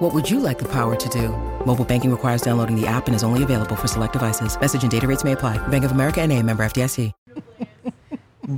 What 0.00 0.14
would 0.14 0.30
you 0.30 0.40
like 0.40 0.58
the 0.58 0.68
power 0.68 0.96
to 0.96 1.08
do? 1.10 1.28
Mobile 1.66 1.84
banking 1.84 2.10
requires 2.10 2.40
downloading 2.40 2.74
the 2.74 2.86
app 2.86 3.06
and 3.06 3.14
is 3.14 3.22
only 3.22 3.42
available 3.42 3.76
for 3.76 3.86
select 3.86 4.14
devices. 4.14 4.58
Message 4.58 4.80
and 4.80 4.90
data 4.90 5.06
rates 5.06 5.24
may 5.24 5.32
apply. 5.32 5.58
Bank 5.68 5.84
of 5.84 5.90
America 5.90 6.22
and 6.22 6.32
a 6.32 6.42
member 6.42 6.64
FDIC. 6.64 7.12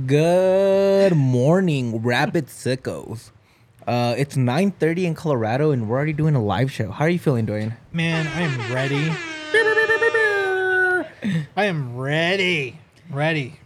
Good 0.07 1.17
morning, 1.17 2.01
Rapid 2.01 2.47
Sickos. 2.47 3.31
Uh, 3.85 4.15
it's 4.17 4.37
9.30 4.37 5.03
in 5.03 5.15
Colorado, 5.15 5.71
and 5.71 5.89
we're 5.89 5.97
already 5.97 6.13
doing 6.13 6.33
a 6.33 6.41
live 6.41 6.71
show. 6.71 6.91
How 6.91 7.03
are 7.03 7.09
you 7.09 7.19
feeling, 7.19 7.45
Duane? 7.45 7.75
Man, 7.91 8.25
I 8.25 8.41
am 8.43 8.73
ready. 8.73 9.11
I 11.57 11.65
am 11.65 11.97
ready. 11.97 12.79
Ready. 13.11 13.59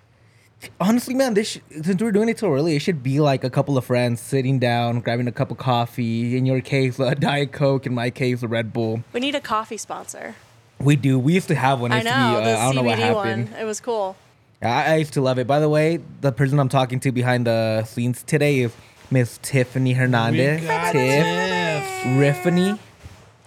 Honestly, 0.79 1.13
man, 1.13 1.33
this 1.33 1.47
sh- 1.51 1.57
since 1.83 2.01
we're 2.01 2.11
doing 2.11 2.29
it 2.29 2.39
so 2.39 2.53
early, 2.53 2.75
it 2.75 2.79
should 2.79 3.01
be 3.03 3.19
like 3.19 3.43
a 3.43 3.49
couple 3.49 3.77
of 3.77 3.85
friends 3.85 4.19
sitting 4.21 4.59
down, 4.59 4.99
grabbing 5.01 5.27
a 5.27 5.31
cup 5.31 5.51
of 5.51 5.57
coffee. 5.57 6.37
In 6.37 6.45
your 6.45 6.61
case, 6.61 6.99
a 6.99 7.15
Diet 7.19 7.51
Coke. 7.51 7.85
In 7.85 7.93
my 7.93 8.09
case, 8.09 8.43
a 8.43 8.47
Red 8.47 8.73
Bull. 8.73 9.03
We 9.13 9.19
need 9.19 9.35
a 9.35 9.41
coffee 9.41 9.77
sponsor. 9.77 10.35
We 10.79 10.95
do. 10.95 11.17
We 11.17 11.33
used 11.33 11.47
to 11.47 11.55
have 11.55 11.79
one. 11.81 11.91
It 11.91 11.95
I 11.95 11.97
used 11.99 12.07
to 12.07 12.17
know 12.17 12.39
be, 12.39 12.45
the 12.45 12.51
uh, 12.51 12.57
I 12.57 12.65
don't 12.65 12.75
know 12.75 12.83
what 12.83 12.99
happened. 12.99 13.51
one. 13.51 13.59
It 13.59 13.65
was 13.65 13.79
cool. 13.79 14.15
I, 14.61 14.93
I 14.93 14.95
used 14.95 15.13
to 15.13 15.21
love 15.21 15.39
it. 15.39 15.47
By 15.47 15.59
the 15.59 15.69
way, 15.69 15.99
the 16.21 16.31
person 16.31 16.59
I'm 16.59 16.69
talking 16.69 16.99
to 17.01 17.11
behind 17.11 17.45
the 17.47 17.83
scenes 17.85 18.23
today 18.23 18.59
is 18.59 18.71
Miss 19.09 19.39
Tiffany 19.41 19.93
Hernandez. 19.93 20.61
We 20.61 20.67
got 20.67 20.91
Tiff. 20.91 21.23
Tiff. 21.23 22.03
Riffany. 22.05 22.79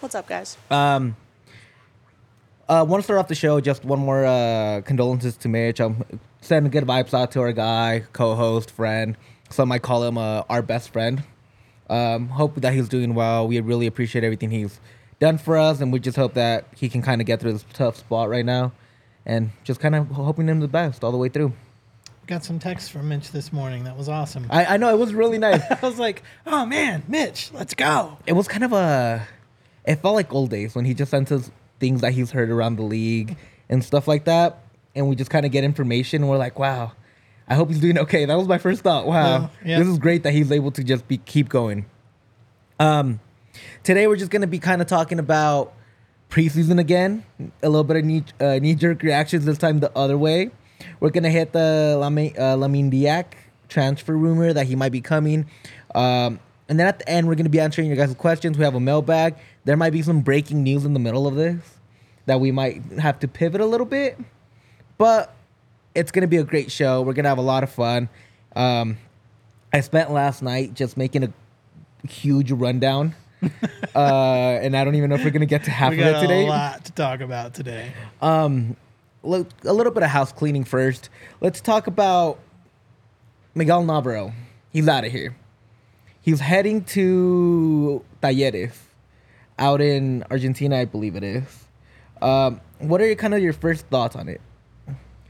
What's 0.01 0.15
up, 0.15 0.27
guys? 0.27 0.57
Um, 0.71 1.17
uh, 2.71 2.85
want 2.85 3.03
to 3.03 3.05
start 3.05 3.19
off 3.19 3.27
the 3.27 3.35
show. 3.35 3.61
Just 3.61 3.85
one 3.85 3.99
more 3.99 4.25
uh, 4.25 4.81
condolences 4.85 5.37
to 5.39 5.49
Mitch. 5.49 5.81
I'm 5.81 6.05
sending 6.41 6.71
good 6.71 6.85
vibes 6.85 7.13
out 7.13 7.33
to 7.33 7.41
our 7.41 7.53
guy, 7.53 8.05
co-host, 8.13 8.71
friend. 8.71 9.17
Some 9.51 9.69
might 9.69 9.83
call 9.83 10.05
him 10.05 10.17
uh, 10.17 10.45
our 10.49 10.63
best 10.63 10.93
friend. 10.93 11.25
Um, 11.91 12.29
hope 12.29 12.55
that 12.55 12.73
he's 12.73 12.89
doing 12.89 13.15
well. 13.15 13.49
We 13.49 13.59
really 13.59 13.89
appreciate 13.89 14.23
everything 14.23 14.53
he's 14.53 14.79
done 15.19 15.37
for 15.37 15.59
us, 15.59 15.81
and 15.81 15.93
we 15.93 15.99
just 15.99 16.17
hope 16.17 16.35
that 16.35 16.67
he 16.77 16.89
can 16.89 17.03
kind 17.03 17.21
of 17.21 17.27
get 17.27 17.41
through 17.41 17.55
this 17.55 17.65
tough 17.73 17.97
spot 17.97 18.29
right 18.29 18.45
now, 18.45 18.73
and 19.27 19.51
just 19.65 19.81
kind 19.81 19.97
of 19.97 20.07
hoping 20.07 20.47
him 20.47 20.61
the 20.61 20.69
best 20.69 21.03
all 21.03 21.11
the 21.11 21.19
way 21.19 21.29
through. 21.29 21.53
Got 22.29 22.45
some 22.45 22.61
text 22.61 22.93
from 22.93 23.09
Mitch 23.09 23.33
this 23.33 23.53
morning. 23.53 23.83
That 23.83 23.97
was 23.97 24.09
awesome. 24.09 24.47
I, 24.49 24.65
I 24.65 24.77
know 24.77 24.91
it 24.91 24.99
was 24.99 25.13
really 25.13 25.39
nice. 25.39 25.61
I 25.71 25.85
was 25.85 25.99
like, 25.99 26.23
oh 26.47 26.65
man, 26.65 27.03
Mitch, 27.09 27.51
let's 27.53 27.75
go. 27.75 28.19
it 28.25 28.35
was 28.35 28.47
kind 28.47 28.63
of 28.63 28.73
a 28.73 29.27
it 29.85 29.97
felt 29.97 30.15
like 30.15 30.33
old 30.33 30.51
days 30.51 30.77
when 30.77 30.85
he 30.85 30.95
just 30.95 31.11
sent 31.11 31.33
us 31.33 31.51
things 31.81 32.03
that 32.03 32.13
he's 32.13 32.31
heard 32.31 32.51
around 32.51 32.77
the 32.77 32.83
league 32.83 33.37
and 33.69 33.83
stuff 33.83 34.07
like 34.07 34.25
that. 34.27 34.63
And 34.95 35.09
we 35.09 35.17
just 35.17 35.31
kind 35.31 35.45
of 35.45 35.53
get 35.53 35.65
information 35.65 36.23
and 36.23 36.31
we're 36.31 36.39
like 36.39 36.59
wow 36.59 36.93
i 37.49 37.55
hope 37.57 37.69
he's 37.69 37.81
doing 37.81 37.99
okay. 37.99 38.25
That 38.25 38.39
was 38.39 38.47
my 38.47 38.59
first 38.59 38.83
thought. 38.83 39.07
Wow. 39.07 39.51
Yeah. 39.65 39.81
this 39.81 39.89
is 39.89 39.99
great 39.99 40.23
that 40.23 40.33
he's 40.33 40.53
able 40.53 40.71
to 40.71 40.85
just 40.85 41.09
be 41.09 41.19
keep 41.19 41.49
going. 41.49 41.87
Um 42.79 43.19
today 43.83 44.07
we're 44.07 44.17
just 44.17 44.31
going 44.31 44.43
to 44.43 44.49
be 44.49 44.59
kind 44.59 44.81
of 44.81 44.87
talking 44.87 45.19
about 45.19 45.75
preseason 46.31 46.79
again. 46.79 47.25
A 47.63 47.69
little 47.69 47.85
bit 47.85 47.97
of 47.97 48.05
knee, 48.05 48.25
uh, 48.41 48.59
knee-jerk 48.61 49.03
reactions 49.03 49.45
this 49.45 49.59
time 49.59 49.81
the 49.81 49.95
other 49.97 50.17
way. 50.17 50.51
We're 51.01 51.11
going 51.11 51.25
to 51.25 51.31
hit 51.31 51.53
the 51.53 51.97
Lami, 51.99 52.37
uh, 52.39 52.57
Diack 52.57 53.37
transfer 53.69 54.17
rumor 54.17 54.53
that 54.53 54.67
he 54.67 54.77
might 54.77 54.93
be 54.93 55.01
coming. 55.01 55.47
Um, 55.95 56.41
and 56.71 56.81
then 56.81 56.87
at 56.87 56.99
the 57.01 57.09
end 57.09 57.29
we're 57.29 57.35
going 57.35 57.45
to 57.45 57.51
be 57.51 57.61
answering 57.61 57.89
your 57.89 57.97
guys' 57.97 58.15
questions 58.15 58.57
we 58.57 58.65
have 58.65 58.75
a 58.75 58.81
mailbag 58.81 59.35
there 59.67 59.77
might 59.77 59.91
be 59.91 60.01
some 60.01 60.23
breaking 60.23 60.63
news 60.63 60.87
in 60.87 60.95
the 60.95 61.01
middle 61.01 61.27
of 61.27 61.35
this 61.35 61.61
that 62.25 62.41
we 62.41 62.51
might 62.51 62.81
have 62.99 63.19
to 63.19 63.29
pivot 63.29 63.61
a 63.61 63.67
little 63.67 63.87
bit 63.87 64.19
but 64.97 65.35
it's 65.95 66.13
gonna 66.13 66.27
be 66.27 66.37
a 66.37 66.45
great 66.45 66.71
show. 66.71 67.03
We're 67.03 67.13
gonna 67.15 67.29
have 67.29 67.39
a 67.39 67.43
lot 67.43 67.63
of 67.63 67.71
fun. 67.71 68.09
Um, 68.55 68.99
I 69.73 69.81
spent 69.81 70.11
last 70.11 70.43
night 70.43 70.75
just 70.75 70.97
making 70.97 71.25
a 71.25 71.33
huge 72.07 72.53
rundown, 72.53 73.15
uh, 73.95 73.99
and 73.99 74.77
I 74.77 74.85
don't 74.85 74.95
even 74.95 75.11
know 75.11 75.17
if 75.17 75.25
we're 75.25 75.31
gonna 75.31 75.47
get 75.47 75.65
to 75.65 75.71
half 75.71 75.91
we 75.91 76.01
of 76.01 76.07
it 76.07 76.13
got 76.13 76.21
today. 76.21 76.45
a 76.45 76.49
lot 76.49 76.85
to 76.85 76.93
talk 76.93 77.21
about 77.21 77.55
today. 77.55 77.93
Um, 78.21 78.77
look, 79.23 79.49
a 79.65 79.73
little 79.73 79.93
bit 79.93 80.03
of 80.03 80.11
house 80.11 80.33
cleaning 80.33 80.65
first. 80.65 81.09
Let's 81.41 81.61
talk 81.61 81.87
about 81.87 82.39
Miguel 83.55 83.85
Navarro. 83.85 84.33
He's 84.73 84.87
out 84.87 85.05
of 85.05 85.13
here. 85.13 85.35
He's 86.23 86.41
heading 86.41 86.85
to 86.85 88.05
Talleres, 88.23 88.77
out 89.59 89.81
in 89.81 90.25
Argentina, 90.31 90.79
I 90.79 90.85
believe 90.85 91.17
it 91.17 91.25
is. 91.25 91.65
Um, 92.21 92.61
what 92.79 93.01
are 93.01 93.07
your, 93.07 93.17
kind 93.17 93.35
of 93.35 93.43
your 93.43 93.53
first 93.55 93.87
thoughts 93.87 94.17
on 94.17 94.29
it? 94.29 94.41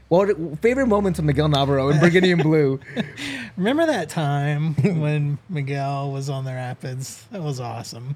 What 0.09 0.29
are- 0.29 0.55
favorite 0.57 0.87
moments 0.87 1.19
of 1.19 1.25
Miguel 1.25 1.47
Navarro 1.47 1.89
in 1.89 1.99
Burgundy 1.99 2.31
and 2.33 2.43
Blue? 2.43 2.79
Remember 3.57 3.85
that 3.85 4.09
time 4.09 4.73
when 4.99 5.37
Miguel 5.47 6.11
was 6.11 6.29
on 6.29 6.43
the 6.43 6.51
Rapids? 6.51 7.25
That 7.31 7.41
was 7.41 7.61
awesome. 7.61 8.15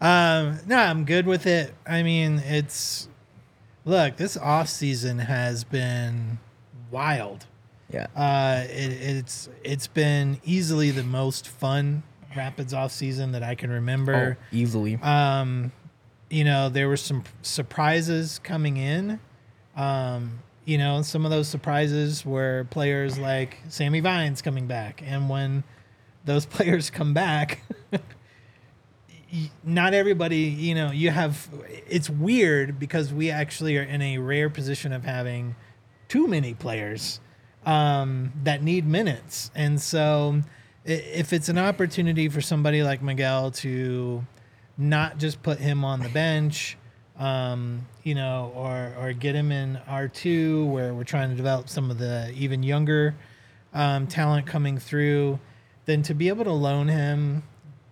Um, 0.00 0.60
no, 0.66 0.76
I'm 0.78 1.04
good 1.04 1.26
with 1.26 1.46
it. 1.46 1.74
I 1.86 2.02
mean, 2.02 2.38
it's 2.38 3.08
look, 3.84 4.16
this 4.16 4.36
off 4.38 4.68
season 4.68 5.18
has 5.18 5.64
been 5.64 6.38
wild. 6.90 7.46
Yeah, 7.92 8.06
Uh, 8.16 8.64
it, 8.64 8.92
it's 9.26 9.48
it's 9.62 9.86
been 9.86 10.40
easily 10.44 10.90
the 10.90 11.04
most 11.04 11.46
fun 11.46 12.02
Rapids 12.36 12.74
off 12.74 12.92
season 12.92 13.32
that 13.32 13.42
I 13.42 13.54
can 13.54 13.70
oh, 13.70 13.74
remember. 13.74 14.38
easily. 14.52 14.96
Um, 14.96 15.72
you 16.28 16.44
know, 16.44 16.68
there 16.68 16.88
were 16.88 16.96
some 16.96 17.24
surprises 17.42 18.40
coming 18.42 18.76
in. 18.76 19.20
Um, 19.76 20.40
you 20.64 20.78
know, 20.78 21.02
some 21.02 21.24
of 21.24 21.30
those 21.30 21.48
surprises 21.48 22.26
were 22.26 22.66
players 22.70 23.18
like 23.18 23.58
Sammy 23.68 24.00
Vines 24.00 24.42
coming 24.42 24.66
back, 24.66 25.02
and 25.04 25.28
when 25.28 25.64
those 26.24 26.44
players 26.46 26.90
come 26.90 27.14
back, 27.14 27.62
not 29.64 29.94
everybody, 29.94 30.38
you 30.38 30.74
know, 30.74 30.90
you 30.90 31.10
have. 31.10 31.48
It's 31.88 32.10
weird 32.10 32.78
because 32.78 33.12
we 33.12 33.30
actually 33.30 33.78
are 33.78 33.82
in 33.82 34.02
a 34.02 34.18
rare 34.18 34.50
position 34.50 34.92
of 34.92 35.04
having 35.04 35.54
too 36.08 36.26
many 36.26 36.52
players 36.54 37.20
um, 37.66 38.32
that 38.44 38.62
need 38.62 38.86
minutes, 38.86 39.50
and 39.54 39.80
so 39.80 40.40
if 40.84 41.32
it's 41.32 41.48
an 41.48 41.58
opportunity 41.58 42.28
for 42.28 42.40
somebody 42.40 42.82
like 42.82 43.02
Miguel 43.02 43.50
to 43.50 44.24
not 44.78 45.18
just 45.18 45.42
put 45.42 45.58
him 45.58 45.84
on 45.84 46.00
the 46.00 46.08
bench, 46.08 46.78
um, 47.18 47.86
you 48.04 48.14
know, 48.14 48.52
or 48.54 48.94
or 48.98 49.12
get 49.12 49.34
him 49.34 49.50
in 49.50 49.78
R 49.88 50.06
two 50.06 50.66
where 50.66 50.94
we're 50.94 51.04
trying 51.04 51.30
to 51.30 51.34
develop 51.34 51.68
some 51.68 51.90
of 51.90 51.98
the 51.98 52.32
even 52.36 52.62
younger 52.62 53.14
um, 53.74 54.06
talent 54.06 54.46
coming 54.46 54.78
through, 54.78 55.40
then 55.86 56.02
to 56.02 56.14
be 56.14 56.28
able 56.28 56.44
to 56.44 56.52
loan 56.52 56.88
him, 56.88 57.42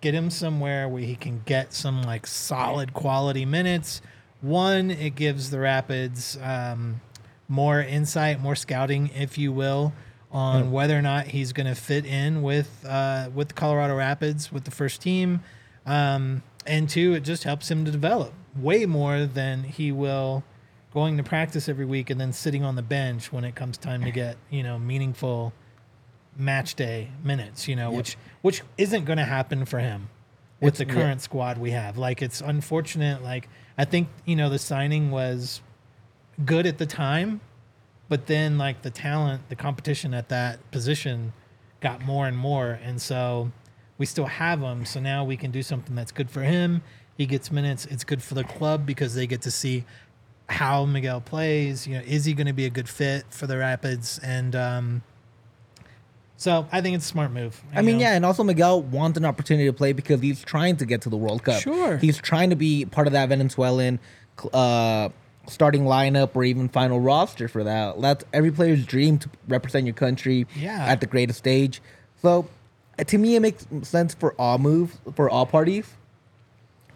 get 0.00 0.14
him 0.14 0.30
somewhere 0.30 0.88
where 0.88 1.02
he 1.02 1.16
can 1.16 1.42
get 1.46 1.72
some 1.72 2.02
like 2.02 2.26
solid 2.26 2.94
quality 2.94 3.44
minutes. 3.44 4.00
One, 4.40 4.90
it 4.90 5.14
gives 5.14 5.50
the 5.50 5.58
Rapids 5.58 6.38
um, 6.42 7.00
more 7.54 7.80
insight, 7.80 8.40
more 8.40 8.56
scouting, 8.56 9.08
if 9.14 9.38
you 9.38 9.52
will, 9.52 9.92
on 10.32 10.72
whether 10.72 10.98
or 10.98 11.02
not 11.02 11.28
he's 11.28 11.52
going 11.52 11.68
to 11.68 11.74
fit 11.76 12.04
in 12.04 12.42
with 12.42 12.84
uh, 12.86 13.30
with 13.34 13.48
the 13.48 13.54
Colorado 13.54 13.94
Rapids 13.96 14.50
with 14.52 14.64
the 14.64 14.70
first 14.72 15.00
team. 15.00 15.40
Um, 15.86 16.42
and 16.66 16.88
two, 16.88 17.14
it 17.14 17.20
just 17.20 17.44
helps 17.44 17.70
him 17.70 17.84
to 17.84 17.90
develop 17.90 18.32
way 18.56 18.86
more 18.86 19.26
than 19.26 19.62
he 19.64 19.92
will 19.92 20.42
going 20.92 21.16
to 21.16 21.22
practice 21.22 21.68
every 21.68 21.84
week 21.84 22.08
and 22.10 22.20
then 22.20 22.32
sitting 22.32 22.62
on 22.64 22.74
the 22.76 22.82
bench 22.82 23.32
when 23.32 23.42
it 23.44 23.54
comes 23.56 23.76
time 23.76 24.02
to 24.04 24.10
get 24.12 24.36
you 24.50 24.62
know 24.62 24.78
meaningful 24.78 25.52
match 26.36 26.74
day 26.74 27.10
minutes. 27.22 27.68
You 27.68 27.76
know, 27.76 27.90
which 27.92 28.16
which 28.42 28.62
isn't 28.76 29.04
going 29.04 29.18
to 29.18 29.24
happen 29.24 29.64
for 29.64 29.78
him 29.78 30.08
with 30.60 30.76
the 30.76 30.82
It's- 30.82 30.96
yeah. 30.96 31.02
current 31.02 31.20
squad 31.20 31.58
we 31.58 31.70
have. 31.72 31.96
Like 31.96 32.22
it's 32.22 32.40
unfortunate. 32.40 33.22
Like 33.22 33.48
I 33.78 33.84
think 33.84 34.08
you 34.24 34.34
know 34.36 34.48
the 34.50 34.58
signing 34.58 35.10
was 35.12 35.60
good 36.44 36.66
at 36.66 36.78
the 36.78 36.86
time, 36.86 37.40
but 38.08 38.26
then 38.26 38.58
like 38.58 38.82
the 38.82 38.90
talent, 38.90 39.48
the 39.48 39.56
competition 39.56 40.14
at 40.14 40.28
that 40.28 40.70
position 40.70 41.32
got 41.80 42.02
more 42.04 42.26
and 42.26 42.36
more, 42.36 42.78
and 42.82 43.00
so 43.00 43.50
we 43.98 44.06
still 44.06 44.26
have 44.26 44.60
him. 44.60 44.84
So 44.84 45.00
now 45.00 45.24
we 45.24 45.36
can 45.36 45.50
do 45.50 45.62
something 45.62 45.94
that's 45.94 46.12
good 46.12 46.30
for 46.30 46.42
him. 46.42 46.82
He 47.16 47.26
gets 47.26 47.52
minutes. 47.52 47.86
It's 47.86 48.04
good 48.04 48.22
for 48.22 48.34
the 48.34 48.44
club 48.44 48.86
because 48.86 49.14
they 49.14 49.26
get 49.26 49.42
to 49.42 49.50
see 49.50 49.84
how 50.48 50.84
Miguel 50.84 51.20
plays. 51.20 51.86
You 51.86 51.94
know, 51.94 52.04
is 52.04 52.24
he 52.24 52.34
going 52.34 52.46
to 52.46 52.52
be 52.52 52.64
a 52.66 52.70
good 52.70 52.88
fit 52.88 53.24
for 53.30 53.46
the 53.46 53.58
Rapids? 53.58 54.18
And 54.22 54.56
um, 54.56 55.02
so 56.36 56.66
I 56.72 56.80
think 56.80 56.96
it's 56.96 57.04
a 57.04 57.08
smart 57.08 57.30
move. 57.30 57.62
I 57.74 57.82
mean, 57.82 57.98
know. 57.98 58.02
yeah, 58.02 58.14
and 58.14 58.24
also 58.24 58.42
Miguel 58.42 58.82
wants 58.82 59.16
an 59.16 59.24
opportunity 59.24 59.66
to 59.66 59.72
play 59.72 59.92
because 59.92 60.20
he's 60.20 60.42
trying 60.42 60.76
to 60.78 60.86
get 60.86 61.02
to 61.02 61.08
the 61.08 61.16
World 61.16 61.44
Cup. 61.44 61.62
Sure. 61.62 61.96
He's 61.98 62.18
trying 62.18 62.50
to 62.50 62.56
be 62.56 62.84
part 62.84 63.06
of 63.06 63.12
that 63.12 63.28
Venezuelan 63.28 64.00
uh, 64.52 65.10
starting 65.46 65.84
lineup 65.84 66.30
or 66.34 66.44
even 66.44 66.68
final 66.68 67.00
roster 67.00 67.48
for 67.48 67.64
that. 67.64 68.00
That's 68.00 68.24
every 68.32 68.50
player's 68.50 68.84
dream 68.86 69.18
to 69.18 69.30
represent 69.48 69.86
your 69.86 69.94
country 69.94 70.46
Yeah. 70.56 70.84
at 70.86 71.00
the 71.00 71.06
greatest 71.06 71.38
stage. 71.38 71.80
So 72.22 72.48
uh, 72.98 73.04
to 73.04 73.18
me, 73.18 73.36
it 73.36 73.40
makes 73.40 73.66
sense 73.82 74.14
for 74.14 74.34
all 74.38 74.58
moves 74.58 74.96
for 75.14 75.28
all 75.28 75.46
parties. 75.46 75.86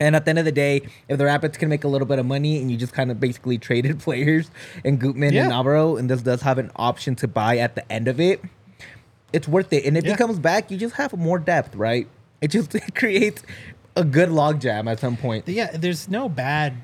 And 0.01 0.15
at 0.15 0.25
the 0.25 0.29
end 0.31 0.39
of 0.39 0.45
the 0.45 0.53
day, 0.53 0.83
if 1.09 1.19
the 1.19 1.25
Rapids 1.25 1.59
can 1.59 1.69
make 1.69 1.83
a 1.83 1.89
little 1.89 2.07
bit 2.07 2.21
of 2.21 2.27
money 2.27 2.61
and 2.61 2.71
you 2.71 2.77
just 2.77 2.93
kind 2.93 3.11
of 3.11 3.19
basically 3.19 3.59
traded 3.69 3.99
players 3.99 4.51
and 4.85 5.01
Gutman 5.01 5.33
Yeah. 5.35 5.43
and 5.43 5.51
Navarro, 5.51 5.97
and 5.97 6.09
this 6.09 6.23
does 6.23 6.43
have 6.43 6.59
an 6.59 6.71
option 6.77 7.17
to 7.17 7.27
buy 7.29 7.59
at 7.59 7.75
the 7.75 7.91
end 7.93 8.07
of 8.09 8.21
it, 8.21 8.41
it's 9.33 9.49
worth 9.49 9.73
it. 9.73 9.85
And 9.85 9.97
if 9.99 10.05
Yeah. 10.05 10.13
he 10.13 10.17
comes 10.17 10.39
back, 10.39 10.71
you 10.71 10.77
just 10.79 10.95
have 10.95 11.13
more 11.17 11.39
depth, 11.39 11.75
right? 11.75 12.07
It 12.41 12.49
just 12.49 12.75
it 12.77 12.95
creates 12.95 13.43
a 13.97 14.05
good 14.05 14.29
logjam 14.29 14.89
at 14.89 15.01
some 15.01 15.17
point. 15.17 15.49
Yeah, 15.49 15.71
there's 15.77 16.09
no 16.09 16.29
bad. 16.29 16.75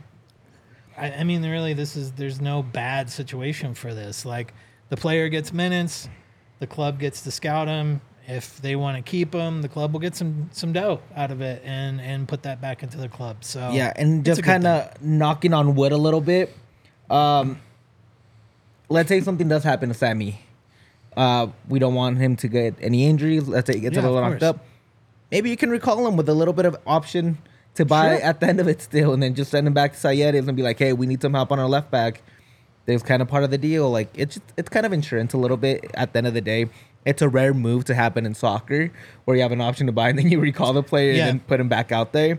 I, 0.97 1.11
I 1.11 1.25
mean, 1.25 1.43
really, 1.43 1.75
this 1.75 1.97
is 1.97 2.13
there's 2.13 2.41
no 2.41 2.63
bad 2.63 3.11
situation 3.11 3.75
for 3.75 3.95
this. 3.95 4.25
Like 4.25 4.55
the 4.89 4.97
player 4.97 5.29
gets 5.29 5.53
minutes, 5.53 6.09
the 6.61 6.67
club 6.67 6.99
gets 6.99 7.23
to 7.23 7.31
scout 7.31 7.69
him. 7.69 8.01
If 8.27 8.61
they 8.63 8.75
want 8.75 8.97
to 8.97 9.03
keep 9.03 9.35
him, 9.35 9.61
the 9.61 9.69
club 9.69 9.93
will 9.93 10.01
get 10.01 10.17
some 10.17 10.49
some 10.53 10.73
dough 10.73 11.01
out 11.15 11.31
of 11.31 11.41
it 11.41 11.63
and 11.65 12.01
and 12.01 12.27
put 12.27 12.45
that 12.45 12.61
back 12.61 12.83
into 12.83 12.97
the 12.97 13.09
club. 13.09 13.45
So 13.45 13.71
Yeah, 13.73 13.93
and 13.97 14.25
just 14.25 14.43
kind 14.43 14.67
of 14.67 15.03
knocking 15.03 15.53
on 15.53 15.75
wood 15.75 15.93
a 15.93 15.97
little 15.97 16.23
bit. 16.23 16.55
Um, 17.11 17.61
let's 18.89 19.09
say 19.09 19.21
something 19.21 19.49
does 19.49 19.63
happen 19.63 19.91
to 19.91 19.95
Sammy. 19.95 20.41
Uh, 21.17 21.49
we 21.69 21.79
don't 21.79 21.95
want 21.95 22.19
him 22.19 22.37
to 22.37 22.49
get 22.49 22.75
any 22.81 23.07
injuries. 23.07 23.47
Let's 23.47 23.67
say 23.67 23.75
he 23.75 23.81
gets 23.81 23.97
Yeah, 23.97 24.03
a 24.03 24.09
little 24.11 24.21
knocked 24.23 24.43
up. 24.43 24.65
Maybe 25.31 25.51
you 25.51 25.57
can 25.57 25.71
recall 25.71 26.07
him 26.07 26.17
with 26.17 26.29
a 26.29 26.35
little 26.35 26.55
bit 26.55 26.65
of 26.65 26.77
option 26.87 27.39
to 27.75 27.85
buy 27.85 28.17
Sure. 28.17 28.25
at 28.27 28.41
the 28.41 28.47
end 28.47 28.61
of 28.61 28.69
it 28.69 28.81
still, 28.83 29.13
and 29.13 29.23
then 29.23 29.35
just 29.35 29.51
send 29.51 29.67
him 29.67 29.73
back 29.75 29.93
to 29.93 29.99
Sayed 29.99 30.35
and 30.35 30.57
be 30.57 30.63
like, 30.63 30.79
"Hey, 30.79 30.93
we 30.93 31.07
need 31.07 31.21
some 31.23 31.35
help 31.35 31.51
on 31.53 31.59
our 31.59 31.69
left 31.69 31.91
back." 31.91 32.23
There's 32.87 33.03
kind 33.03 33.23
of 33.23 33.29
part 33.29 33.45
of 33.45 33.51
the 33.51 33.59
deal. 33.59 33.91
Like 33.91 34.09
it's 34.15 34.37
just, 34.37 34.53
it's 34.57 34.69
kind 34.69 34.85
of 34.87 34.93
insurance 34.93 35.33
a 35.33 35.39
little 35.39 35.57
bit. 35.57 35.91
At 35.95 36.13
the 36.13 36.19
end 36.19 36.27
of 36.27 36.35
the 36.35 36.41
day, 36.41 36.67
it's 37.07 37.23
a 37.23 37.29
rare 37.29 37.55
move 37.55 37.85
to 37.87 37.95
happen 37.95 38.27
in 38.27 38.35
soccer 38.35 38.91
where 39.25 39.37
you 39.37 39.43
have 39.43 39.53
an 39.53 39.61
option 39.61 39.87
to 39.87 39.93
buy 39.93 40.11
and 40.11 40.19
then 40.19 40.29
you 40.31 40.39
recall 40.51 40.73
the 40.73 40.83
player 40.83 41.13
Yeah. 41.13 41.27
and 41.29 41.41
then 41.41 41.47
put 41.47 41.61
him 41.61 41.69
back 41.69 41.93
out 41.93 42.13
there. 42.13 42.39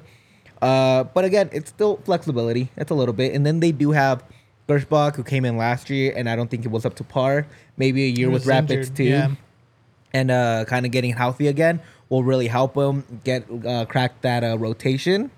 Uh, 0.62 1.04
but 1.04 1.26
again, 1.26 1.50
it's 1.52 1.70
still 1.70 1.98
flexibility. 2.06 2.70
It's 2.78 2.92
a 2.92 2.96
little 2.96 3.14
bit, 3.14 3.34
and 3.34 3.46
then 3.46 3.60
they 3.60 3.72
do 3.72 3.92
have 3.92 4.24
Gershbach 4.70 5.16
who 5.16 5.24
came 5.24 5.46
in 5.46 5.58
last 5.58 5.90
year, 5.90 6.14
and 6.16 6.30
I 6.30 6.36
don't 6.36 6.50
think 6.50 6.64
it 6.66 6.72
was 6.72 6.86
up 6.86 6.96
to 6.96 7.04
par. 7.04 7.46
Maybe 7.78 8.06
a 8.06 8.10
year 8.10 8.28
with 8.30 8.44
was 8.44 8.48
Rapids 8.48 8.90
too, 8.90 9.04
yeah. 9.04 9.32
and 10.14 10.32
uh, 10.32 10.66
kind 10.66 10.86
of 10.86 10.92
getting 10.92 11.14
healthy 11.14 11.48
again 11.48 11.82
will 12.16 12.24
really 12.24 12.48
help 12.48 12.76
him 12.76 13.04
get 13.24 13.46
uh, 13.66 13.86
crack 13.86 14.22
that 14.22 14.44
uh, 14.44 14.58
rotation. 14.58 15.30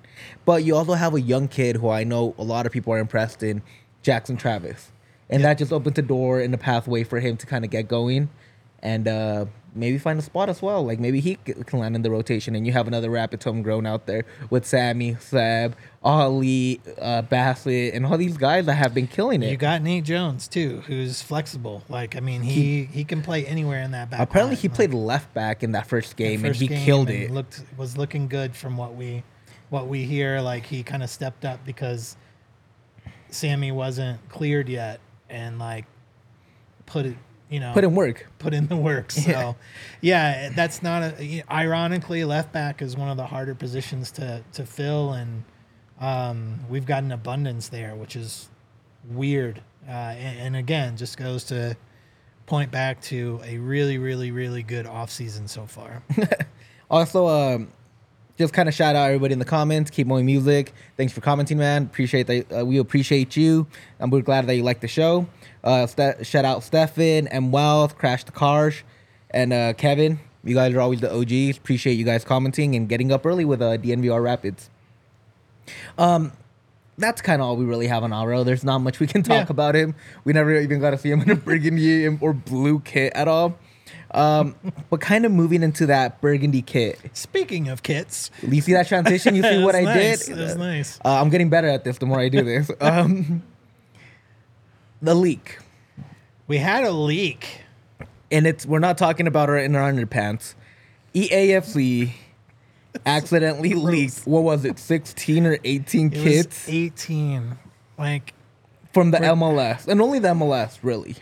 But 0.45 0.63
you 0.63 0.75
also 0.75 0.94
have 0.94 1.13
a 1.15 1.21
young 1.21 1.47
kid 1.47 1.77
who 1.77 1.89
I 1.89 2.03
know 2.03 2.35
a 2.38 2.44
lot 2.44 2.65
of 2.65 2.71
people 2.71 2.94
are 2.94 3.00
impressed 3.00 3.44
in, 3.44 3.62
Jackson 4.03 4.38
Travis, 4.38 4.91
and 5.29 5.44
that 5.44 5.57
just 5.57 5.74
opens 5.74 5.95
the 5.95 6.01
door 6.01 6.39
and 6.39 6.53
the 6.53 6.57
pathway 6.57 7.03
for 7.03 7.19
him 7.19 7.35
to 7.38 7.45
kind 7.45 7.65
of 7.65 7.71
get 7.71 7.88
going, 7.88 8.29
and 8.83 9.07
uh, 9.07 9.45
maybe 9.77 9.97
find 9.97 10.19
a 10.19 10.21
spot 10.21 10.50
as 10.50 10.62
well. 10.62 10.85
Like 10.85 11.00
maybe 11.00 11.19
he 11.19 11.35
can 11.35 11.79
land 11.79 11.95
in 11.95 12.01
the 12.01 12.12
rotation, 12.12 12.56
and 12.56 12.65
you 12.65 12.74
have 12.74 12.88
another 12.88 13.09
Rapids 13.09 13.45
homegrown 13.45 13.85
out 13.85 14.06
there 14.06 14.25
with 14.50 14.65
Sammy, 14.65 15.15
Seb, 15.19 15.75
Ali, 16.03 16.81
uh, 17.01 17.21
Bassett, 17.24 17.94
and 17.94 18.06
all 18.06 18.18
these 18.18 18.38
guys 18.38 18.65
that 18.65 18.75
have 18.75 18.94
been 18.94 19.07
killing 19.07 19.44
it. 19.44 19.51
You 19.51 19.57
got 19.57 19.81
Nate 19.81 20.03
Jones 20.03 20.47
too, 20.47 20.81
who's 20.88 21.21
flexible. 21.21 21.83
Like 21.89 22.15
I 22.15 22.19
mean, 22.19 22.41
he 22.41 22.85
he 22.85 23.03
can 23.03 23.21
play 23.21 23.45
anywhere 23.45 23.81
in 23.81 23.91
that 23.91 24.09
back. 24.09 24.19
Apparently, 24.19 24.56
line. 24.56 24.62
he 24.62 24.68
Like, 24.68 24.75
played 24.75 24.94
left 24.94 25.33
back 25.33 25.63
in 25.63 25.71
that 25.74 25.88
first 25.88 26.15
game, 26.15 26.44
and 26.44 26.56
he 26.56 26.68
game 26.68 26.85
killed 26.85 27.09
and 27.09 27.24
it. 27.24 27.31
Looked 27.31 27.63
was 27.77 27.97
looking 27.97 28.27
good 28.27 28.56
from 28.56 28.77
what 28.77 28.95
we 28.95 29.24
what 29.69 29.88
we 29.88 30.03
hear. 30.03 30.41
Like 30.41 30.65
he 30.65 30.83
kind 30.83 31.03
of 31.03 31.09
stepped 31.09 31.45
up 31.45 31.63
because 31.65 32.18
Sammy 33.29 33.71
wasn't 33.71 34.27
cleared 34.29 34.69
yet, 34.69 35.00
and 35.29 35.59
like 35.59 35.85
put 36.85 37.06
it, 37.06 37.18
you 37.50 37.60
know, 37.60 37.72
Put 37.74 37.84
in 37.84 37.96
work. 37.96 38.28
put 38.40 38.54
in 38.54 38.68
the 38.68 38.76
work. 38.76 39.12
So, 39.12 39.56
yeah, 40.02 40.50
that's 40.56 40.84
not 40.84 41.04
a. 41.04 41.44
Ironically, 41.52 42.24
left 42.26 42.52
back 42.52 42.82
is 42.82 42.96
one 42.98 43.10
of 43.10 43.18
the 43.18 43.26
harder 43.26 43.56
positions 43.56 44.12
to 44.12 44.44
to 44.54 44.66
fill, 44.66 45.14
and 45.14 45.44
um, 46.00 46.60
we've 46.70 46.86
got 46.86 47.04
an 47.04 47.12
abundance 47.12 47.70
there, 47.70 47.96
which 47.96 48.16
is 48.16 48.50
weird. 49.10 49.62
Uh, 49.88 49.92
and, 49.92 50.40
and 50.40 50.56
again, 50.58 50.98
just 50.98 51.18
goes 51.18 51.46
to 51.46 51.78
point 52.46 52.72
back 52.72 53.02
to 53.02 53.40
a 53.46 53.58
really, 53.58 53.98
really, 53.98 54.32
really 54.32 54.64
good 54.64 54.86
offseason 54.86 55.48
so 55.50 55.66
far. 55.66 56.04
Also, 56.90 57.28
um, 57.28 57.68
just 58.38 58.54
kind 58.54 58.69
of 58.69 58.75
shout 58.75 58.95
out 58.95 59.06
everybody 59.07 59.34
in 59.34 59.39
the 59.39 59.45
comments. 59.45 59.89
Keep 59.92 60.07
mowing 60.07 60.25
music. 60.25 60.74
Thanks 60.95 61.13
for 61.13 61.22
commenting, 61.22 61.57
man. 61.57 61.84
Appreciate 61.84 62.28
that. 62.28 62.60
Uh, 62.62 62.66
we 62.66 62.78
appreciate 62.78 63.36
you, 63.36 63.68
and 64.00 64.12
we're 64.12 64.22
glad 64.22 64.48
that 64.48 64.56
you 64.56 64.63
like 64.63 64.80
the 64.81 64.88
show. 64.88 65.28
Uh, 65.63 65.88
Ste- 65.88 66.24
shout 66.25 66.45
out 66.45 66.63
Stefan 66.63 67.28
and 67.28 67.51
Wealth, 67.51 67.98
Crash 67.98 68.24
the 68.24 68.31
Cars, 68.31 68.84
and 69.31 69.51
uh, 69.51 69.74
Kevin. 69.74 70.19
You 70.44 70.56
guys 70.56 70.74
are 70.74 70.80
always 70.80 71.01
the 71.01 71.12
OGs. 71.13 71.57
Appreciate 71.57 71.95
you 71.95 72.06
guys 72.06 72.24
commenting 72.24 72.75
and 72.75 72.88
getting 72.88 73.12
up 73.12 73.25
early 73.25 73.44
with 73.44 73.62
uh, 73.62 73.78
DNVR 73.78 74.24
Rapids. 74.24 74.69
Um, 75.98 76.31
that's 76.98 77.22
kind 77.22 77.42
of 77.42 77.48
all 77.48 77.57
we 77.57 77.66
really 77.66 77.88
have 77.88 78.04
on 78.04 78.12
Aro. 78.12 78.45
There's 78.45 78.63
not 78.63 78.80
much 78.80 79.00
we 79.00 79.07
can 79.07 79.24
talk 79.24 79.48
Yeah. 79.48 79.51
about 79.51 79.75
him. 79.75 79.94
We 80.24 80.34
never 80.34 80.56
even 80.57 80.80
got 80.80 80.92
to 80.92 80.98
see 80.98 81.12
him 81.12 81.22
in 81.22 81.30
a 81.31 81.36
burgundy 81.36 82.07
or 82.07 82.34
blue 82.34 82.80
kit 82.80 83.13
at 83.13 83.28
all. 83.28 83.57
Um, 84.12 84.56
but 84.89 85.01
kind 85.01 85.25
of 85.25 85.31
moving 85.31 85.63
into 85.63 85.86
that 85.88 86.21
burgundy 86.21 86.62
kit. 86.62 86.98
Speaking 87.13 87.68
of 87.68 87.83
kits, 87.83 88.31
You 88.42 88.62
see 88.62 88.74
that 88.74 88.88
transition? 88.88 89.36
You 89.36 89.44
see 89.51 89.62
what 89.63 89.75
I 89.75 89.83
That's 89.83 90.25
did? 90.27 90.38
nice. 90.38 90.45
That's 90.48 90.57
nice. 90.57 91.00
Uh, 91.04 91.21
I'm 91.21 91.30
getting 91.30 91.50
better 91.50 91.68
at 91.68 91.83
this 91.83 91.98
the 91.98 92.06
more 92.06 92.19
I 92.19 92.30
do 92.30 92.42
this. 92.44 92.71
Um, 92.81 93.44
the 95.01 95.13
leak, 95.13 95.59
we 96.48 96.57
had 96.57 96.83
a 96.83 96.92
leak. 96.92 97.62
and 98.31 98.48
it's 98.48 98.65
we're 98.65 98.80
not 98.80 98.98
talking 98.98 99.27
about 99.27 99.50
our 99.50 99.57
in 99.57 99.75
our 99.75 99.92
underpants. 99.92 100.56
EAFC 101.13 102.12
accidentally 103.06 103.74
leaked. 103.74 104.25
What 104.25 104.44
was 104.44 104.65
it? 104.65 104.80
16 104.80 105.45
or 105.45 105.57
18 105.63 106.07
It 106.07 106.13
kits 106.13 106.65
was 106.68 106.74
18. 106.75 107.57
Like, 107.98 108.33
from 108.94 109.12
the 109.12 109.18
MLS, 109.19 109.88
and 109.88 110.01
only 110.01 110.19
the 110.19 110.30
MLS, 110.30 110.80
really. 110.81 111.15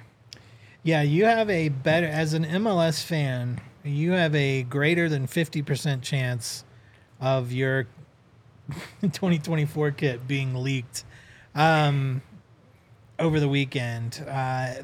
Yeah, 0.85 1.01
you 1.01 1.25
have 1.25 1.49
a 1.49 1.69
better 1.69 2.05
as 2.05 2.35
an 2.35 2.45
MLS 2.45 3.03
fan, 3.03 3.59
you 3.83 4.11
have 4.11 4.35
a 4.35 4.61
greater 4.61 5.09
than 5.09 5.25
50% 5.25 6.03
chance 6.03 6.63
of 7.19 7.51
your 7.51 7.87
2024 9.01 9.89
kit 9.89 10.27
being 10.27 10.53
leaked 10.53 11.03
um, 11.55 12.21
over 13.17 13.39
the 13.39 13.49
weekend. 13.49 14.23
Uh, 14.29 14.75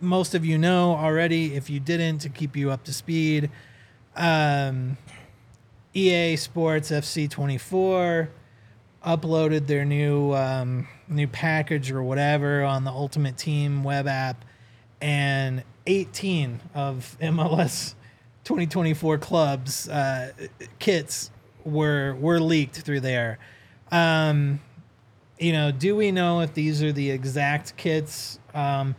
most 0.00 0.34
of 0.34 0.46
you 0.46 0.56
know 0.56 0.94
already. 0.94 1.54
If 1.54 1.68
you 1.68 1.78
didn't, 1.78 2.20
to 2.20 2.30
keep 2.30 2.56
you 2.56 2.70
up 2.70 2.84
to 2.84 2.92
speed, 2.94 3.50
um, 4.16 4.96
EA 5.92 6.36
Sports 6.36 6.90
FC 6.90 7.28
24 7.28 8.30
uploaded 9.04 9.66
their 9.66 9.84
new 9.84 10.32
um, 10.32 10.88
new 11.06 11.28
package 11.28 11.90
or 11.90 12.02
whatever 12.02 12.64
on 12.64 12.84
the 12.84 12.90
Ultimate 12.90 13.36
Team 13.36 13.84
web 13.84 14.08
app, 14.08 14.45
and 15.00 15.62
18 15.86 16.60
of 16.74 17.16
MLS 17.20 17.94
2024 18.44 19.18
clubs 19.18 19.88
uh, 19.88 20.32
kits 20.78 21.30
were 21.64 22.14
were 22.14 22.40
leaked 22.40 22.76
through 22.76 23.00
there. 23.00 23.38
Um, 23.90 24.60
you 25.38 25.52
know, 25.52 25.70
do 25.70 25.96
we 25.96 26.12
know 26.12 26.40
if 26.40 26.54
these 26.54 26.82
are 26.82 26.92
the 26.92 27.10
exact 27.10 27.76
kits? 27.76 28.38
Um, 28.54 28.94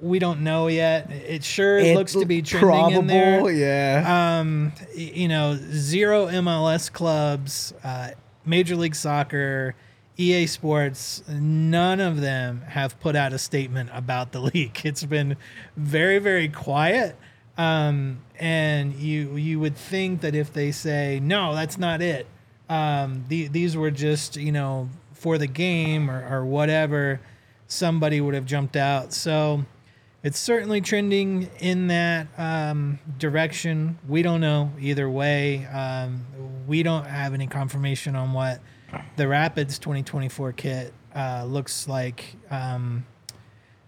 we 0.00 0.18
don't 0.18 0.40
know 0.40 0.66
yet. 0.66 1.10
It 1.10 1.44
sure 1.44 1.78
It 1.78 1.96
looks 1.96 2.12
to 2.12 2.26
be 2.26 2.42
trending 2.42 2.98
in 2.98 3.06
there 3.06 3.50
yeah. 3.50 4.40
um, 4.40 4.72
you 4.94 5.28
know, 5.28 5.56
zero 5.56 6.26
MLS 6.26 6.92
clubs, 6.92 7.72
uh, 7.84 8.10
Major 8.44 8.76
League 8.76 8.96
Soccer, 8.96 9.74
EA 10.18 10.46
Sports, 10.46 11.22
none 11.28 12.00
of 12.00 12.20
them 12.20 12.62
have 12.62 12.98
put 13.00 13.16
out 13.16 13.32
a 13.32 13.38
statement 13.38 13.90
about 13.92 14.32
the 14.32 14.40
leak. 14.54 14.84
It's 14.84 15.04
been 15.04 15.36
very, 15.76 16.18
very 16.18 16.48
quiet. 16.48 17.16
Um, 17.58 18.22
and 18.38 18.94
you 18.94 19.36
you 19.36 19.60
would 19.60 19.76
think 19.76 20.22
that 20.22 20.34
if 20.34 20.52
they 20.52 20.72
say 20.72 21.20
no, 21.22 21.54
that's 21.54 21.78
not 21.78 22.00
it. 22.00 22.26
Um, 22.68 23.26
the, 23.28 23.48
these 23.48 23.76
were 23.76 23.90
just 23.90 24.36
you 24.36 24.52
know 24.52 24.88
for 25.12 25.36
the 25.38 25.46
game 25.46 26.10
or, 26.10 26.26
or 26.28 26.46
whatever, 26.46 27.20
somebody 27.66 28.20
would 28.20 28.34
have 28.34 28.46
jumped 28.46 28.76
out. 28.76 29.12
So 29.12 29.64
it's 30.22 30.38
certainly 30.38 30.80
trending 30.80 31.50
in 31.58 31.88
that 31.88 32.28
um, 32.38 32.98
direction. 33.18 33.98
We 34.08 34.22
don't 34.22 34.40
know 34.40 34.72
either 34.80 35.08
way. 35.10 35.66
Um, 35.66 36.24
we 36.66 36.82
don't 36.82 37.06
have 37.06 37.34
any 37.34 37.46
confirmation 37.46 38.16
on 38.16 38.32
what 38.32 38.60
the 39.16 39.28
Rapids 39.28 39.78
2024 39.78 40.52
kit 40.52 40.94
uh, 41.14 41.44
looks 41.46 41.88
like. 41.88 42.36
Um, 42.50 43.06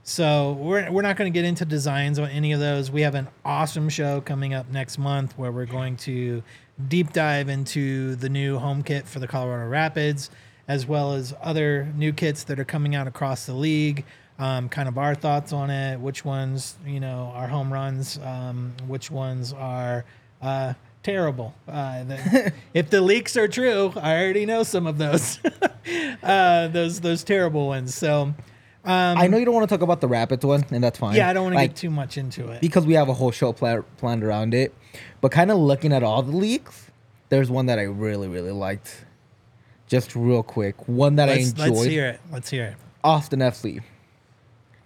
so 0.03 0.53
we're, 0.53 0.91
we're 0.91 1.03
not 1.03 1.17
going 1.17 1.33
to 1.33 1.37
get 1.37 1.47
into 1.47 1.65
designs 1.65 2.19
on 2.19 2.29
any 2.29 2.53
of 2.53 2.61
those. 2.61 2.91
We 2.91 3.03
have 3.03 3.15
an 3.15 3.29
awesome 3.45 3.89
show 3.89 4.21
coming 4.21 4.53
up 4.53 4.71
next 4.71 4.99
month 4.99 5.37
where 5.39 5.51
we're 5.51 5.65
going 5.65 5.97
to 5.99 6.43
deep 6.89 7.13
dive 7.13 7.49
into 7.49 8.15
the 8.17 8.29
new 8.29 8.59
home 8.59 8.83
kit 8.83 9.07
for 9.07 9.19
the 9.19 9.27
Colorado 9.27 9.67
Rapids, 9.69 10.31
as 10.69 10.87
well 10.87 11.15
as 11.15 11.35
other 11.43 11.91
new 11.97 12.13
kits 12.13 12.45
that 12.45 12.59
are 12.59 12.65
coming 12.65 12.95
out 12.95 13.07
across 13.07 13.47
the 13.47 13.55
league. 13.55 14.05
Um, 14.39 14.69
kind 14.69 14.89
of 14.89 14.99
our 14.99 15.15
thoughts 15.15 15.53
on 15.53 15.71
it, 15.71 15.99
which 15.99 16.25
ones 16.25 16.77
you 16.85 17.01
know 17.01 17.33
are 17.35 17.47
home 17.47 17.73
runs, 17.73 18.19
um, 18.19 18.75
which 18.87 19.11
ones 19.11 19.53
are 19.53 20.05
uh, 20.43 20.75
terrible. 21.05 21.55
Uh, 21.69 22.05
the, 22.05 22.53
if 22.75 22.91
the 22.91 23.01
leaks 23.01 23.37
are 23.37 23.47
true, 23.49 23.93
I 23.97 24.21
already 24.23 24.47
know 24.47 24.63
some 24.65 24.87
of 24.89 24.99
those, 24.99 25.39
uh, 26.23 26.69
those 26.69 27.01
those 27.01 27.23
terrible 27.25 27.67
ones. 27.69 27.95
So 27.95 28.35
I 28.85 29.27
know 29.29 29.39
you 29.39 29.45
don't 29.45 29.55
want 29.55 29.69
to 29.69 29.75
talk 29.75 29.83
about 29.83 30.01
the 30.01 30.09
Rapids 30.09 30.45
one, 30.45 30.65
and 30.71 30.83
that's 30.85 30.99
fine. 30.99 31.11
Um, 31.11 31.17
yeah, 31.17 31.29
I 31.29 31.33
don't 31.33 31.45
want 31.45 31.55
to 31.55 31.59
Like, 31.59 31.71
get 31.71 31.77
too 31.77 31.91
much 31.91 32.19
into 32.19 32.49
it. 32.51 32.61
because 32.61 32.85
we 32.87 32.95
have 32.95 33.09
a 33.09 33.15
whole 33.15 33.31
show 33.31 33.53
pla- 33.53 33.83
planned 33.97 34.23
around 34.25 34.53
it. 34.55 34.75
But 35.21 35.33
kind 35.33 35.51
of 35.51 35.59
looking 35.59 35.93
at 35.93 36.03
all 36.03 36.23
the 36.23 36.37
leaks, 36.37 36.91
there's 37.31 37.51
one 37.51 37.67
that 37.67 37.79
I 37.79 37.85
really, 37.85 38.29
really 38.29 38.53
liked. 38.53 39.05
Just 39.87 40.15
real 40.15 40.43
quick, 40.43 40.87
one 40.89 41.17
that 41.17 41.29
let's, 41.29 41.59
I 41.59 41.67
enjoyed. 41.67 41.71
let's 41.79 41.85
hear 41.85 42.07
it. 42.07 42.21
Let's 42.31 42.51
hear 42.51 42.65
it. 42.67 42.75
Austin 43.03 43.41
FC. 43.41 43.83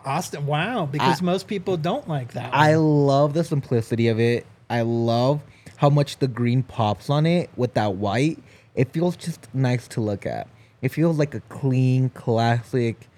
Austin, 0.05 0.47
wow, 0.47 0.87
because 0.87 1.21
I- 1.21 1.25
most 1.25 1.47
people 1.49 1.77
don't 1.77 2.09
like 2.09 2.33
that. 2.33 2.55
I 2.55 2.77
love 2.77 3.35
the 3.35 3.45
simplicity 3.45 4.09
of 4.09 4.19
it. 4.21 4.47
I 4.71 4.83
love 4.83 5.41
how 5.78 5.88
much 5.88 6.18
the 6.18 6.28
green 6.28 6.62
pops 6.62 7.08
on 7.08 7.25
it 7.25 7.50
with 7.56 7.75
that 7.75 7.94
white. 7.94 8.38
It 8.75 8.92
feels 8.92 9.16
just 9.16 9.52
nice 9.54 9.88
to 9.88 10.00
look 10.00 10.26
at. 10.26 10.49
It 10.82 10.90
feels 10.90 11.18
like 11.18 11.35
a 11.35 11.40
clean, 11.49 12.11
classic, 12.11 13.08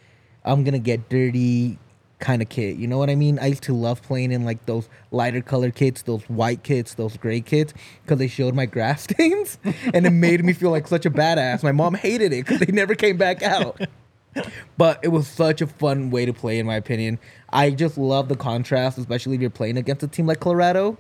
I'm 0.45 0.65
gonna 0.65 0.79
get 0.79 1.09
dirty 1.09 1.79
kind 2.19 2.43
of 2.43 2.51
kit. 2.51 2.77
You 2.77 2.87
know 2.87 2.99
what 2.99 3.09
I 3.09 3.15
mean? 3.15 3.39
I 3.39 3.47
used 3.47 3.63
to 3.65 3.75
love 3.75 4.03
playing 4.03 4.31
in 4.33 4.45
like 4.45 4.65
those 4.67 4.89
lighter 5.11 5.41
color 5.41 5.71
kits, 5.71 6.03
those 6.03 6.23
white 6.25 6.63
kits, 6.63 6.95
those 6.95 7.17
gray 7.17 7.41
kits, 7.41 7.73
because 8.03 8.19
they 8.19 8.29
showed 8.29 8.55
my 8.55 8.67
grass 8.67 9.03
stains, 9.11 9.59
and 9.95 10.07
it 10.07 10.11
made 10.11 10.45
me 10.45 10.53
feel 10.53 10.71
like 10.71 10.87
such 10.87 11.07
a 11.07 11.11
badass. 11.11 11.63
My 11.63 11.73
mom 11.73 11.95
hated 11.95 12.33
it 12.33 12.47
because 12.47 12.61
they 12.61 12.73
never 12.73 12.95
came 12.95 13.17
back 13.17 13.43
out 13.43 13.81
but 14.77 15.01
it 15.03 15.09
was 15.09 15.27
such 15.27 15.61
a 15.61 15.67
fun 15.67 16.11
way 16.11 16.25
to 16.25 16.33
play 16.33 16.59
in 16.59 16.67
my 16.67 16.77
opinion 16.77 17.19
i 17.49 17.71
just 17.71 17.99
love 17.99 18.29
the 18.29 18.37
contrast 18.37 18.97
especially 18.97 19.35
if 19.35 19.41
you're 19.41 19.51
playing 19.51 19.77
against 19.77 20.03
a 20.03 20.09
team 20.09 20.27
like 20.27 20.41
colorado 20.41 20.97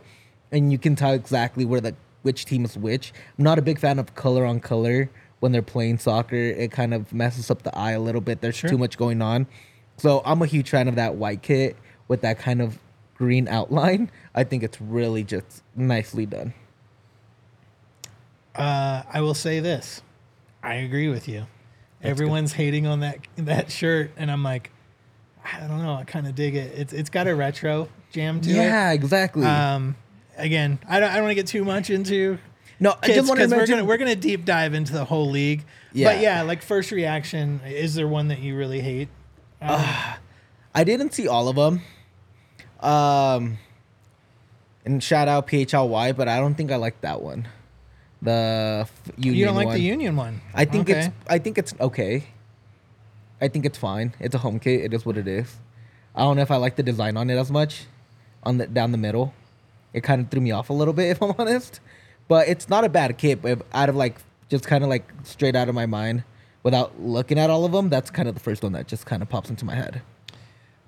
and 0.53 0.73
you 0.73 0.79
can 0.79 0.97
tell 0.97 1.13
exactly 1.13 1.65
where 1.65 1.81
the 1.81 1.95
which 2.23 2.45
team 2.45 2.65
is 2.65 2.77
which 2.77 3.13
i'm 3.39 3.45
not 3.45 3.59
a 3.59 3.63
big 3.63 3.79
fan 3.79 3.99
of 3.99 4.15
color 4.15 4.45
on 4.45 4.61
color 4.61 5.09
when 5.41 5.53
they're 5.53 5.63
playing 5.63 5.97
soccer 5.99 6.37
it 6.37 6.71
kind 6.71 6.93
of 6.93 7.13
messes 7.13 7.51
up 7.51 7.63
the 7.63 7.77
eye 7.77 7.93
a 7.93 8.01
little 8.01 8.21
bit 8.21 8.41
there's 8.41 8.57
Sure. 8.57 8.69
too 8.71 8.79
much 8.79 8.99
going 8.99 9.23
on 9.23 9.47
so 9.97 10.21
i'm 10.25 10.43
a 10.43 10.47
huge 10.47 10.69
fan 10.71 10.87
of 10.89 10.97
that 10.97 11.15
white 11.15 11.43
kit 11.43 11.77
with 12.09 12.21
that 12.23 12.39
kind 12.39 12.61
of 12.61 12.79
green 13.15 13.49
outline 13.49 14.11
i 14.35 14.45
think 14.45 14.63
it's 14.63 14.81
really 14.81 15.23
just 15.25 15.63
nicely 15.77 16.27
done 16.27 16.53
Uh, 18.55 19.03
I 19.11 19.21
will 19.21 19.35
say 19.35 19.61
this. 19.61 20.03
I 20.63 20.75
agree 20.75 21.09
with 21.09 21.29
you. 21.29 21.47
Everyone's 22.03 22.53
hating 22.53 22.87
on 22.87 23.01
that 23.01 23.19
that 23.37 23.71
shirt, 23.71 24.11
and 24.17 24.31
I'm 24.31 24.43
like, 24.43 24.71
I 25.45 25.61
don't 25.67 25.83
know. 25.83 25.95
I 25.95 26.05
kind 26.05 26.27
of 26.27 26.35
dig 26.35 26.57
it. 26.57 26.73
It's 26.77 26.93
it's 26.93 27.11
got 27.11 27.29
a 27.29 27.35
retro 27.35 27.89
jam 28.13 28.41
to 28.43 28.51
it. 28.51 28.55
yeah 28.57 28.91
exactly. 28.93 29.47
Um, 29.47 29.97
again, 30.41 30.79
I 30.89 31.01
don't 31.01 31.11
I 31.11 31.15
don't 31.15 31.25
want 31.25 31.31
to 31.33 31.35
get 31.37 31.47
too 31.47 31.65
much 31.65 31.91
into 31.91 32.39
no 32.83 32.95
i 33.03 33.07
kids 33.07 33.19
just 33.19 33.29
want 33.29 33.41
to 33.41 33.47
because 33.47 33.59
we're 33.61 33.67
gonna 33.67 33.85
we're 33.85 33.99
gonna 33.99 34.17
deep 34.17 34.45
dive 34.45 34.75
into 34.75 34.93
the 34.93 35.05
whole 35.05 35.31
league. 35.31 35.65
Yeah. 35.93 36.13
But 36.13 36.23
yeah, 36.23 36.43
like 36.43 36.63
first 36.63 36.91
reaction, 36.91 37.61
is 37.67 37.95
there 37.95 38.09
one 38.09 38.29
that 38.29 38.39
you 38.41 38.57
really 38.57 38.81
hate? 38.81 39.09
Um, 39.61 39.85
I 40.75 40.85
didn't 40.85 41.13
see 41.13 41.29
all 41.29 41.49
of 41.49 41.57
them. 41.57 41.83
Um, 42.81 43.59
and 44.85 45.03
shout 45.03 45.29
out 45.29 45.47
PHLY, 45.47 46.17
but 46.17 46.29
I 46.29 46.39
don't 46.39 46.55
think 46.55 46.71
I 46.73 46.77
like 46.77 47.01
that 47.03 47.21
one. 47.21 47.47
The 48.23 48.87
f- 48.87 49.13
union 49.17 49.39
you 49.39 49.45
don't 49.47 49.57
like 49.57 49.67
one. 49.67 49.75
the 49.77 49.83
union 49.83 50.17
one? 50.17 50.41
I 50.55 50.65
think 50.65 50.89
Okay. 50.89 51.01
it's 51.01 51.09
I 51.29 51.39
think 51.39 51.59
it's 51.59 51.75
okay. 51.81 52.25
I 53.41 53.49
think 53.49 53.65
it's 53.65 53.79
fine. 53.79 54.15
It's 54.21 54.35
a 54.35 54.39
home 54.39 54.59
kit. 54.61 54.81
It 54.85 54.95
is 54.95 55.05
what 55.05 55.17
it 55.17 55.27
is. 55.27 55.57
I 56.15 56.21
don't 56.21 56.37
know 56.37 56.43
if 56.43 56.51
I 56.51 56.57
like 56.57 56.77
the 56.77 56.83
design 56.83 57.17
on 57.17 57.31
it 57.31 57.37
as 57.37 57.51
much, 57.51 57.87
on 58.43 58.59
the 58.59 58.67
down 58.67 58.93
the 58.93 58.99
middle. 58.99 59.35
It 59.93 60.03
kind 60.03 60.21
of 60.23 60.31
threw 60.31 60.41
me 60.41 60.51
off 60.51 60.71
a 60.71 60.73
little 60.73 60.95
bit, 60.95 61.11
if 61.11 61.23
I'm 61.23 61.35
honest. 61.39 61.81
But 62.29 62.49
it's 62.49 62.69
not 62.69 62.85
a 62.85 62.89
bad 62.89 63.19
kit. 63.19 63.43
But 63.43 63.63
out 63.73 63.89
of 63.89 63.97
like 63.97 64.19
just 64.49 64.67
kind 64.67 64.85
of 64.85 64.91
like 64.91 65.11
straight 65.25 65.57
out 65.57 65.69
of 65.69 65.75
my 65.75 65.87
mind, 65.87 66.25
without 66.63 67.01
looking 67.01 67.39
at 67.39 67.51
all 67.51 67.65
of 67.65 67.73
them, 67.73 67.89
that's 67.89 68.11
kind 68.11 68.29
of 68.29 68.35
the 68.35 68.41
first 68.41 68.63
one 68.63 68.73
that 68.73 68.87
just 68.87 69.07
kind 69.07 69.23
of 69.23 69.29
pops 69.29 69.51
into 69.51 69.65
my 69.65 69.75
head. 69.75 70.03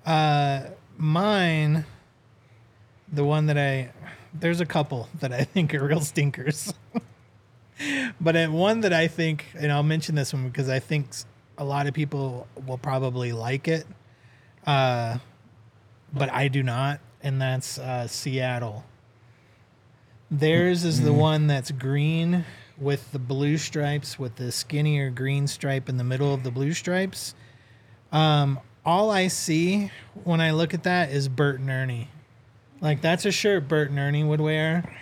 Uh, 0.05 0.69
mine, 0.97 1.85
the 3.11 3.23
one 3.23 3.47
that 3.47 3.57
I, 3.57 3.91
there's 4.33 4.59
a 4.59 4.65
couple 4.65 5.09
that 5.19 5.31
I 5.31 5.43
think 5.43 5.73
are 5.73 5.85
real 5.85 6.01
stinkers. 6.01 6.73
but 8.21 8.49
one 8.49 8.81
that 8.81 8.93
I 8.93 9.07
think, 9.07 9.45
and 9.55 9.71
I'll 9.71 9.83
mention 9.83 10.15
this 10.15 10.33
one 10.33 10.47
because 10.47 10.69
I 10.69 10.79
think 10.79 11.07
a 11.57 11.63
lot 11.63 11.87
of 11.87 11.93
people 11.93 12.47
will 12.65 12.77
probably 12.77 13.31
like 13.31 13.67
it, 13.67 13.85
uh, 14.65 15.17
but 16.11 16.31
I 16.31 16.47
do 16.47 16.63
not, 16.63 16.99
and 17.21 17.41
that's 17.41 17.77
uh, 17.79 18.07
Seattle. 18.07 18.83
Theirs 20.33 20.83
is 20.83 21.01
the 21.01 21.13
one 21.13 21.45
that's 21.45 21.69
green 21.69 22.43
with 22.79 23.11
the 23.11 23.19
blue 23.19 23.59
stripes, 23.59 24.17
with 24.17 24.35
the 24.37 24.51
skinnier 24.51 25.11
green 25.11 25.45
stripe 25.45 25.87
in 25.87 25.97
the 25.97 26.03
middle 26.03 26.33
of 26.33 26.41
the 26.41 26.49
blue 26.49 26.73
stripes. 26.73 27.35
Um, 28.11 28.59
all 28.83 29.11
I 29.11 29.27
see 29.27 29.91
when 30.23 30.41
I 30.41 30.49
look 30.49 30.73
at 30.73 30.83
that 30.83 31.11
is 31.11 31.29
Bert 31.29 31.59
and 31.59 31.69
Ernie. 31.69 32.09
Like 32.81 32.99
that's 32.99 33.25
a 33.25 33.31
shirt 33.31 33.67
Bert 33.67 33.91
and 33.91 33.99
Ernie 33.99 34.23
would 34.23 34.41
wear. 34.41 34.97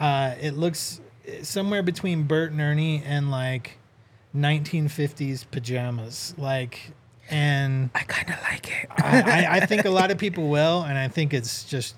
Uh, 0.00 0.34
it 0.40 0.54
looks 0.54 1.00
somewhere 1.42 1.84
between 1.84 2.24
Bert 2.24 2.50
and 2.50 2.60
Ernie 2.60 3.04
and 3.06 3.30
like 3.30 3.78
1950s 4.36 5.48
pajamas. 5.48 6.34
Like, 6.36 6.90
and 7.30 7.90
I 7.94 8.00
kind 8.00 8.30
of 8.30 8.42
like 8.42 8.82
it. 8.82 8.88
I, 8.98 9.20
I, 9.20 9.56
I 9.58 9.66
think 9.66 9.84
a 9.84 9.90
lot 10.00 10.10
of 10.10 10.18
people 10.18 10.48
will, 10.48 10.82
and 10.82 10.98
I 10.98 11.06
think 11.06 11.32
it's 11.32 11.62
just 11.62 11.94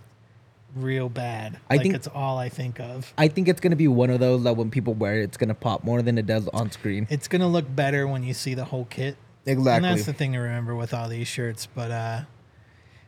real 0.75 1.09
bad. 1.09 1.59
I 1.71 1.75
like 1.75 1.83
think- 1.83 1.95
it's 1.95 2.09
all 2.09 2.39
I 2.39 2.49
think 2.49 2.81
of. 2.81 3.13
I 3.17 3.29
think 3.29 3.49
it's 3.49 3.61
gonna 3.61 3.77
be 3.77 3.89
one 3.89 4.11
of 4.11 4.21
those 4.21 4.43
that 4.45 4.57
when 4.57 4.71
people 4.71 4.95
wear 4.95 5.21
it, 5.21 5.25
it's 5.25 5.37
gonna 5.37 5.55
pop 5.55 5.85
more 5.85 6.03
than 6.03 6.19
it 6.19 6.27
does 6.27 6.49
on 6.49 6.71
screen. 6.71 7.07
It's 7.11 7.29
gonna 7.29 7.49
look 7.49 7.75
better 7.75 8.07
when 8.07 8.23
you 8.23 8.35
see 8.35 8.55
the 8.55 8.65
whole 8.65 8.87
kit. 8.87 9.17
Exactly. 9.47 9.73
And 9.73 9.85
that's 9.85 10.07
the 10.07 10.13
thing 10.13 10.33
to 10.33 10.39
remember 10.39 10.75
with 10.75 10.95
all 10.95 11.09
these 11.09 11.29
shirts. 11.29 11.67
But 11.67 11.91
uh, 11.91 12.21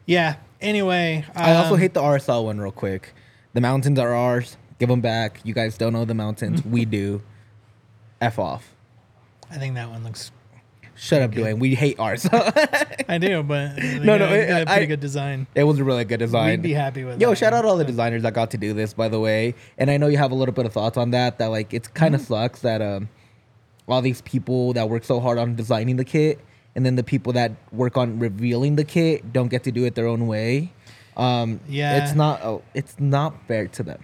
yeah. 0.05 0.37
Anyway, 0.61 1.25
I 1.35 1.55
also 1.55 1.75
um, 1.75 1.81
hate 1.81 1.95
the 1.95 2.03
RSL 2.03 2.45
one 2.45 2.59
real 2.59 2.73
quick. 2.73 3.15
The 3.53 3.61
mountains 3.61 3.99
are 3.99 4.15
ours. 4.15 4.57
Give 4.79 4.89
them 4.89 5.01
back. 5.01 5.41
You 5.45 5.55
guys 5.55 5.79
don't 5.79 5.93
know 5.93 6.05
the 6.05 6.15
mountains. 6.15 6.65
we 6.65 6.85
do. 6.85 7.23
F 8.21 8.39
off. 8.39 8.75
I 9.51 9.57
think 9.57 9.75
that 9.75 9.91
one 9.91 10.05
looks. 10.05 10.31
Shut 10.97 11.23
up, 11.23 11.31
Duane. 11.33 11.59
We 11.59 11.75
hate 11.75 11.99
RSL. 11.99 13.05
I 13.09 13.19
do, 13.19 13.43
but 13.43 13.77
No, 13.83 14.17
no, 14.17 14.19
no, 14.19 14.33
it- 14.33 14.49
a 14.63 14.67
pretty 14.67 14.83
I- 14.83 14.87
good 14.87 15.01
design. 15.01 15.47
it 15.55 15.65
was 15.65 15.79
a 15.79 15.85
really 15.85 16.05
good 16.05 16.19
design. 16.19 16.51
We'd 16.51 16.63
be 16.63 16.73
happy 16.73 17.05
with. 17.05 17.17
It. 17.17 17.21
Yo, 17.21 17.31
that 17.31 17.37
shout 17.37 17.53
out 17.53 17.65
all 17.65 17.77
the 17.77 17.85
designers 17.85 18.23
that 18.23 18.33
got 18.35 18.51
to 18.53 18.59
do 18.59 18.73
this, 18.73 18.95
by 18.95 19.09
the 19.09 19.21
way. 19.21 19.55
And 19.79 19.91
I 19.91 19.97
know 19.99 20.07
you 20.07 20.17
have 20.19 20.31
a 20.31 20.35
little 20.35 20.55
bit 20.55 20.65
of 20.67 20.73
thoughts 20.73 20.97
on 20.97 21.11
that. 21.11 21.39
That 21.39 21.49
like 21.49 21.73
it's 21.75 21.89
kind 21.89 22.15
of 22.15 22.21
Mm-hmm. 22.23 22.33
sucks 22.33 22.61
that 22.61 22.81
um 22.83 23.09
all 23.89 24.03
these 24.03 24.21
people 24.23 24.73
that 24.73 24.89
work 24.89 25.05
so 25.05 25.21
hard 25.21 25.39
on 25.39 25.55
designing 25.55 25.97
the 25.97 26.05
kit, 26.05 26.41
and 26.75 26.85
then 26.85 26.97
the 26.97 27.05
people 27.05 27.33
that 27.35 27.53
work 27.73 27.97
on 27.97 28.19
revealing 28.19 28.75
the 28.77 28.85
kit 28.85 29.33
don't 29.33 29.49
get 29.49 29.63
to 29.65 29.71
do 29.73 29.85
it 29.85 29.95
their 29.95 30.07
own 30.09 30.27
way. 30.27 30.73
Um, 31.17 31.61
Yeah. 31.69 32.03
it's 32.03 32.15
not. 32.15 32.43
Oh, 32.43 32.63
it's 32.75 32.97
not 32.99 33.35
fair 33.47 33.69
to 33.69 33.83
them. 33.83 34.03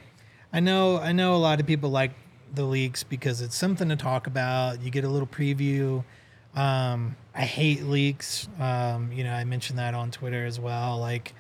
I 0.53 0.61
know. 0.61 0.99
I 0.99 1.13
know 1.13 1.35
a 1.35 1.37
lot 1.39 1.59
of 1.59 1.67
people 1.67 1.91
like 1.91 2.13
the 2.55 2.65
leaks 2.65 3.03
because 3.03 3.41
it's 3.41 3.57
something 3.57 3.89
to 3.89 3.97
talk 3.97 4.27
about. 4.27 4.83
You 4.83 4.91
get 4.91 5.05
a 5.05 5.09
little 5.09 5.27
preview. 5.27 6.05
Um, 6.55 7.17
I 7.35 7.43
hate 7.43 7.85
leaks. 7.85 8.49
Um, 8.61 9.11
you 9.13 9.25
know, 9.25 9.33
I 9.33 9.45
mentioned 9.45 9.79
that 9.79 9.95
on 9.95 10.11
Twitter 10.11 10.45
as 10.45 10.61
well. 10.61 10.99
Like, 10.99 11.35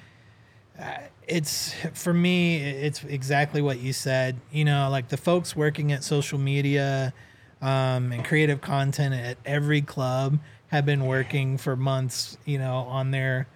uh, 0.81 0.99
it's 1.28 1.75
for 1.92 2.14
me, 2.14 2.57
it's 2.57 3.04
exactly 3.04 3.61
what 3.61 3.78
you 3.78 3.92
said. 3.92 4.40
You 4.50 4.64
know, 4.64 4.88
like 4.90 5.09
the 5.09 5.16
folks 5.16 5.54
working 5.54 5.92
at 5.92 6.02
social 6.02 6.38
media 6.38 7.12
um, 7.61 8.12
and 8.12 8.25
creative 8.25 8.61
content 8.61 9.14
at 9.14 9.37
every 9.45 9.83
club 9.83 10.38
have 10.69 10.87
been 10.87 11.04
working 11.04 11.59
for 11.59 11.76
months. 11.76 12.38
You 12.45 12.59
know, 12.59 12.76
on 12.76 13.11
their 13.11 13.47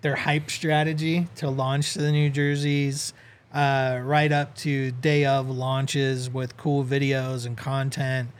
their 0.00 0.16
hype 0.16 0.50
strategy 0.50 1.28
to 1.36 1.50
launch 1.50 1.94
the 1.94 2.10
New 2.10 2.30
Jerseys, 2.30 3.12
uh, 3.52 4.00
right 4.02 4.32
up 4.32 4.54
to 4.56 4.90
day 4.92 5.26
of 5.26 5.50
launches 5.50 6.30
with 6.30 6.56
cool 6.56 6.84
videos 6.84 7.46
and 7.46 7.56
content, 7.56 8.30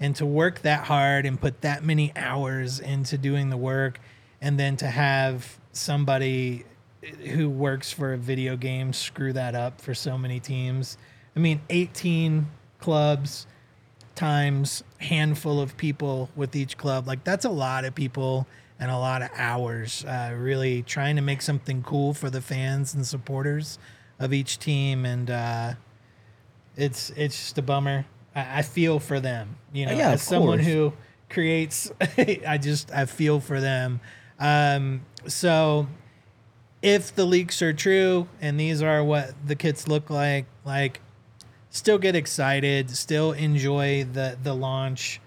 and 0.00 0.14
to 0.16 0.26
work 0.26 0.62
that 0.62 0.84
hard 0.86 1.26
and 1.26 1.40
put 1.40 1.60
that 1.62 1.84
many 1.84 2.12
hours 2.16 2.80
into 2.80 3.18
doing 3.18 3.50
the 3.50 3.56
work, 3.56 4.00
and 4.40 4.58
then 4.58 4.76
to 4.76 4.86
have 4.86 5.58
somebody 5.72 6.64
who 7.32 7.48
works 7.48 7.92
for 7.92 8.12
a 8.12 8.18
video 8.18 8.56
game 8.56 8.92
screw 8.92 9.32
that 9.32 9.54
up 9.54 9.80
for 9.80 9.94
so 9.94 10.18
many 10.18 10.40
teams. 10.40 10.98
I 11.36 11.40
mean, 11.40 11.60
18 11.70 12.46
clubs 12.80 13.46
times 14.18 14.82
handful 14.98 15.60
of 15.60 15.76
people 15.76 16.28
with 16.34 16.56
each 16.56 16.76
club 16.76 17.06
like 17.06 17.22
that's 17.22 17.44
a 17.44 17.50
lot 17.50 17.84
of 17.84 17.94
people 17.94 18.48
and 18.80 18.90
a 18.90 18.98
lot 18.98 19.22
of 19.22 19.28
hours 19.36 20.04
uh, 20.06 20.34
really 20.36 20.82
trying 20.82 21.14
to 21.14 21.22
make 21.22 21.40
something 21.40 21.84
cool 21.84 22.12
for 22.12 22.28
the 22.28 22.40
fans 22.40 22.94
and 22.94 23.06
supporters 23.06 23.78
of 24.18 24.32
each 24.32 24.58
team 24.58 25.04
and 25.04 25.30
uh, 25.30 25.72
it's 26.76 27.10
it's 27.10 27.36
just 27.36 27.58
a 27.58 27.62
bummer 27.62 28.04
I, 28.34 28.58
I 28.58 28.62
feel 28.62 28.98
for 29.00 29.20
them 29.20 29.56
you 29.72 29.86
know 29.86 29.92
Yeah, 29.92 30.10
as 30.12 30.22
someone 30.22 30.58
course. 30.58 30.66
who 30.66 30.92
creates. 31.28 31.90
I 32.46 32.58
just 32.60 32.90
I 32.92 33.04
feel 33.06 33.40
for 33.40 33.60
them. 33.60 34.00
Um, 34.38 35.02
so 35.26 35.86
if 36.80 37.14
the 37.14 37.24
leaks 37.24 37.60
are 37.60 37.72
true 37.72 38.28
and 38.40 38.58
these 38.58 38.80
are 38.82 39.02
what 39.04 39.34
the 39.46 39.54
kits 39.56 39.88
look 39.88 40.10
like, 40.10 40.46
like 40.64 41.00
still 41.70 41.98
get 41.98 42.14
excited, 42.16 42.90
still 42.90 43.32
enjoy 43.32 44.04
the 44.04 44.38
the 44.42 44.54
launch 44.54 45.20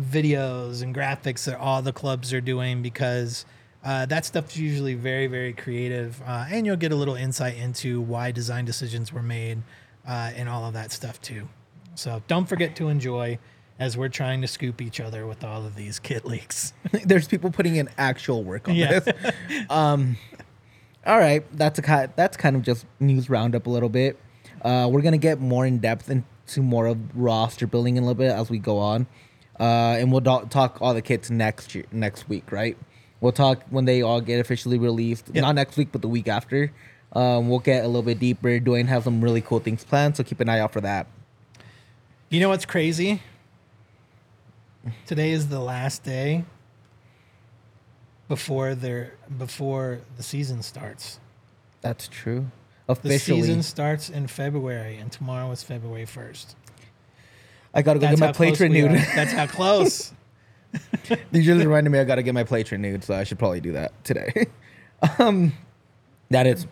videos 0.00 0.82
and 0.82 0.94
graphics 0.94 1.44
that 1.46 1.58
all 1.58 1.82
the 1.82 1.92
clubs 1.92 2.32
are 2.32 2.40
doing 2.40 2.82
because 2.82 3.44
uh, 3.84 4.06
that 4.06 4.24
stuff's 4.24 4.56
usually 4.56 4.94
very 4.94 5.26
very 5.26 5.52
creative, 5.52 6.20
uh, 6.26 6.46
and 6.50 6.66
you'll 6.66 6.76
get 6.76 6.92
a 6.92 6.96
little 6.96 7.14
insight 7.16 7.56
into 7.56 8.00
why 8.00 8.30
design 8.30 8.64
decisions 8.64 9.12
were 9.12 9.22
made 9.22 9.58
uh, 10.06 10.30
and 10.36 10.48
all 10.48 10.64
of 10.66 10.74
that 10.74 10.92
stuff 10.92 11.20
too. 11.20 11.48
So 11.98 12.22
don't 12.28 12.48
forget 12.48 12.76
to 12.76 12.88
enjoy 12.88 13.38
as 13.78 13.96
we're 13.96 14.08
trying 14.08 14.40
to 14.42 14.46
scoop 14.48 14.80
each 14.80 15.00
other 15.00 15.26
with 15.26 15.42
all 15.44 15.64
of 15.66 15.74
these 15.74 15.98
kit 15.98 16.24
leaks. 16.24 16.72
There's 17.04 17.26
people 17.28 17.50
putting 17.50 17.76
in 17.76 17.88
actual 17.98 18.44
work 18.44 18.68
on 18.68 18.74
Yeah. 18.76 19.00
this. 19.00 19.14
Um, 19.70 20.16
all 21.06 21.18
right, 21.18 21.44
that's 21.56 21.78
a 21.78 22.10
that's 22.16 22.36
kind 22.36 22.54
of 22.56 22.62
just 22.62 22.86
news 23.00 23.28
roundup 23.30 23.66
a 23.66 23.70
little 23.70 23.88
bit. 23.88 24.18
Uh, 24.62 24.88
we're 24.90 25.00
gonna 25.02 25.16
get 25.18 25.40
more 25.40 25.64
in 25.66 25.78
depth 25.78 26.10
into 26.10 26.62
more 26.62 26.86
of 26.86 26.98
roster 27.16 27.66
building 27.66 27.96
in 27.96 28.02
a 28.02 28.06
little 28.06 28.18
bit 28.18 28.30
as 28.32 28.48
we 28.50 28.58
go 28.58 28.78
on, 28.78 29.06
uh, 29.58 29.62
and 29.98 30.10
we'll 30.12 30.20
do- 30.20 30.46
talk 30.50 30.78
all 30.80 30.94
the 30.94 31.02
kits 31.02 31.30
next 31.30 31.74
year, 31.74 31.84
next 31.92 32.28
week, 32.28 32.50
right? 32.52 32.76
We'll 33.20 33.32
talk 33.32 33.62
when 33.70 33.84
they 33.86 34.02
all 34.02 34.20
get 34.20 34.38
officially 34.40 34.78
released. 34.78 35.26
Yep. 35.32 35.42
Not 35.42 35.54
next 35.54 35.76
week, 35.76 35.88
but 35.92 36.02
the 36.02 36.08
week 36.08 36.28
after. 36.28 36.70
Um, 37.12 37.48
we'll 37.48 37.58
get 37.60 37.84
a 37.84 37.88
little 37.88 38.02
bit 38.02 38.18
deeper. 38.20 38.58
Duane 38.60 38.86
has 38.86 39.04
some 39.04 39.20
really 39.20 39.40
cool 39.40 39.60
things 39.60 39.84
planned, 39.84 40.16
so 40.16 40.22
keep 40.24 40.40
an 40.40 40.48
eye 40.48 40.60
out 40.60 40.72
for 40.72 40.80
that. 40.82 41.06
You 42.30 42.40
know 42.40 42.50
what's 42.50 42.66
crazy? 42.66 43.22
Today 45.06 45.30
is 45.30 45.48
the 45.48 45.60
last 45.60 46.04
day 46.04 46.44
before 48.28 48.74
their 48.74 49.14
before 49.38 50.00
the 50.18 50.22
season 50.22 50.62
starts. 50.62 51.20
That's 51.80 52.06
true. 52.06 52.50
The 53.02 53.18
season 53.18 53.62
starts 53.62 54.10
in 54.10 54.26
February, 54.26 54.98
and 54.98 55.10
tomorrow 55.10 55.50
is 55.52 55.62
February 55.62 56.04
first. 56.04 56.54
I 57.72 57.80
gotta 57.80 57.98
go 57.98 58.06
That's 58.06 58.18
get 58.18 58.20
my 58.20 58.26
how 58.26 58.32
plates 58.32 58.60
renewed. 58.60 58.90
That's 58.90 59.32
how 59.32 59.46
close. 59.46 60.12
You 61.32 61.42
just 61.42 61.64
reminded 61.64 61.88
me 61.88 61.98
I 61.98 62.04
gotta 62.04 62.22
get 62.22 62.34
my 62.34 62.44
plates 62.44 62.70
renewed, 62.70 63.04
so 63.04 63.14
I 63.14 63.24
should 63.24 63.38
probably 63.38 63.62
do 63.62 63.72
that 63.72 64.04
today. 64.04 64.48
um, 65.18 65.54
that 66.28 66.46
is, 66.46 66.66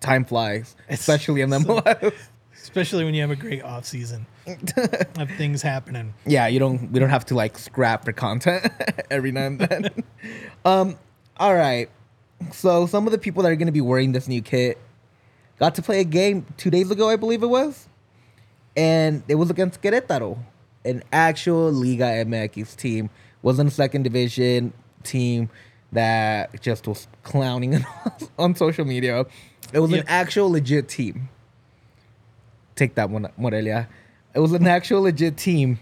time 0.00 0.24
flies, 0.24 0.74
especially 0.88 1.42
in 1.42 1.50
the 1.50 1.58
MLS. 1.58 2.14
Especially 2.54 3.04
when 3.04 3.14
you 3.14 3.20
have 3.22 3.30
a 3.30 3.36
great 3.36 3.62
off 3.62 3.84
season 3.86 4.26
of 5.18 5.30
things 5.36 5.62
happening. 5.62 6.14
yeah, 6.26 6.46
you 6.46 6.58
don't. 6.58 6.90
We 6.92 7.00
don't 7.00 7.08
have 7.10 7.24
to 7.26 7.34
like 7.34 7.58
scrap 7.58 8.04
for 8.04 8.12
content 8.12 8.66
every 9.10 9.32
now 9.32 9.46
and 9.46 9.58
then. 9.58 9.88
um, 10.64 10.96
all 11.38 11.54
right. 11.54 11.88
So 12.52 12.86
some 12.86 13.06
of 13.06 13.12
the 13.12 13.18
people 13.18 13.42
that 13.42 13.50
are 13.52 13.56
gonna 13.56 13.72
be 13.72 13.80
wearing 13.80 14.12
this 14.12 14.28
new 14.28 14.42
kit 14.42 14.78
got 15.58 15.74
to 15.76 15.82
play 15.82 16.00
a 16.00 16.04
game 16.04 16.46
two 16.56 16.70
days 16.70 16.90
ago, 16.90 17.08
I 17.08 17.16
believe 17.16 17.42
it 17.42 17.48
was, 17.48 17.88
and 18.76 19.22
it 19.28 19.34
was 19.36 19.50
against 19.50 19.82
Querétaro, 19.82 20.38
an 20.84 21.02
actual 21.12 21.70
Liga 21.72 22.04
MX 22.24 22.76
team. 22.76 23.10
Wasn't 23.42 23.68
a 23.68 23.72
second 23.72 24.02
division 24.02 24.72
team 25.02 25.48
that 25.92 26.60
just 26.60 26.86
was 26.86 27.08
clowning 27.22 27.84
on 28.38 28.54
social 28.54 28.84
media. 28.84 29.24
It 29.72 29.80
was 29.80 29.90
Yep. 29.90 30.00
an 30.02 30.06
actual 30.08 30.50
legit 30.50 30.88
team. 30.88 31.28
Take 32.80 32.94
that 32.94 33.10
one, 33.10 33.28
Morelia. 33.36 33.88
It 34.34 34.38
was 34.38 34.52
an 34.52 34.66
actual 34.66 35.02
legit 35.02 35.36
team, 35.36 35.78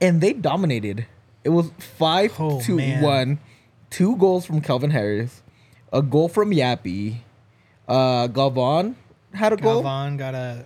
and 0.00 0.22
they 0.22 0.32
dominated. 0.32 1.04
It 1.44 1.50
was 1.50 1.70
five 1.78 2.32
Oh, 2.40 2.58
to 2.62 2.76
man. 2.76 3.02
one. 3.02 3.38
Two 3.90 4.16
goals 4.16 4.46
from 4.46 4.62
Calvin 4.62 4.88
Harris, 4.90 5.42
a 5.92 6.00
goal 6.00 6.26
from 6.30 6.50
Yapi. 6.52 7.16
Uh, 7.86 8.28
Galvan 8.28 8.96
had 9.34 9.52
a 9.52 9.58
goal. 9.58 9.82
Galvan 9.82 10.16
got 10.16 10.34
a 10.34 10.64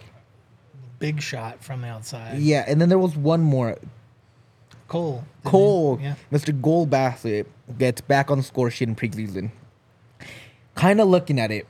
big 1.00 1.20
shot 1.20 1.64
from 1.64 1.80
the 1.80 1.88
outside. 1.88 2.38
Yeah, 2.38 2.64
and 2.68 2.80
then 2.80 2.88
there 2.88 3.00
was 3.00 3.16
one 3.16 3.40
more. 3.40 3.76
Cole. 4.86 5.24
Cole, 5.42 5.98
Yeah. 6.00 6.14
Mr. 6.30 6.54
Gold 6.62 6.90
Bassett 6.90 7.48
gets 7.76 8.00
back 8.00 8.30
on 8.30 8.38
the 8.38 8.44
score 8.44 8.70
sheet 8.70 8.86
in 8.88 8.94
preseason. 8.94 9.50
Kind 10.76 11.00
of 11.00 11.08
looking 11.08 11.40
at 11.40 11.50
it, 11.50 11.66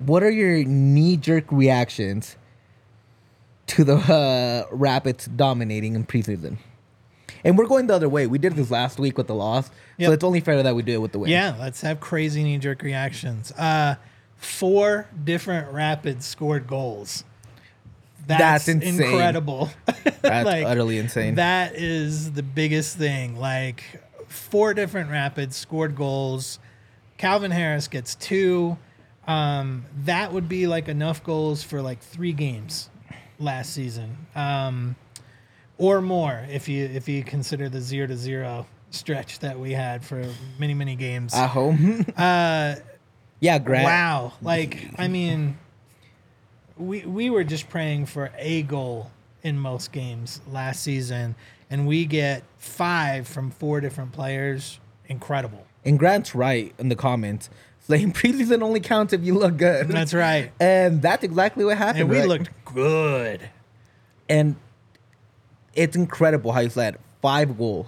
what 0.00 0.22
are 0.22 0.30
your 0.30 0.62
knee 0.64 1.16
jerk 1.16 1.50
reactions 1.50 2.36
to 3.68 3.84
the 3.84 3.96
uh, 3.96 4.66
Rapids 4.74 5.26
dominating 5.26 5.94
in 5.94 6.04
preseason? 6.04 6.58
And 7.44 7.56
we're 7.56 7.66
going 7.66 7.86
the 7.86 7.94
other 7.94 8.08
way. 8.08 8.26
We 8.26 8.38
did 8.38 8.54
this 8.56 8.70
last 8.70 8.98
week 8.98 9.16
with 9.16 9.28
the 9.28 9.34
loss, 9.34 9.70
Yep. 9.98 10.08
so 10.08 10.12
it's 10.12 10.24
only 10.24 10.40
fair 10.40 10.62
that 10.62 10.74
we 10.74 10.82
do 10.82 10.94
it 10.94 11.00
with 11.00 11.12
the 11.12 11.18
win. 11.20 11.30
Yeah, 11.30 11.54
let's 11.58 11.80
have 11.82 12.00
crazy 12.00 12.42
knee 12.42 12.58
jerk 12.58 12.82
reactions. 12.82 13.52
Uh, 13.52 13.94
four 14.36 15.08
different 15.24 15.72
Rapids 15.72 16.26
scored 16.26 16.66
goals. 16.66 17.24
That's, 18.26 18.66
That's 18.66 18.68
incredible. 18.84 19.70
that's 20.20 20.22
like, 20.46 20.66
utterly 20.66 20.98
insane. 20.98 21.36
That 21.36 21.74
is 21.76 22.32
the 22.32 22.42
biggest 22.42 22.98
thing. 22.98 23.38
Like 23.38 23.82
four 24.26 24.74
different 24.74 25.10
Rapids 25.10 25.56
scored 25.56 25.96
goals. 25.96 26.58
Calvin 27.16 27.50
Harris 27.50 27.88
gets 27.88 28.14
two. 28.14 28.76
Um, 29.26 29.84
that 30.04 30.32
would 30.32 30.48
be 30.48 30.66
like 30.66 30.88
enough 30.88 31.22
goals 31.24 31.62
for 31.62 31.80
like 31.80 32.00
three 32.00 32.32
games 32.32 32.90
last 33.38 33.72
season, 33.72 34.16
um, 34.34 34.96
or 35.78 36.00
more 36.00 36.44
if 36.50 36.68
you 36.68 36.84
if 36.86 37.08
you 37.08 37.22
consider 37.22 37.68
the 37.68 37.80
zero 37.80 38.06
to 38.06 38.16
zero 38.16 38.66
stretch 38.90 39.38
that 39.40 39.58
we 39.58 39.72
had 39.72 40.04
for 40.04 40.24
many 40.58 40.74
many 40.74 40.96
games. 40.96 41.34
At 41.34 41.48
home, 41.50 42.04
Uh, 42.16 42.76
yeah, 43.40 43.58
Grant. 43.58 43.84
wow! 43.84 44.32
Like 44.42 44.88
I 44.98 45.08
mean, 45.08 45.58
we 46.76 47.02
we 47.02 47.30
were 47.30 47.44
just 47.44 47.68
praying 47.68 48.06
for 48.06 48.32
a 48.36 48.62
goal 48.62 49.10
in 49.42 49.58
most 49.58 49.92
games 49.92 50.40
last 50.50 50.82
season, 50.82 51.34
and 51.70 51.86
we 51.86 52.04
get 52.06 52.42
five 52.58 53.28
from 53.28 53.50
four 53.50 53.80
different 53.80 54.12
players. 54.12 54.80
Incredible. 55.06 55.64
And 55.84 55.98
Grant's 55.98 56.34
right 56.34 56.74
in 56.78 56.88
the 56.90 56.96
comments 56.96 57.48
saying 57.88 58.12
preseason 58.14 58.62
only 58.62 58.80
counts 58.80 59.12
if 59.12 59.22
you 59.24 59.34
look 59.34 59.56
good. 59.56 59.88
That's 59.88 60.14
right. 60.14 60.52
and 60.60 61.02
that's 61.02 61.24
exactly 61.24 61.64
what 61.64 61.78
happened. 61.78 62.02
And 62.02 62.10
we 62.10 62.18
right? 62.18 62.28
looked 62.28 62.50
good. 62.64 63.48
and 64.28 64.56
it's 65.74 65.96
incredible 65.96 66.52
how 66.52 66.60
you 66.60 66.70
said 66.70 66.98
five 67.22 67.56
goals. 67.56 67.86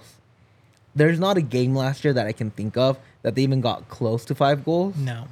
There's 0.94 1.18
not 1.18 1.36
a 1.36 1.42
game 1.42 1.74
last 1.74 2.04
year 2.04 2.12
that 2.12 2.26
I 2.26 2.32
can 2.32 2.50
think 2.50 2.76
of 2.76 2.98
that 3.22 3.34
they 3.34 3.42
even 3.42 3.60
got 3.60 3.88
close 3.88 4.24
to 4.26 4.34
five 4.34 4.64
goals. 4.64 4.96
No. 4.96 5.28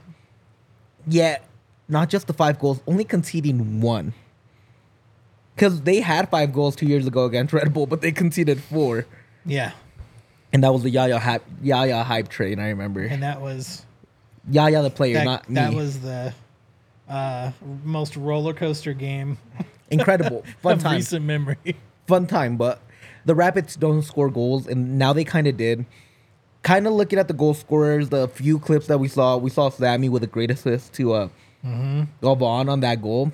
Yet, 1.07 1.44
not 1.88 2.11
just 2.11 2.26
the 2.26 2.33
five 2.33 2.59
goals, 2.59 2.81
only 2.87 3.04
conceding 3.04 3.81
one. 3.81 4.12
Because 5.54 5.83
they 5.83 6.00
had 6.00 6.28
five 6.28 6.52
goals 6.52 6.76
two 6.76 6.87
years 6.87 7.07
ago 7.07 7.24
against 7.24 7.52
Red 7.52 7.72
Bull, 7.72 7.87
but 7.87 8.00
they 8.00 8.12
conceded 8.12 8.62
four. 8.62 9.07
Yeah. 9.44 9.72
And 10.52 10.62
that 10.62 10.72
was 10.72 10.83
the 10.83 10.90
Yaya 10.90 11.18
hype, 11.18 11.44
Yaya 11.62 12.04
hype 12.04 12.28
train, 12.28 12.59
I 12.61 12.68
remember. 12.68 13.02
And 13.02 13.22
that 13.22 13.40
was 13.40 13.85
Yaya 14.51 14.83
the 14.83 14.91
player, 14.91 15.15
that, 15.15 15.25
not 15.25 15.49
me. 15.49 15.55
that 15.55 15.75
was 15.75 16.01
the 16.01 16.35
uh, 17.09 17.51
most 17.85 18.17
roller 18.17 18.55
coaster 18.55 18.93
game 18.93 19.39
incredible. 19.91 20.45
Fun 20.63 20.79
time. 20.79 20.97
recent 20.97 21.25
memory. 21.25 21.77
fun 22.07 22.27
time, 22.27 22.57
but 22.57 22.81
the 23.25 23.35
Rapids 23.35 23.77
don't 23.77 24.03
score 24.03 24.31
goals, 24.31 24.67
and 24.67 24.99
now 24.99 25.13
they 25.13 25.25
kind 25.25 25.47
of 25.47 25.57
did. 25.57 25.85
Kind 26.63 26.87
of 26.87 26.93
looking 26.93 27.19
at 27.19 27.29
the 27.29 27.35
goal 27.35 27.55
scorers, 27.55 28.09
the 28.09 28.29
few 28.29 28.59
clips 28.59 28.87
that 28.89 28.99
we 28.99 29.09
saw, 29.09 29.37
we 29.37 29.51
saw 29.51 29.69
Sammy 29.69 30.09
with 30.09 30.23
a 30.23 30.27
great 30.27 30.51
assist 30.51 30.93
to 30.95 31.13
uh, 31.13 31.29
Galvan 32.21 32.69
on 32.69 32.81
that 32.81 33.01
goal. 33.01 33.33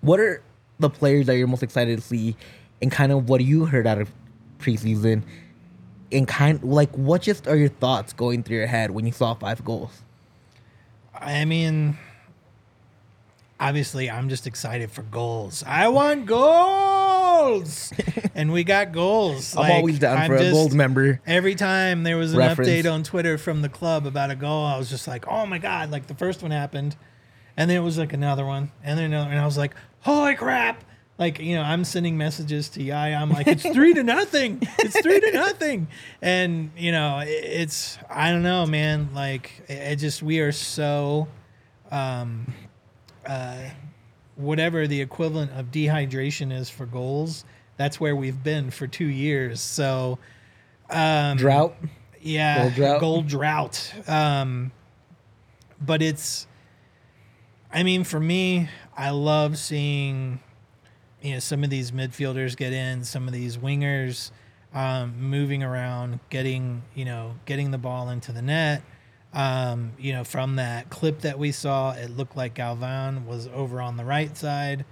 What 0.00 0.20
are 0.20 0.42
the 0.78 0.88
players 0.88 1.26
that 1.26 1.36
you're 1.36 1.46
most 1.46 1.62
excited 1.62 1.98
to 1.98 2.04
see, 2.04 2.36
and 2.80 2.90
kind 2.90 3.12
of 3.12 3.28
what 3.28 3.42
you 3.42 3.66
heard 3.66 3.86
out 3.86 4.00
of 4.00 4.10
preseason, 4.58 5.22
and 6.10 6.26
kind 6.26 6.62
like 6.64 6.90
what 6.96 7.22
just 7.22 7.46
are 7.46 7.56
your 7.56 7.68
thoughts 7.68 8.12
going 8.12 8.42
through 8.42 8.56
your 8.56 8.66
head 8.66 8.90
when 8.90 9.06
you 9.06 9.12
saw 9.12 9.34
five 9.34 9.64
goals? 9.64 10.02
I 11.20 11.44
mean, 11.44 11.98
obviously, 13.58 14.10
I'm 14.10 14.28
just 14.28 14.46
excited 14.46 14.90
for 14.90 15.02
goals. 15.02 15.62
I 15.66 15.88
want 15.88 16.26
goals, 16.26 17.92
and 18.34 18.52
we 18.52 18.64
got 18.64 18.92
goals. 18.92 19.54
I'm 19.56 19.62
Like, 19.62 19.72
always 19.74 19.98
down 19.98 20.16
I'm 20.18 20.26
for 20.28 20.36
a 20.36 20.38
just- 20.40 20.52
gold 20.52 20.72
member. 20.72 21.20
Every 21.26 21.54
time 21.54 22.02
there 22.02 22.16
was 22.16 22.32
an 22.32 22.38
Reference. 22.38 22.68
update 22.70 22.90
on 22.92 23.02
Twitter 23.02 23.38
from 23.38 23.62
the 23.62 23.68
club 23.68 24.06
about 24.06 24.30
a 24.30 24.36
goal, 24.36 24.64
I 24.66 24.78
was 24.78 24.88
just 24.90 25.06
like, 25.06 25.26
"Oh 25.28 25.46
my 25.46 25.58
god!" 25.58 25.90
Like 25.90 26.06
the 26.06 26.14
first 26.14 26.42
one 26.42 26.50
happened, 26.50 26.96
and 27.56 27.70
then 27.70 27.76
it 27.76 27.80
was 27.84 27.98
like 27.98 28.12
another 28.12 28.46
one, 28.46 28.72
and 28.82 28.98
then 28.98 29.06
another, 29.12 29.30
and 29.30 29.38
I 29.38 29.44
was 29.44 29.58
like, 29.58 29.74
"Holy 30.00 30.34
crap!" 30.34 30.84
Like 31.20 31.38
you 31.38 31.54
know, 31.54 31.62
I'm 31.62 31.84
sending 31.84 32.16
messages 32.16 32.70
to 32.70 32.82
Yaya. 32.82 33.14
I'm 33.16 33.28
like, 33.30 33.46
"It's 33.46 33.62
three 33.62 33.92
to 33.94 34.02
nothing. 34.02 34.58
It's 34.78 34.98
three 35.02 35.20
to 35.20 35.32
nothing," 35.32 35.86
and 36.22 36.70
you 36.78 36.92
know, 36.92 37.22
it's 37.24 37.98
I 38.08 38.30
don't 38.32 38.42
know, 38.42 38.64
man. 38.66 39.10
Like 39.14 39.52
it, 39.68 39.96
just 39.96 40.22
we 40.22 40.40
are 40.40 40.50
so, 40.50 41.28
um, 41.92 42.52
uh, 43.26 43.58
whatever 44.36 44.86
the 44.86 45.02
equivalent 45.02 45.52
of 45.52 45.66
dehydration 45.66 46.52
is 46.52 46.70
for 46.70 46.86
goals. 46.86 47.44
That's 47.76 48.00
where 48.00 48.16
we've 48.16 48.42
been 48.42 48.70
for 48.70 48.86
two 48.86 49.04
years. 49.06 49.60
So 49.60 50.18
Drought. 50.90 51.76
yeah, 52.22 52.62
Gold 52.62 52.74
drought. 52.74 53.00
gold 53.00 53.26
drought. 53.26 53.92
Um, 54.08 54.72
but 55.80 56.00
it's, 56.02 56.46
I 57.72 57.82
mean, 57.82 58.04
for 58.04 58.20
me, 58.20 58.68
I 58.96 59.10
love 59.10 59.56
seeing, 59.58 60.40
you 61.22 61.34
know, 61.34 61.38
some 61.38 61.64
of 61.64 61.70
these 61.70 61.90
midfielders 61.90 62.56
get 62.56 62.72
in, 62.72 63.04
some 63.04 63.26
of 63.26 63.34
these 63.34 63.56
wingers 63.56 64.30
um, 64.74 65.14
moving 65.20 65.62
around, 65.62 66.20
getting, 66.30 66.82
you 66.94 67.04
know, 67.04 67.34
getting 67.44 67.70
the 67.70 67.78
ball 67.78 68.08
into 68.08 68.32
the 68.32 68.42
net. 68.42 68.82
Um, 69.32 69.92
you 69.98 70.12
know, 70.12 70.24
from 70.24 70.56
that 70.56 70.90
clip 70.90 71.20
that 71.20 71.38
we 71.38 71.52
saw, 71.52 71.92
it 71.92 72.10
looked 72.10 72.36
like 72.36 72.54
Galvan 72.54 73.26
was 73.26 73.48
over 73.48 73.80
on 73.80 73.96
the 73.96 74.04
right 74.04 74.36
side, 74.36 74.84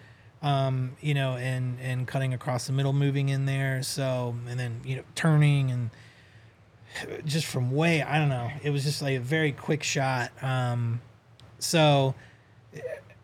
um, 0.43 0.97
you 1.01 1.13
know, 1.15 1.33
and 1.37 1.79
and 1.81 2.07
cutting 2.07 2.35
across 2.35 2.69
the 2.69 2.73
middle, 2.73 2.93
moving 2.93 3.31
in 3.31 3.47
there. 3.47 3.83
So, 3.83 4.37
and 4.49 4.59
then 4.59 4.81
you 4.85 4.97
know, 4.97 5.03
turning 5.17 5.73
and 5.73 5.91
just 7.25 7.47
from 7.47 7.73
way 7.73 8.03
I 8.03 8.19
don't 8.19 8.29
know. 8.29 8.51
It 8.63 8.71
was 8.71 8.85
just 8.85 9.03
like 9.03 9.17
a 9.17 9.21
very 9.21 9.53
quick 9.53 9.83
shot. 9.83 10.31
Um, 10.43 11.01
so 11.59 12.15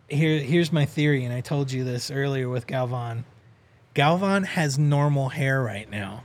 here 0.08 0.38
here's 0.40 0.72
my 0.72 0.84
theory, 0.84 1.24
and 1.24 1.32
I 1.32 1.40
told 1.40 1.72
you 1.72 1.84
this 1.84 2.10
earlier 2.10 2.48
with 2.48 2.66
Galvan. 2.66 3.24
Galvan 3.94 4.44
has 4.44 4.78
normal 4.78 5.28
hair 5.30 5.62
right 5.62 5.88
now, 5.90 6.24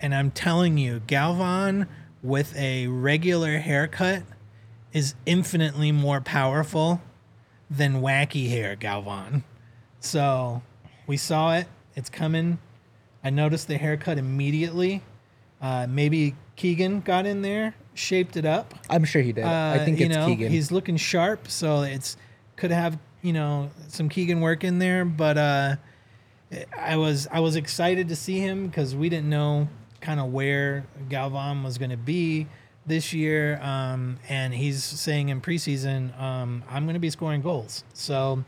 and 0.00 0.14
I'm 0.14 0.30
telling 0.30 0.78
you, 0.78 1.00
Galvan 1.06 1.86
with 2.22 2.56
a 2.56 2.88
regular 2.88 3.58
haircut 3.58 4.22
is 4.92 5.14
infinitely 5.26 5.92
more 5.92 6.20
powerful 6.20 7.00
than 7.70 8.00
wacky 8.00 8.48
hair 8.48 8.74
Galvan. 8.76 9.44
So 10.00 10.62
we 11.06 11.16
saw 11.16 11.54
it. 11.54 11.66
It's 11.94 12.08
coming. 12.10 12.58
I 13.24 13.30
noticed 13.30 13.68
the 13.68 13.76
haircut 13.76 14.18
immediately. 14.18 15.02
Uh, 15.60 15.86
maybe 15.88 16.34
Keegan 16.56 17.00
got 17.00 17.26
in 17.26 17.42
there, 17.42 17.74
shaped 17.94 18.36
it 18.36 18.44
up. 18.44 18.74
I'm 18.90 19.04
sure 19.04 19.22
he 19.22 19.32
did. 19.32 19.44
I 19.44 19.78
Uh, 19.78 19.84
think 19.84 19.98
you 19.98 20.06
it's 20.06 20.14
know, 20.14 20.26
Keegan. 20.26 20.50
He's 20.52 20.70
looking 20.70 20.96
sharp, 20.96 21.48
so 21.48 21.82
it's 21.82 22.16
could 22.56 22.70
have 22.70 22.98
you 23.22 23.32
know 23.32 23.70
some 23.88 24.08
Keegan 24.08 24.40
work 24.40 24.64
in 24.64 24.78
there. 24.78 25.04
But 25.04 25.38
uh, 25.38 25.76
I 26.78 26.96
was 26.96 27.28
I 27.30 27.40
was 27.40 27.56
excited 27.56 28.08
to 28.08 28.16
see 28.16 28.38
him 28.38 28.66
because 28.66 28.94
we 28.94 29.08
didn't 29.08 29.30
know 29.30 29.68
kind 30.00 30.20
of 30.20 30.32
where 30.32 30.86
Galvan 31.08 31.62
was 31.62 31.78
going 31.78 31.90
to 31.90 31.96
be 31.96 32.46
this 32.86 33.12
year, 33.12 33.60
um, 33.62 34.18
and 34.28 34.54
he's 34.54 34.84
saying 34.84 35.28
in 35.28 35.40
preseason, 35.40 36.18
um, 36.20 36.62
I'm 36.70 36.84
going 36.84 36.94
to 36.94 37.00
be 37.00 37.10
scoring 37.10 37.42
goals. 37.42 37.84
So. 37.92 38.44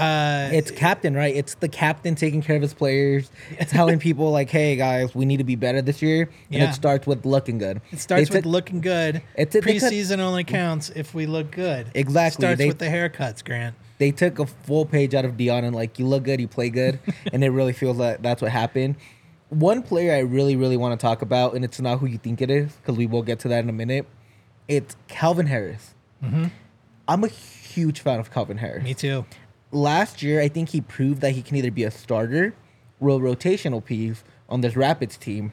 Uh, 0.00 0.48
It's 0.52 0.70
captain, 0.70 1.14
right? 1.14 1.34
It's 1.34 1.54
the 1.54 1.68
captain 1.68 2.14
taking 2.14 2.42
care 2.42 2.56
of 2.56 2.62
his 2.62 2.72
players, 2.74 3.30
telling 3.68 3.98
people 3.98 4.30
like, 4.30 4.48
"Hey 4.50 4.76
guys, 4.76 5.14
we 5.14 5.24
need 5.24 5.36
to 5.38 5.44
be 5.44 5.56
better 5.56 5.82
this 5.82 6.00
year." 6.02 6.22
And 6.50 6.62
Yeah. 6.62 6.70
it 6.70 6.74
starts 6.74 7.06
with 7.06 7.24
looking 7.26 7.58
good. 7.58 7.80
It 7.92 8.00
starts 8.00 8.28
They 8.28 8.34
with 8.36 8.44
took- 8.44 8.52
looking 8.52 8.80
good. 8.80 9.22
It's 9.36 9.54
a- 9.54 9.60
Preseason 9.60 10.18
only 10.20 10.44
counts 10.44 10.90
if 10.94 11.14
we 11.14 11.26
look 11.26 11.50
good. 11.50 11.88
Exactly, 11.94 12.44
It 12.44 12.46
Starts 12.48 12.58
they- 12.58 12.68
with 12.68 12.78
the 12.78 12.86
haircuts, 12.86 13.44
Grant. 13.44 13.74
They 13.98 14.10
took 14.12 14.38
a 14.38 14.46
full 14.46 14.86
page 14.86 15.14
out 15.14 15.26
of 15.26 15.36
Dion 15.36 15.62
and 15.64 15.76
like, 15.76 15.98
"You 15.98 16.06
look 16.06 16.22
good, 16.24 16.40
you 16.40 16.48
play 16.48 16.70
good," 16.70 16.98
and 17.32 17.44
it 17.44 17.50
really 17.50 17.74
feels 17.74 17.98
like 17.98 18.22
that's 18.22 18.40
what 18.40 18.50
happened. 18.50 18.96
One 19.50 19.82
player 19.82 20.14
I 20.14 20.20
really, 20.20 20.56
really 20.56 20.76
want 20.76 20.98
to 20.98 21.04
talk 21.04 21.20
about, 21.22 21.54
and 21.54 21.64
it's 21.64 21.80
not 21.80 21.98
who 21.98 22.06
you 22.06 22.16
think 22.18 22.40
it 22.40 22.50
is, 22.50 22.72
because 22.76 22.96
we 22.96 23.04
will 23.06 23.22
get 23.22 23.40
to 23.40 23.48
that 23.48 23.62
in 23.64 23.68
a 23.68 23.72
minute. 23.72 24.06
It's 24.68 24.96
Calvin 25.08 25.46
Harris. 25.46 25.94
I'm 27.08 27.24
a 27.24 27.28
huge 27.28 28.00
fan 28.00 28.20
of 28.20 28.32
Calvin 28.32 28.58
Harris. 28.58 28.78
Mm-hmm. 28.78 28.84
Me 28.84 28.94
too. 28.94 29.24
Last 29.72 30.22
year, 30.22 30.40
I 30.40 30.48
think 30.48 30.70
he 30.70 30.80
proved 30.80 31.20
that 31.20 31.32
he 31.32 31.42
can 31.42 31.56
either 31.56 31.70
be 31.70 31.84
a 31.84 31.90
starter 31.90 32.54
or 33.00 33.10
a 33.10 33.18
rotational 33.18 33.84
piece 33.84 34.24
on 34.48 34.60
this 34.60 34.76
Rapids 34.76 35.16
team. 35.16 35.52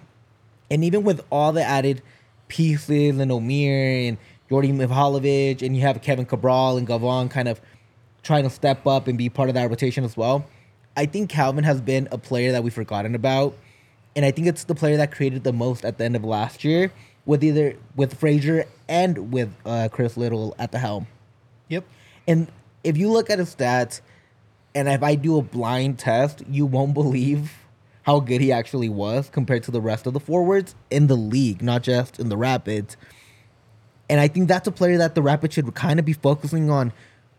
And 0.69 0.83
even 0.83 1.03
with 1.03 1.23
all 1.29 1.53
the 1.53 1.63
added 1.63 2.01
pieces 2.47 3.19
and 3.19 3.31
Omir 3.31 4.07
and 4.07 4.17
Djordje 4.49 4.73
Mihailovic, 4.73 5.61
and 5.61 5.75
you 5.75 5.81
have 5.83 6.01
Kevin 6.01 6.25
Cabral 6.25 6.77
and 6.77 6.87
Gavon 6.87 7.29
kind 7.29 7.47
of 7.47 7.61
trying 8.23 8.43
to 8.43 8.49
step 8.49 8.85
up 8.85 9.07
and 9.07 9.17
be 9.17 9.29
part 9.29 9.49
of 9.49 9.55
that 9.55 9.69
rotation 9.69 10.03
as 10.03 10.17
well, 10.17 10.45
I 10.95 11.05
think 11.05 11.29
Calvin 11.29 11.63
has 11.63 11.79
been 11.79 12.07
a 12.11 12.17
player 12.17 12.51
that 12.51 12.63
we've 12.63 12.73
forgotten 12.73 13.15
about. 13.15 13.55
And 14.15 14.25
I 14.25 14.31
think 14.31 14.47
it's 14.47 14.63
the 14.63 14.75
player 14.75 14.97
that 14.97 15.11
created 15.11 15.43
the 15.43 15.53
most 15.53 15.85
at 15.85 15.97
the 15.97 16.03
end 16.03 16.15
of 16.15 16.23
last 16.23 16.63
year 16.63 16.91
with 17.25 17.43
either 17.43 17.77
with 17.95 18.15
Fraser 18.15 18.65
and 18.87 19.31
with 19.31 19.49
uh, 19.65 19.89
Chris 19.91 20.17
Little 20.17 20.55
at 20.57 20.71
the 20.71 20.79
helm. 20.79 21.07
Yep. 21.69 21.85
And 22.27 22.47
if 22.83 22.97
you 22.97 23.11
look 23.11 23.29
at 23.29 23.39
his 23.39 23.53
stats, 23.53 24.01
and 24.75 24.87
if 24.87 25.01
I 25.03 25.15
do 25.15 25.37
a 25.37 25.41
blind 25.41 25.99
test, 25.99 26.43
you 26.49 26.65
won't 26.65 26.93
believe 26.93 27.51
how 28.03 28.19
good 28.19 28.39
he 28.39 28.51
actually 28.51 28.89
was 28.89 29.29
compared 29.29 29.63
to 29.63 29.71
the 29.71 29.81
rest 29.81 30.07
of 30.07 30.13
the 30.13 30.19
forwards 30.19 30.75
in 30.89 31.07
the 31.07 31.15
league, 31.15 31.61
not 31.61 31.83
just 31.83 32.19
in 32.19 32.29
the 32.29 32.37
Rapids. 32.37 32.95
And 34.09 34.19
I 34.21 34.27
think 34.27 34.47
that's 34.47 34.67
a 34.67 34.71
player 34.71 34.97
that 34.97 35.15
the 35.15 35.21
Rapids 35.21 35.55
should 35.55 35.73
kind 35.75 35.99
of 35.99 36.05
be 36.05 36.13
focusing 36.13 36.69
on 36.69 36.93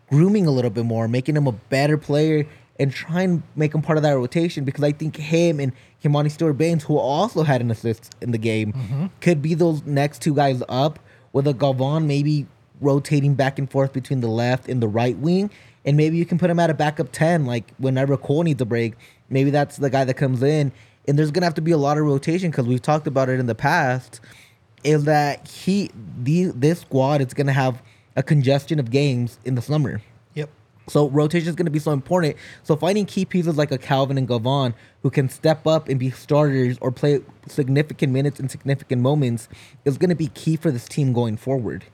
grooming 0.09 0.45
a 0.45 0.51
little 0.51 0.69
bit 0.69 0.85
more, 0.85 1.07
making 1.07 1.35
him 1.35 1.47
a 1.47 1.51
better 1.51 1.97
player, 1.97 2.45
and 2.79 2.93
try 2.93 3.21
and 3.23 3.43
make 3.55 3.73
him 3.73 3.81
part 3.81 3.97
of 3.97 4.03
that 4.03 4.11
rotation 4.13 4.63
because 4.63 4.83
I 4.83 4.91
think 4.91 5.17
him 5.17 5.59
and 5.59 5.73
Kimani 6.03 6.31
Stewart 6.31 6.57
Baines, 6.57 6.83
who 6.83 6.97
also 6.97 7.43
had 7.43 7.61
an 7.61 7.71
assist 7.71 8.15
in 8.21 8.31
the 8.31 8.37
game, 8.37 8.73
mm-hmm. 8.73 9.07
could 9.21 9.41
be 9.41 9.53
those 9.53 9.83
next 9.85 10.21
two 10.21 10.33
guys 10.33 10.63
up 10.69 10.99
with 11.33 11.47
a 11.47 11.53
Galvan 11.53 12.07
maybe 12.07 12.47
rotating 12.81 13.35
back 13.35 13.59
and 13.59 13.69
forth 13.69 13.93
between 13.93 14.21
the 14.21 14.27
left 14.27 14.67
and 14.69 14.81
the 14.81 14.87
right 14.87 15.17
wing. 15.17 15.49
And 15.85 15.97
maybe 15.97 16.17
you 16.17 16.25
can 16.25 16.37
put 16.37 16.49
him 16.49 16.59
at 16.59 16.69
a 16.69 16.73
backup 16.73 17.11
10, 17.11 17.45
like 17.45 17.71
whenever 17.77 18.17
Cole 18.17 18.43
needs 18.43 18.61
a 18.61 18.65
break. 18.65 18.93
Maybe 19.29 19.49
that's 19.49 19.77
the 19.77 19.89
guy 19.89 20.03
that 20.03 20.15
comes 20.15 20.43
in. 20.43 20.71
And 21.07 21.17
there's 21.17 21.31
going 21.31 21.41
to 21.41 21.45
have 21.45 21.55
to 21.55 21.61
be 21.61 21.71
a 21.71 21.77
lot 21.77 21.97
of 21.97 22.05
rotation 22.05 22.51
because 22.51 22.67
we've 22.67 22.81
talked 22.81 23.07
about 23.07 23.29
it 23.29 23.39
in 23.39 23.45
the 23.45 23.55
past 23.55 24.19
is 24.83 25.05
that 25.05 25.47
he 25.47 25.91
the 26.21 26.45
this 26.45 26.81
squad 26.81 27.21
is 27.21 27.33
going 27.33 27.47
to 27.47 27.53
have 27.53 27.81
a 28.15 28.23
congestion 28.23 28.79
of 28.79 28.91
games 28.91 29.39
in 29.45 29.55
the 29.55 29.61
summer. 29.61 30.01
Yep. 30.35 30.49
So 30.87 31.09
rotation 31.09 31.49
is 31.49 31.55
going 31.55 31.65
to 31.65 31.71
be 31.71 31.79
so 31.79 31.91
important. 31.91 32.35
So 32.63 32.75
finding 32.75 33.05
key 33.05 33.25
pieces 33.25 33.57
like 33.57 33.71
a 33.71 33.77
Calvin 33.77 34.17
and 34.17 34.27
Gavon 34.27 34.73
who 35.03 35.09
can 35.09 35.29
step 35.29 35.65
up 35.67 35.87
and 35.89 35.99
be 35.99 36.11
starters 36.11 36.77
or 36.81 36.91
play 36.91 37.21
significant 37.47 38.13
minutes 38.13 38.39
in 38.39 38.49
significant 38.49 39.01
moments 39.01 39.47
is 39.85 39.97
going 39.97 40.09
to 40.09 40.15
be 40.15 40.27
key 40.27 40.55
for 40.55 40.71
this 40.71 40.87
team 40.87 41.13
going 41.13 41.37
forward. 41.37 41.85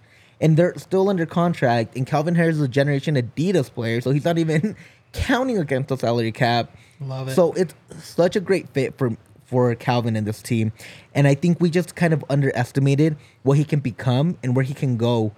And 0.41 0.57
they're 0.57 0.75
still 0.77 1.09
under 1.09 1.25
contract. 1.25 1.95
And 1.95 2.05
Calvin 2.05 2.35
Harris 2.35 2.57
is 2.57 2.61
a 2.61 2.67
Generation 2.67 3.15
Adidas 3.15 3.71
player, 3.73 4.01
so 4.01 4.11
he's 4.11 4.25
not 4.25 4.37
even 4.37 4.75
counting 5.13 5.57
against 5.57 5.89
the 5.89 5.97
salary 5.97 6.31
cap. 6.31 6.75
Love 6.99 7.29
it. 7.29 7.35
So 7.35 7.53
it's 7.53 7.73
such 7.99 8.35
a 8.35 8.39
great 8.39 8.69
fit 8.69 8.97
for 8.97 9.15
for 9.45 9.73
Calvin 9.75 10.15
and 10.15 10.25
this 10.25 10.41
team. 10.41 10.71
And 11.13 11.27
I 11.27 11.35
think 11.35 11.61
we 11.61 11.69
just 11.69 11.95
kind 11.95 12.13
of 12.13 12.25
underestimated 12.29 13.15
what 13.43 13.57
he 13.57 13.63
can 13.63 13.79
become 13.79 14.37
and 14.43 14.55
where 14.55 14.65
he 14.65 14.73
can 14.73 14.97
go. 14.97 15.33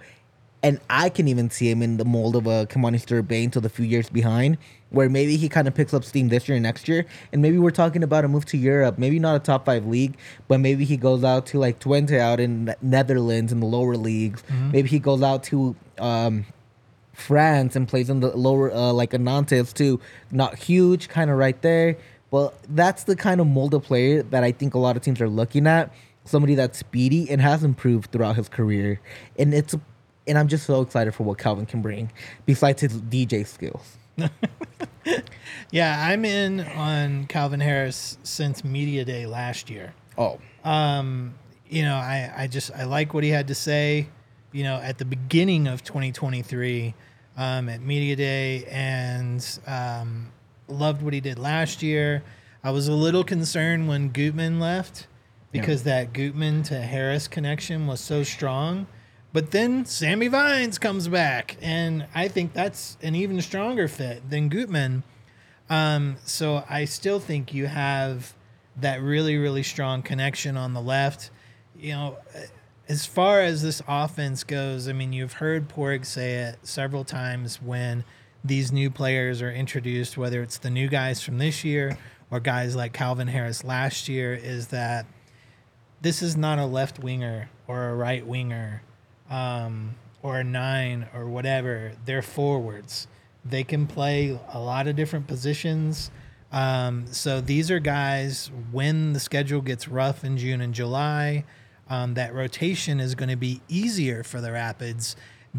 And 0.63 0.79
I 0.89 1.09
can 1.09 1.27
even 1.27 1.49
see 1.49 1.69
him 1.69 1.83
in 1.83 1.97
the 1.97 2.05
mold 2.05 2.35
of 2.35 2.47
a 2.47 2.65
Kamani 2.65 2.99
Stewart 2.99 3.27
Bain 3.27 3.51
till 3.51 3.61
the 3.61 3.69
few 3.69 3.85
years 3.85 4.09
behind, 4.09 4.57
where 4.89 5.07
maybe 5.07 5.37
he 5.37 5.47
kind 5.49 5.67
of 5.67 5.75
picks 5.75 5.93
up 5.93 6.03
steam 6.03 6.29
this 6.29 6.47
year 6.47 6.55
and 6.55 6.63
next 6.63 6.87
year. 6.87 7.05
And 7.31 7.41
maybe 7.41 7.59
we're 7.59 7.69
talking 7.71 8.01
about 8.01 8.25
a 8.25 8.27
move 8.27 8.45
to 8.45 8.57
Europe, 8.57 8.97
maybe 8.97 9.19
not 9.19 9.35
a 9.35 9.39
top 9.39 9.65
five 9.65 9.85
league, 9.85 10.17
but 10.47 10.59
maybe 10.59 10.83
he 10.83 10.97
goes 10.97 11.23
out 11.23 11.45
to 11.47 11.59
like 11.59 11.79
Twente 11.79 12.17
out 12.19 12.39
in 12.39 12.73
Netherlands 12.81 13.51
in 13.51 13.59
the 13.59 13.67
lower 13.67 13.95
leagues. 13.95 14.43
Maybe 14.71 14.89
he 14.89 14.97
goes 14.97 15.21
out 15.21 15.43
to 15.45 15.75
um, 15.99 16.45
France 17.13 17.75
and 17.75 17.87
plays 17.87 18.09
in 18.09 18.19
the 18.19 18.35
lower 18.35 18.73
uh, 18.73 18.91
like 18.93 19.13
a 19.13 19.19
Nantes 19.19 19.73
too. 19.73 19.99
Not 20.31 20.57
huge, 20.57 21.07
kind 21.07 21.29
of 21.29 21.37
right 21.37 21.61
there. 21.61 21.97
But 22.31 22.55
that's 22.75 23.03
the 23.03 23.15
kind 23.15 23.39
of 23.39 23.47
mold 23.47 23.73
of 23.73 23.83
player 23.83 24.23
that 24.23 24.43
I 24.43 24.51
think 24.51 24.73
a 24.73 24.79
lot 24.79 24.97
of 24.97 25.03
teams 25.03 25.21
are 25.21 25.29
looking 25.29 25.67
at. 25.67 25.93
Somebody 26.25 26.55
that's 26.55 26.77
speedy 26.77 27.29
and 27.29 27.39
has 27.39 27.63
improved 27.63 28.11
throughout 28.11 28.35
his 28.35 28.49
career, 28.49 28.99
and 29.39 29.53
it's 29.53 29.75
and 30.27 30.37
I'm 30.37 30.47
just 30.47 30.65
so 30.65 30.81
excited 30.81 31.13
for 31.13 31.23
what 31.23 31.37
Calvin 31.37 31.65
can 31.65 31.81
bring 31.81 32.11
besides 32.45 32.81
his 32.81 32.93
DJ 32.93 33.45
skills. 33.45 33.97
Yeah, 35.71 36.05
I'm 36.07 36.25
in 36.25 36.61
on 36.61 37.27
Calvin 37.27 37.59
Harris 37.59 38.17
since 38.23 38.63
media 38.63 39.03
day 39.05 39.25
last 39.25 39.69
year. 39.69 39.93
Oh, 40.17 40.39
Um, 40.63 41.35
you 41.69 41.83
know, 41.83 41.95
I, 41.95 42.31
I 42.35 42.47
just 42.47 42.71
I 42.71 42.85
like 42.85 43.13
what 43.13 43.23
he 43.23 43.29
had 43.29 43.47
to 43.49 43.55
say, 43.55 44.07
you 44.51 44.63
know, 44.63 44.75
at 44.77 44.97
the 44.97 45.05
beginning 45.05 45.67
of 45.67 45.83
2023 45.83 46.93
um, 47.35 47.69
at 47.69 47.81
media 47.81 48.15
day, 48.15 48.65
and 48.65 49.59
um, 49.67 50.31
loved 50.67 51.01
what 51.01 51.13
he 51.13 51.19
did 51.19 51.37
last 51.37 51.83
year. 51.83 52.23
I 52.63 52.71
was 52.71 52.87
a 52.87 52.93
little 52.93 53.23
concerned 53.23 53.87
when 53.87 54.09
Gutman 54.09 54.59
left 54.59 55.07
because 55.51 55.83
that 55.83 56.13
Gutman 56.13 56.63
to 56.63 56.79
Harris 56.81 57.27
connection 57.27 57.87
was 57.87 57.99
so 57.99 58.23
strong. 58.23 58.87
But 59.33 59.51
then 59.51 59.85
Sammy 59.85 60.29
Vines 60.29 60.79
comes 60.79 61.07
back, 61.07 61.57
and 61.61 62.07
I 62.15 62.27
think 62.27 62.53
that's 62.53 62.97
an 63.01 63.15
even 63.15 63.41
stronger 63.41 63.87
fit 63.87 64.29
than 64.29 64.49
Gutman. 64.49 65.03
Um, 65.69 66.15
so 66.23 66.63
I 66.69 66.85
still 66.85 67.19
think 67.19 67.53
you 67.53 67.67
have 67.67 68.33
that 68.77 69.01
really, 69.01 69.37
really 69.37 69.63
strong 69.63 70.01
connection 70.01 70.55
on 70.55 70.73
the 70.73 70.81
left. 70.81 71.29
You 71.77 71.91
know, 71.91 72.17
as 72.87 73.05
far 73.05 73.41
as 73.41 73.61
this 73.61 73.81
offense 73.87 74.43
goes, 74.43 74.87
I 74.87 74.93
mean, 74.93 75.11
you've 75.11 75.33
heard 75.33 75.67
Porg 75.67 76.05
say 76.05 76.35
it 76.35 76.59
several 76.63 77.03
times 77.03 77.61
when 77.61 78.05
these 78.45 78.71
new 78.71 78.89
players 78.89 79.41
are 79.41 79.51
introduced, 79.51 80.17
whether 80.17 80.41
it's 80.41 80.57
the 80.57 80.69
new 80.69 80.87
guys 80.87 81.21
from 81.21 81.37
this 81.37 81.65
year 81.65 81.97
or 82.31 82.39
guys 82.39 82.75
like 82.75 82.93
Calvin 82.93 83.27
Harris 83.27 83.63
last 83.63 84.07
year, 84.07 84.33
is 84.33 84.67
that 84.67 85.05
this 86.01 86.21
is 86.21 86.37
not 86.37 86.59
a 86.59 86.65
left 86.65 86.99
winger 86.99 87.49
or 87.67 87.89
a 87.89 87.95
right 87.95 88.25
winger 88.25 88.83
um, 89.29 89.95
or 90.21 90.39
a 90.39 90.43
nine 90.43 91.07
or 91.13 91.27
whatever. 91.27 91.93
They're 92.05 92.21
forwards. 92.21 93.07
They 93.45 93.63
can 93.63 93.87
play 93.87 94.39
a 94.51 94.59
lot 94.59 94.87
of 94.87 94.95
different 94.95 95.27
positions. 95.27 96.11
Um, 96.51 97.05
so 97.07 97.41
these 97.41 97.69
are 97.71 97.79
guys 97.79 98.51
when 98.71 99.13
the 99.13 99.19
schedule 99.19 99.61
gets 99.61 99.87
rough 99.87 100.23
in 100.23 100.37
June 100.37 100.61
and 100.61 100.73
July, 100.73 101.43
um, 101.89 102.13
that 102.15 102.33
rotation 102.33 102.99
is 102.99 103.15
going 103.15 103.29
to 103.29 103.37
be 103.37 103.61
easier 103.67 104.23
for 104.23 104.41
the 104.41 104.51
Rapids 104.51 105.15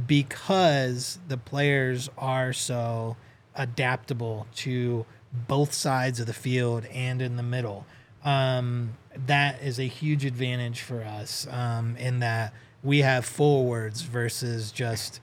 because 0.07 1.19
the 1.29 1.37
players 1.37 2.11
are 2.19 2.53
so 2.53 3.17
adaptable 3.55 4.47
to 4.55 5.05
both 5.33 5.73
sides 5.73 6.21
of 6.21 6.27
the 6.27 6.33
field 6.33 6.87
and 6.87 7.21
in 7.21 7.37
the 7.37 7.43
middle. 7.43 7.87
Um, 8.25 8.95
that 9.27 9.63
is 9.63 9.79
a 9.79 9.85
huge 9.85 10.25
advantage 10.25 10.81
for 10.81 11.03
us 11.03 11.47
um, 11.51 11.97
in 11.97 12.21
that 12.21 12.53
we 12.83 13.01
have 13.01 13.25
forwards 13.25 14.03
versus 14.03 14.71
just 14.73 15.21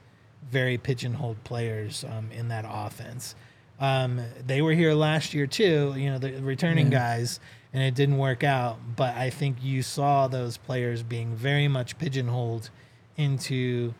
very 0.50 0.78
pigeonholed 0.78 1.42
players 1.44 2.04
um, 2.04 2.30
in 2.32 2.48
that 2.48 2.64
offense. 2.68 3.34
Um, 3.80 4.20
they 4.46 4.62
were 4.62 4.72
here 4.72 4.94
last 4.94 5.34
year 5.34 5.46
too, 5.46 5.94
you 5.96 6.10
know, 6.10 6.18
the 6.18 6.32
returning 6.40 6.88
guys, 6.90 7.40
and 7.72 7.82
it 7.82 7.94
didn't 7.94 8.16
work 8.18 8.42
out. 8.44 8.78
But 8.96 9.16
I 9.16 9.30
think 9.30 9.58
you 9.62 9.82
saw 9.82 10.28
those 10.28 10.56
players 10.56 11.02
being 11.02 11.34
very 11.34 11.68
much 11.68 11.98
pigeonholed 11.98 12.70
into 13.16 13.94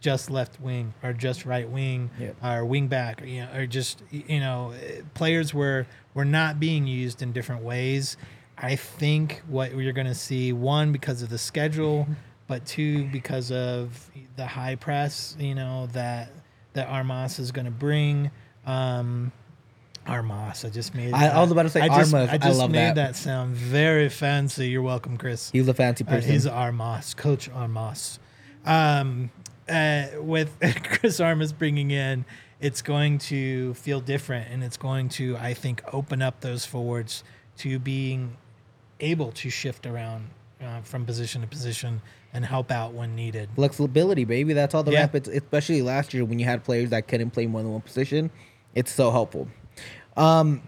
just 0.00 0.30
left 0.30 0.60
wing 0.60 0.92
or 1.02 1.12
just 1.12 1.46
right 1.46 1.68
wing 1.68 2.10
Yep. 2.18 2.36
or 2.44 2.64
wing 2.64 2.88
back, 2.88 3.22
or, 3.22 3.26
you 3.26 3.42
know, 3.42 3.52
or 3.54 3.66
just 3.66 4.02
you 4.10 4.40
know, 4.40 4.74
players 5.14 5.54
were 5.54 5.86
were 6.14 6.24
not 6.24 6.58
being 6.58 6.86
used 6.86 7.22
in 7.22 7.32
different 7.32 7.62
ways. 7.62 8.16
I 8.58 8.76
think 8.76 9.42
what 9.48 9.74
you're 9.74 9.92
going 9.92 10.06
to 10.08 10.14
see 10.14 10.52
one 10.52 10.92
because 10.92 11.22
of 11.22 11.30
the 11.30 11.38
schedule, 11.38 12.06
but 12.52 12.66
two 12.66 13.04
because 13.04 13.50
of 13.50 14.10
the 14.36 14.46
high 14.46 14.74
press, 14.74 15.34
you 15.40 15.54
know 15.54 15.86
that 15.94 16.30
that 16.74 16.86
Armas 16.88 17.38
is 17.38 17.50
going 17.50 17.64
to 17.64 17.70
bring. 17.70 18.30
Um, 18.66 19.32
Armas, 20.06 20.64
I 20.66 20.68
just 20.68 20.94
made. 20.94 21.14
I- 21.14 21.28
I 21.28 21.40
was 21.40 21.50
about 21.50 21.62
to 21.62 21.70
say 21.70 21.80
I 21.80 21.88
just, 21.88 22.12
Armas. 22.12 22.28
I 22.28 22.34
I 22.34 22.38
just 22.38 22.58
love 22.58 22.70
made 22.70 22.78
that. 22.88 22.94
that. 22.96 23.16
sound 23.16 23.54
very 23.54 24.10
fancy. 24.10 24.68
You're 24.68 24.82
welcome, 24.82 25.16
Chris. 25.16 25.50
He's 25.50 25.66
a 25.68 25.72
fancy 25.72 26.04
Uh, 26.06 26.10
person. 26.10 26.30
he's 26.30 26.46
Armas, 26.46 27.14
Coach 27.14 27.48
Armas. 27.48 28.18
Um, 28.66 29.30
uh, 29.66 30.06
with 30.18 30.50
Chris 30.84 31.20
Armas 31.20 31.52
bringing 31.54 31.90
in, 31.90 32.26
it's 32.60 32.82
going 32.82 33.16
to 33.32 33.72
feel 33.74 34.00
different, 34.02 34.48
and 34.50 34.62
it's 34.62 34.76
going 34.76 35.08
to, 35.10 35.36
I 35.38 35.54
think, 35.54 35.80
open 35.90 36.20
up 36.20 36.40
those 36.40 36.66
forwards 36.66 37.24
to 37.58 37.78
being 37.78 38.36
able 39.00 39.32
to 39.32 39.48
shift 39.50 39.86
around 39.86 40.28
uh, 40.60 40.80
from 40.82 41.06
position 41.06 41.40
to 41.42 41.46
position 41.46 42.02
and 42.34 42.44
help 42.44 42.70
out 42.70 42.94
when 42.94 43.14
needed. 43.14 43.48
flexibility, 43.54 44.24
baby. 44.24 44.52
That's 44.54 44.74
all 44.74 44.82
the 44.82 44.92
Yeah. 44.92 45.00
Rapids, 45.00 45.28
especially 45.28 45.82
last 45.82 46.14
year 46.14 46.24
when 46.24 46.38
you 46.38 46.44
had 46.46 46.64
players 46.64 46.90
that 46.90 47.06
couldn't 47.08 47.30
play 47.30 47.46
more 47.46 47.62
than 47.62 47.72
one 47.72 47.80
position. 47.82 48.30
It's 48.74 48.90
so 48.92 49.10
helpful. 49.10 49.48
Um, 50.16 50.62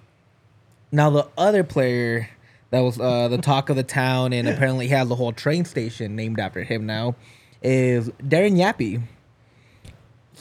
now 0.93 1.11
the 1.11 1.27
other 1.39 1.65
player 1.65 2.29
that 2.71 2.81
was 2.81 3.01
uh, 3.01 3.29
the 3.29 3.39
talk 3.51 3.71
of 3.71 3.77
the 3.77 3.83
town 3.83 4.33
and 4.33 4.49
apparently 4.49 4.89
has 4.89 5.11
a 5.11 5.15
whole 5.15 5.33
train 5.33 5.65
station 5.65 6.15
named 6.17 6.39
after 6.39 6.63
him 6.65 6.85
now 6.87 7.15
is 7.63 8.11
Darren 8.23 8.57
Yapi. 8.59 9.03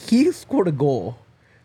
He 0.10 0.32
scored 0.32 0.68
a 0.68 0.72
goal, 0.72 1.18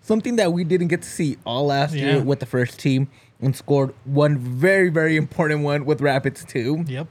something 0.03 0.37
that 0.37 0.53
we 0.53 0.63
didn't 0.63 0.89
get 0.89 1.03
to 1.03 1.09
see 1.09 1.37
all 1.45 1.67
last 1.67 1.95
Yeah. 1.95 2.13
year 2.15 2.23
with 2.23 2.39
the 2.41 2.47
first 2.47 2.79
team, 2.79 3.09
and 3.41 3.57
scored 3.57 3.93
one 4.05 4.39
very 4.39 4.89
very 4.91 5.17
important 5.17 5.63
one 5.63 5.85
with 5.85 6.01
Rapids 6.01 6.45
too. 6.45 6.85
Yep. 6.87 7.09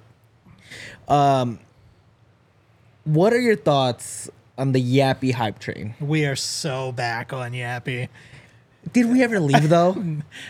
What 3.08 3.32
are 3.32 3.40
your 3.40 3.56
thoughts 3.56 4.30
on 4.58 4.74
the 4.74 4.84
Yapi 4.84 5.34
hype 5.34 5.60
train? 5.60 5.96
We 6.02 6.26
are 6.26 6.36
so 6.36 6.92
back 6.92 7.32
on 7.32 7.54
Yapi. 7.54 8.10
Did 8.92 9.10
we 9.10 9.24
ever 9.24 9.40
leave 9.40 9.70
though? 9.70 9.96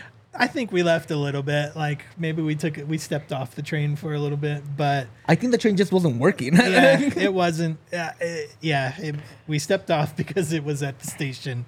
I 0.34 0.48
think 0.48 0.72
we 0.72 0.82
left 0.82 1.12
a 1.12 1.16
little 1.16 1.44
bit. 1.44 1.76
Like 1.76 2.04
maybe 2.18 2.42
we 2.42 2.56
took 2.56 2.76
it, 2.76 2.88
we 2.88 2.98
stepped 2.98 3.32
off 3.32 3.54
the 3.54 3.62
train 3.62 3.94
for 3.94 4.12
a 4.12 4.18
little 4.18 4.36
bit, 4.36 4.64
but 4.76 5.06
I 5.26 5.36
think 5.36 5.52
the 5.52 5.58
train 5.58 5.76
just 5.76 5.92
wasn't 5.92 6.18
working. 6.18 6.56
yeah, 6.56 6.98
it 7.16 7.32
wasn't. 7.32 7.78
Uh, 7.92 8.10
it, 8.18 8.56
yeah, 8.60 8.92
it, 8.98 9.14
we 9.46 9.60
stepped 9.60 9.92
off 9.92 10.16
because 10.16 10.52
it 10.52 10.64
was 10.64 10.82
at 10.82 10.98
the 10.98 11.06
station. 11.06 11.64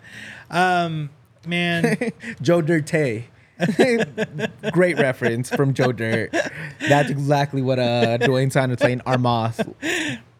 Um, 0.50 1.10
man, 1.46 1.98
Joe 2.42 2.62
Dirte. 2.62 3.26
Great 4.72 4.98
reference 4.98 5.50
from 5.50 5.72
Joe 5.72 5.92
Dirt. 5.92 6.32
That's 6.80 7.10
exactly 7.10 7.62
what 7.62 7.78
uh 7.78 8.16
Duane 8.16 8.50
sounded 8.50 8.80
saying 8.80 9.02
Armas. 9.06 9.60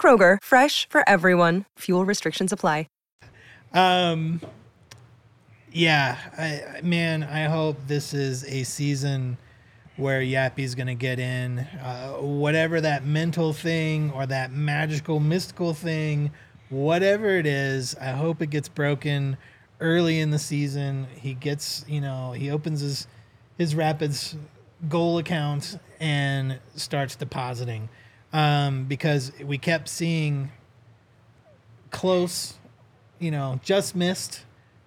Kroger, 0.00 0.38
fresh 0.42 0.88
for 0.88 1.06
everyone. 1.08 1.64
Fuel 1.78 2.04
restrictions 2.06 2.52
apply. 2.52 2.86
Um, 3.72 4.40
yeah, 5.72 6.16
I, 6.36 6.80
man, 6.82 7.22
I 7.22 7.44
hope 7.44 7.76
this 7.86 8.14
is 8.14 8.44
a 8.44 8.64
season 8.64 9.36
where 9.96 10.20
Yapi's 10.20 10.74
going 10.74 10.86
to 10.86 10.94
get 10.94 11.18
in. 11.18 11.58
Uh, 11.58 12.12
whatever 12.14 12.80
that 12.80 13.04
mental 13.04 13.52
thing 13.52 14.10
or 14.12 14.26
that 14.26 14.52
magical, 14.52 15.20
mystical 15.20 15.74
thing, 15.74 16.30
whatever 16.70 17.28
it 17.36 17.46
is, 17.46 17.94
I 17.96 18.10
hope 18.12 18.40
it 18.40 18.50
gets 18.50 18.68
broken 18.68 19.36
early 19.80 20.20
in 20.20 20.30
the 20.30 20.38
season. 20.38 21.06
He 21.16 21.34
gets, 21.34 21.84
you 21.88 22.00
know, 22.00 22.32
he 22.32 22.50
opens 22.50 22.80
his 22.80 23.06
his 23.58 23.74
Rapids 23.74 24.36
goal 24.88 25.18
account 25.18 25.78
and 25.98 26.60
starts 26.76 27.16
depositing 27.16 27.88
um, 28.38 28.84
because 28.84 29.32
we 29.44 29.58
kept 29.58 29.88
seeing 29.88 30.50
close 31.90 32.54
you 33.18 33.32
know, 33.32 33.58
just 33.64 33.96
missed 33.96 34.44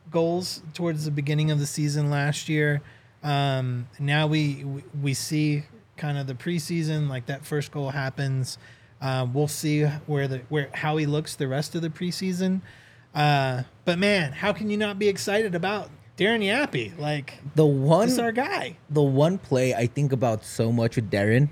goals 0.10 0.62
towards 0.74 1.04
the 1.04 1.12
beginning 1.12 1.52
of 1.52 1.60
the 1.60 1.66
season 1.66 2.10
last 2.10 2.48
year. 2.48 2.82
Um, 3.24 3.88
now 4.00 4.26
we 4.28 4.64
we- 5.02 5.14
see 5.14 5.64
kind 5.98 6.18
of 6.18 6.28
the 6.28 6.34
preseason, 6.34 7.10
like 7.10 7.26
that 7.26 7.46
first 7.46 7.72
goal 7.74 7.90
happens. 7.90 8.58
Um, 9.02 9.34
we'll 9.34 9.50
see 9.50 9.84
where 10.06 10.28
the 10.30 10.38
where 10.48 10.70
how 10.74 10.96
he 10.96 11.06
looks 11.06 11.36
the 11.36 11.48
rest 11.50 11.76
of 11.76 11.82
the 11.82 11.90
preseason. 11.90 12.62
Uh, 13.14 13.64
but 13.84 14.00
man, 14.00 14.32
how 14.32 14.54
can 14.54 14.70
you 14.70 14.78
not 14.78 14.98
be 14.98 15.10
excited 15.10 15.54
about 15.54 15.90
Darren 16.18 16.42
Yapi? 16.42 16.98
Like 16.98 17.34
The 17.56 17.66
one 17.66 18.06
this 18.08 18.14
is 18.14 18.20
our 18.20 18.32
guy. 18.32 18.78
the 18.90 19.02
one 19.04 19.38
play 19.40 19.74
I 19.74 19.88
think 19.88 20.14
about 20.14 20.46
so 20.46 20.72
much 20.72 20.96
with 20.96 21.12
Darren, 21.12 21.50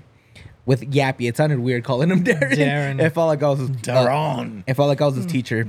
with 0.70 0.88
Yapi, 0.88 1.28
it 1.28 1.36
sounded 1.36 1.58
weird 1.58 1.82
calling 1.82 2.12
him 2.12 2.22
Darren. 2.24 2.52
Darren. 2.52 3.00
It 3.00 3.10
felt 3.10 3.26
like 3.26 3.42
I 3.42 3.48
was 3.48 3.58
his, 3.58 3.70
Darren. 3.70 4.62
it 4.68 4.74
felt 4.74 4.88
like 4.88 5.00
I 5.00 5.06
was 5.06 5.16
his 5.16 5.26
teacher. 5.26 5.66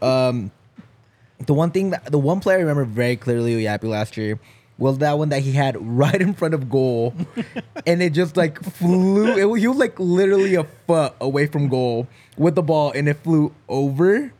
Um, 0.00 0.50
the 1.44 1.52
one 1.52 1.70
thing 1.70 1.90
that 1.90 2.06
the 2.06 2.18
one 2.18 2.40
player 2.40 2.56
I 2.56 2.60
remember 2.60 2.86
very 2.86 3.16
clearly 3.16 3.56
with 3.56 3.64
Yapi 3.64 3.90
last 3.90 4.16
year 4.16 4.40
was 4.78 4.98
that 4.98 5.18
one 5.18 5.28
that 5.28 5.42
he 5.42 5.52
had 5.52 5.76
right 5.98 6.18
in 6.18 6.32
front 6.32 6.54
of 6.54 6.70
goal, 6.70 7.12
and 7.86 8.02
it 8.02 8.14
just 8.14 8.38
like 8.38 8.62
flew. 8.62 9.36
It, 9.36 9.60
he 9.60 9.68
was 9.68 9.76
like 9.76 10.00
literally 10.00 10.54
a 10.54 10.64
foot 10.86 11.12
away 11.20 11.46
from 11.46 11.68
goal 11.68 12.08
with 12.38 12.54
the 12.54 12.62
ball, 12.62 12.90
and 12.92 13.06
it 13.06 13.18
flew 13.18 13.54
over 13.68 14.32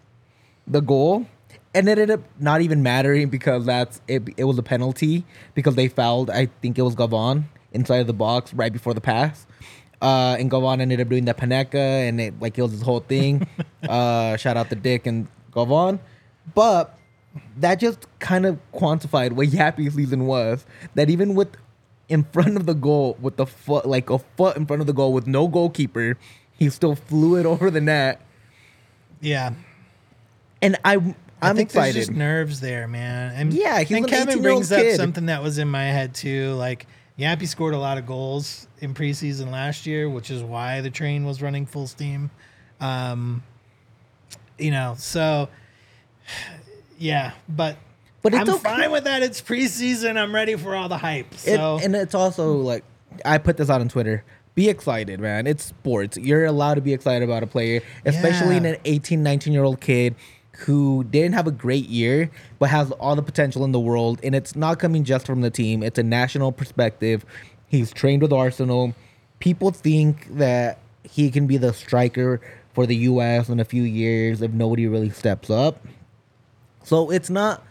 the 0.66 0.81
goal. 0.81 1.27
And 1.75 1.87
it 1.87 1.99
ended 1.99 2.11
up 2.12 2.21
not 2.40 2.62
even 2.62 2.83
mattering 2.83 3.29
because 3.29 3.66
that's 3.66 4.01
it. 4.09 4.23
It 4.38 4.44
was 4.44 4.57
a 4.57 4.62
penalty 4.62 5.27
because 5.55 5.75
they 5.75 5.88
fouled. 5.88 6.31
I 6.31 6.47
think 6.62 6.79
it 6.79 6.83
was 6.83 6.97
Gavon 6.97 7.44
inside 7.73 7.99
of 7.99 8.07
the 8.07 8.14
box 8.14 8.55
right 8.55 8.73
before 8.73 8.94
the 8.94 9.03
pass. 9.03 9.47
Uh, 10.00 10.37
and 10.38 10.50
Gavon 10.50 10.80
ended 10.80 11.00
up 11.00 11.08
doing 11.08 11.24
the 11.24 11.34
Panenka, 11.34 11.74
and 12.08 12.20
it 12.20 12.40
like 12.40 12.56
was 12.56 12.72
this 12.72 12.82
whole 12.82 13.00
thing. 13.00 13.46
uh, 13.88 14.37
shout 14.37 14.56
out 14.56 14.68
to 14.70 14.76
Dick 14.76 15.06
and 15.06 15.26
Gavon, 15.52 15.98
but 16.54 16.96
that 17.56 17.80
just 17.80 18.06
kind 18.20 18.46
of 18.46 18.58
quantified 18.72 19.32
what 19.32 19.48
Yapi's 19.48 19.94
season 19.94 20.26
was. 20.26 20.64
That 20.94 21.11
even 21.11 21.34
with 21.34 21.48
in 22.08 22.24
front 22.32 22.56
of 22.56 22.66
the 22.66 22.74
goal, 22.74 23.16
with 23.20 23.37
the 23.37 23.46
foot 23.46 23.87
like 23.87 24.08
a 24.11 24.18
foot 24.18 24.56
in 24.56 24.66
front 24.66 24.80
of 24.80 24.87
the 24.87 24.92
goal 24.92 25.12
with 25.12 25.26
no 25.26 25.48
goalkeeper, 25.48 26.16
he 26.56 26.70
still 26.70 26.94
flew 26.94 27.37
it 27.37 27.44
over 27.46 27.70
the 27.70 27.80
net. 27.80 28.20
Yeah, 29.20 29.52
And 30.62 30.76
I, 30.84 30.94
I'm 30.94 31.14
I 31.42 31.48
think 31.54 31.70
excited. 31.70 31.96
there's 31.96 32.06
just 32.06 32.16
nerves 32.16 32.61
there, 32.61 32.87
man. 32.87 33.32
And 33.34 33.52
Yeah, 33.52 33.80
he's 33.80 33.90
and 33.96 34.04
an 34.04 34.11
Kevin 34.11 34.38
18-year-old 34.38 34.68
brings 34.68 34.72
up 34.72 34.96
something 34.96 35.26
that 35.26 35.42
was 35.42 35.58
in 35.58 35.68
my 35.68 35.84
head 35.87 36.14
too. 36.14 36.52
Like 36.54 36.87
Yapi 37.18 37.48
scored 37.48 37.74
a 37.74 37.78
lot 37.78 37.98
of 37.98 38.07
goals 38.07 38.68
in 38.81 38.94
preseason 38.94 39.50
last 39.50 39.87
year, 39.87 40.09
which 40.09 40.31
is 40.31 40.42
why 40.42 40.81
the 40.81 40.90
train 40.90 41.24
was 41.24 41.42
running 41.42 41.66
full 41.66 41.87
steam. 41.87 42.31
Um, 42.81 43.42
you 44.59 44.70
know, 44.70 44.94
so 44.98 45.48
yeah, 46.98 47.33
but 47.48 47.76
But 48.22 48.35
it's 48.35 48.48
I'm 48.48 48.54
okay. 48.57 48.62
fine 48.62 48.90
with 48.90 49.04
that. 49.04 49.22
It's 49.22 49.40
preseason. 49.40 50.16
I'm 50.16 50.35
ready 50.35 50.57
for 50.57 50.74
all 50.76 50.88
the 50.88 50.98
hype. 50.98 51.35
So 51.35 51.78
It, 51.78 51.85
and 51.85 51.96
it's 51.96 52.14
also 52.14 52.52
like 52.54 52.85
I 53.24 53.38
put 53.38 53.57
this 53.57 53.70
out 53.70 53.81
on 53.81 53.88
Twitter. 53.88 54.24
Be 54.54 54.68
excited, 54.68 55.20
man. 55.20 55.46
It's 55.46 55.64
sports. 55.64 56.16
You're 56.16 56.44
allowed 56.44 56.74
to 56.74 56.81
be 56.81 56.92
excited 56.92 57.22
about 57.22 57.42
a 57.44 57.46
player, 57.46 57.81
especially 58.04 58.57
in 58.57 58.64
Yeah. 58.64 58.70
an 58.70 58.76
18, 58.85 59.22
19 59.22 59.52
year 59.52 59.62
old 59.64 59.81
kid 59.81 60.14
who 60.59 61.05
didn't 61.05 61.35
have 61.35 61.47
a 61.47 61.53
great 61.53 61.88
year, 61.88 62.31
but 62.59 62.68
has 62.68 62.90
all 62.92 63.14
the 63.14 63.23
potential 63.23 63.64
in 63.64 63.73
the 63.73 63.79
world. 63.81 64.18
And 64.23 64.35
it's 64.35 64.57
not 64.57 64.79
coming 64.79 65.05
just 65.05 65.25
from 65.25 65.40
the 65.40 65.51
team, 65.51 65.83
it's 65.83 65.99
a 65.99 66.03
national 66.03 66.53
perspective. 66.53 67.25
He's 67.68 67.92
trained 67.92 68.23
with 68.23 68.33
Arsenal. 68.33 68.94
People 69.38 69.71
think 69.71 70.27
that 70.37 70.79
he 71.05 71.31
can 71.31 71.47
be 71.47 71.59
the 71.59 71.73
striker 71.73 72.40
for 72.73 72.87
the 72.87 72.97
U.S. 72.97 73.49
in 73.49 73.61
a 73.61 73.64
few 73.64 73.83
years 73.83 74.42
if 74.42 74.53
nobody 74.53 74.88
really 74.88 75.11
steps 75.11 75.49
up. 75.49 75.79
So 76.83 77.11
it's 77.11 77.31
not 77.31 77.62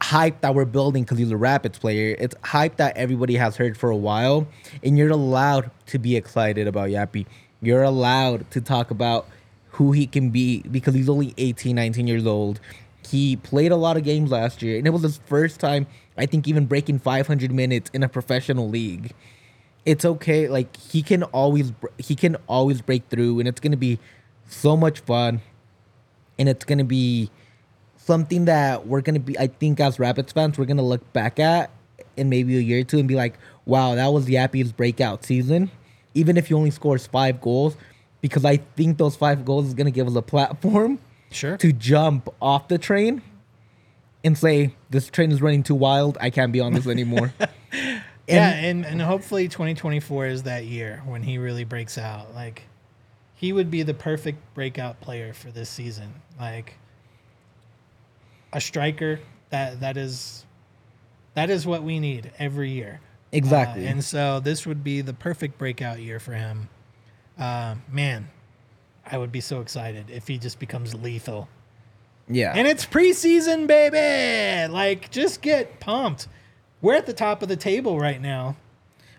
hype 0.00 0.40
that 0.40 0.54
we're 0.54 0.64
building 0.64 1.04
because 1.04 1.18
he's 1.18 1.30
a 1.30 1.36
Rapids 1.36 1.78
player. 1.78 2.16
It's 2.18 2.34
hype 2.42 2.76
that 2.76 2.96
everybody 2.96 3.36
has 3.36 3.56
heard 3.56 3.76
for 3.76 3.90
a 3.90 3.96
while, 3.96 4.48
and 4.82 4.98
you're 4.98 5.10
allowed 5.10 5.70
to 5.86 5.98
be 5.98 6.16
excited 6.16 6.66
about 6.66 6.88
Yapi. 6.88 7.26
You're 7.60 7.82
allowed 7.82 8.50
to 8.52 8.60
talk 8.60 8.90
about 8.90 9.28
who 9.72 9.92
he 9.92 10.06
can 10.06 10.30
be 10.30 10.62
because 10.62 10.94
he's 10.94 11.08
only 11.08 11.34
18, 11.38 11.76
19 11.76 12.06
years 12.06 12.26
old. 12.26 12.60
He 13.06 13.36
played 13.36 13.72
a 13.72 13.76
lot 13.76 13.96
of 13.96 14.04
games 14.04 14.30
last 14.30 14.62
year, 14.62 14.76
and 14.76 14.86
it 14.86 14.90
was 14.90 15.02
his 15.02 15.18
first 15.26 15.60
time, 15.60 15.86
I 16.16 16.26
think, 16.26 16.46
even 16.48 16.66
breaking 16.66 16.98
500 16.98 17.52
minutes 17.52 17.90
in 17.94 18.02
a 18.02 18.08
professional 18.08 18.68
league. 18.68 19.14
It's 19.86 20.04
okay. 20.04 20.48
Like 20.48 20.76
he 20.76 21.02
can 21.02 21.22
always 21.24 21.72
he 21.96 22.14
can 22.14 22.36
always 22.46 22.82
break 22.82 23.08
through, 23.08 23.38
and 23.38 23.48
it's 23.48 23.60
gonna 23.60 23.76
be 23.76 23.98
so 24.48 24.76
much 24.76 25.00
fun, 25.00 25.40
and 26.38 26.48
it's 26.48 26.64
gonna 26.64 26.84
be 26.84 27.30
something 27.96 28.46
that 28.46 28.86
we're 28.86 29.00
gonna 29.00 29.20
be. 29.20 29.38
I 29.38 29.46
think 29.46 29.80
as 29.80 29.98
Rapids 29.98 30.32
fans, 30.32 30.58
we're 30.58 30.66
gonna 30.66 30.82
look 30.82 31.12
back 31.12 31.38
at 31.38 31.70
in 32.16 32.28
maybe 32.28 32.56
a 32.58 32.60
year 32.60 32.80
or 32.80 32.84
two 32.84 32.98
and 32.98 33.08
be 33.08 33.14
like, 33.14 33.38
"Wow, 33.64 33.94
that 33.94 34.08
was 34.08 34.26
Yapi's 34.26 34.72
breakout 34.72 35.24
season." 35.24 35.70
Even 36.14 36.36
if 36.36 36.48
he 36.48 36.54
only 36.54 36.70
scores 36.70 37.06
five 37.06 37.40
goals, 37.40 37.76
because 38.20 38.44
I 38.44 38.58
think 38.58 38.98
those 38.98 39.16
five 39.16 39.44
goals 39.44 39.66
is 39.66 39.74
gonna 39.74 39.90
give 39.90 40.06
us 40.06 40.14
a 40.14 40.22
platform 40.22 40.98
sure. 41.30 41.56
to 41.56 41.72
jump 41.72 42.28
off 42.40 42.68
the 42.68 42.78
train 42.78 43.22
and 44.24 44.36
say, 44.36 44.74
"This 44.90 45.08
train 45.08 45.32
is 45.32 45.40
running 45.40 45.62
too 45.62 45.74
wild. 45.74 46.18
I 46.20 46.30
can't 46.30 46.52
be 46.52 46.60
on 46.60 46.72
this 46.72 46.86
anymore." 46.86 47.32
yeah, 48.28 48.50
and 48.50 48.84
and 48.84 49.00
hopefully 49.00 49.48
2024 49.48 50.26
is 50.26 50.42
that 50.44 50.64
year 50.64 51.02
when 51.06 51.22
he 51.22 51.38
really 51.38 51.64
breaks 51.64 51.98
out. 51.98 52.34
Like 52.34 52.62
he 53.34 53.52
would 53.52 53.70
be 53.70 53.82
the 53.82 53.94
perfect 53.94 54.38
breakout 54.54 55.00
player 55.00 55.32
for 55.32 55.50
this 55.50 55.70
season. 55.70 56.14
Like 56.38 56.74
a 58.52 58.60
striker 58.60 59.20
that 59.50 59.80
that 59.80 59.96
is 59.96 60.44
that 61.34 61.50
is 61.50 61.66
what 61.66 61.82
we 61.82 62.00
need 62.00 62.32
every 62.38 62.70
year. 62.70 63.00
Exactly. 63.30 63.86
Uh, 63.86 63.90
and 63.90 64.04
so 64.04 64.40
this 64.40 64.66
would 64.66 64.82
be 64.82 65.02
the 65.02 65.12
perfect 65.12 65.58
breakout 65.58 66.00
year 66.00 66.18
for 66.18 66.32
him. 66.32 66.68
Uh, 67.38 67.76
man, 67.90 68.28
I 69.06 69.16
would 69.18 69.32
be 69.32 69.40
so 69.40 69.60
excited 69.60 70.10
if 70.10 70.26
he 70.28 70.38
just 70.38 70.58
becomes 70.58 70.94
lethal. 70.94 71.48
yeah. 72.28 72.52
And 72.54 72.66
it's 72.68 72.84
preseason, 72.84 73.66
baby. 73.66 74.72
Like, 74.72 75.10
just 75.10 75.40
get 75.40 75.80
pumped. 75.80 76.28
We're 76.82 76.94
at 76.94 77.06
the 77.06 77.12
top 77.12 77.42
of 77.42 77.48
the 77.48 77.56
table 77.56 77.98
right 77.98 78.20
now 78.20 78.56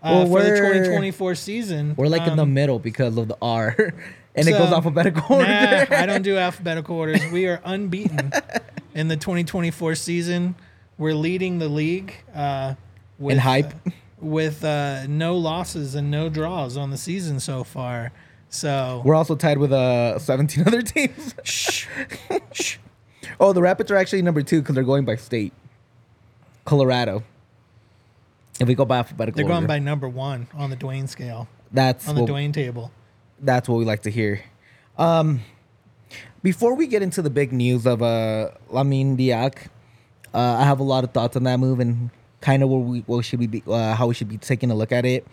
uh, 0.02 0.24
Well, 0.24 0.26
for 0.26 0.42
the 0.42 0.56
2024 0.56 1.34
season. 1.34 1.94
We're 1.96 2.06
like 2.08 2.26
in 2.26 2.36
the 2.36 2.42
Um, 2.44 2.54
middle 2.54 2.78
because 2.78 3.16
of 3.18 3.28
the 3.28 3.36
R, 3.42 3.74
and 4.34 4.48
it 4.48 4.52
goes 4.52 4.72
alphabetical 4.72 5.36
order. 5.36 5.46
Nah, 5.46 5.86
I 5.96 6.06
don't 6.06 6.22
do 6.22 6.36
alphabetical 6.38 6.96
orders. 6.96 7.20
We 7.32 7.46
are 7.48 7.60
unbeaten 7.64 8.32
in 8.94 9.08
the 9.08 9.16
2024 9.16 9.94
season. 9.96 10.54
We're 10.96 11.14
leading 11.14 11.58
the 11.58 11.68
league 11.68 12.14
uh, 12.34 12.74
with 13.18 13.38
hype. 13.38 13.72
With 14.20 14.64
uh, 14.64 15.06
no 15.06 15.36
losses 15.36 15.94
and 15.94 16.10
no 16.10 16.28
draws 16.28 16.76
on 16.76 16.90
the 16.90 16.98
season 16.98 17.40
so 17.40 17.64
far. 17.64 18.12
So 18.50 19.00
We're 19.04 19.14
also 19.14 19.36
tied 19.36 19.58
with 19.58 19.72
uh 19.72 20.18
17 20.18 20.64
other 20.66 20.82
teams. 20.82 21.34
shh, 21.44 21.86
shh. 22.52 22.76
Oh, 23.38 23.52
the 23.52 23.62
Rapids 23.62 23.90
are 23.90 23.96
actually 23.96 24.22
number 24.22 24.42
two 24.42 24.60
because 24.60 24.74
they're 24.74 24.84
going 24.84 25.04
by 25.04 25.16
state. 25.16 25.52
Colorado. 26.64 27.22
If 28.58 28.68
we 28.68 28.74
go 28.74 28.84
by 28.84 28.98
alphabetical 28.98 29.36
they're 29.36 29.46
going 29.46 29.56
order, 29.62 29.68
by 29.68 29.78
number 29.78 30.08
one 30.08 30.46
on 30.54 30.68
the 30.68 30.76
Duane 30.76 31.06
scale 31.06 31.48
that's 31.72 32.06
on 32.06 32.14
the 32.14 32.20
what, 32.22 32.26
Duane 32.26 32.52
table. 32.52 32.90
that's 33.40 33.68
what 33.68 33.78
we 33.78 33.84
like 33.86 34.02
to 34.02 34.10
hear. 34.10 34.42
Um, 34.98 35.40
before 36.42 36.74
we 36.74 36.86
get 36.86 37.00
into 37.02 37.22
the 37.22 37.30
big 37.30 37.52
news 37.52 37.86
of 37.86 38.02
uh 38.02 38.50
Lamine 38.70 39.16
Diack, 39.16 39.68
uh, 40.34 40.38
I 40.60 40.64
have 40.64 40.78
a 40.80 40.82
lot 40.82 41.04
of 41.04 41.12
thoughts 41.12 41.36
on 41.36 41.44
that 41.44 41.58
move 41.58 41.80
and 41.80 42.10
kind 42.40 42.62
of 42.62 42.68
where 42.68 42.80
we 42.80 43.00
what 43.00 43.24
should 43.24 43.38
we 43.38 43.46
be 43.46 43.62
uh, 43.66 43.94
how 43.94 44.06
we 44.06 44.14
should 44.14 44.28
be 44.28 44.38
taking 44.38 44.70
a 44.70 44.74
look 44.74 44.92
at 44.92 45.04
it. 45.04 45.26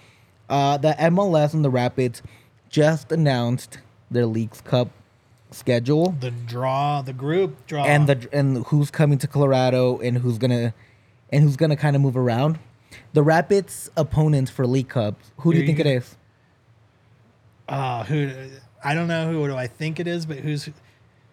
Uh, 0.50 0.78
the 0.78 0.96
MLS 1.00 1.54
and 1.54 1.64
the 1.64 1.70
Rapids 1.70 2.22
just 2.70 3.12
announced 3.12 3.80
their 4.10 4.26
Leagues 4.26 4.62
Cup 4.62 4.90
schedule. 5.52 6.16
The 6.20 6.32
draw, 6.32 7.02
the 7.02 7.14
group 7.14 7.66
draw, 7.68 7.86
and 7.86 8.08
the 8.08 8.28
and 8.32 8.66
who's 8.68 8.92
coming 8.92 9.18
to 9.20 9.28
Colorado 9.28 10.00
and 10.00 10.18
who's 10.18 10.38
gonna 10.38 10.74
and 11.32 11.44
who's 11.44 11.56
gonna 11.56 11.76
kind 11.76 11.96
of 11.96 12.02
move 12.02 12.18
around. 12.18 12.60
The 13.14 13.24
Rapids 13.24 13.90
opponents 13.98 14.52
for 14.52 14.66
League 14.66 14.90
Cup. 14.90 15.16
Who 15.38 15.52
do 15.52 15.58
you 15.58 15.64
you 15.64 15.68
think 15.68 15.80
it 15.80 15.88
is? 15.88 16.16
Uh, 17.68 18.04
who 18.06 18.32
I 18.84 18.94
don't 18.94 19.08
know 19.08 19.32
who 19.32 19.48
do 19.48 19.56
I 19.56 19.68
think 19.68 20.00
it 20.00 20.08
is, 20.08 20.26
but 20.26 20.38
who's 20.38 20.70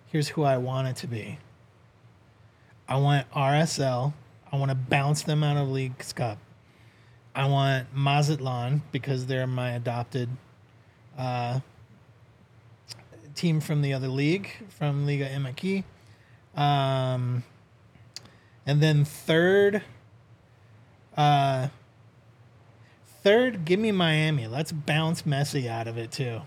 here's 0.07 0.29
who 0.29 0.43
I 0.43 0.57
want 0.59 0.89
it 0.89 0.97
to 0.97 1.07
be. 1.07 1.39
I 2.89 2.97
want 2.97 3.31
RSL. 3.33 4.13
I 4.55 4.57
want 4.57 4.71
to 4.71 4.77
bounce 4.77 5.25
them 5.25 5.43
out 5.43 5.57
of 5.57 5.69
League 5.69 5.99
Cup. 6.15 6.39
I 7.35 7.49
want 7.49 7.89
Mazatlan 7.93 8.83
because 8.93 9.27
they're 9.27 9.49
my 9.49 9.73
adopted 9.73 10.29
uh, 11.19 11.59
team 13.35 13.59
from 13.59 13.83
the 13.83 13.93
other 13.95 14.07
league, 14.07 14.49
from 14.69 15.07
Liga 15.07 15.29
MX. 15.29 15.83
Um, 16.55 17.43
and 18.65 18.81
then 18.81 19.05
third, 19.05 19.83
uh, 21.17 21.67
third, 23.25 23.65
give 23.65 23.81
me 23.81 23.91
Miami. 23.91 24.47
Let's 24.47 24.71
bounce 24.71 25.23
Messi 25.23 25.67
out 25.67 25.89
of 25.89 25.99
it 25.99 26.13
too. 26.13 26.43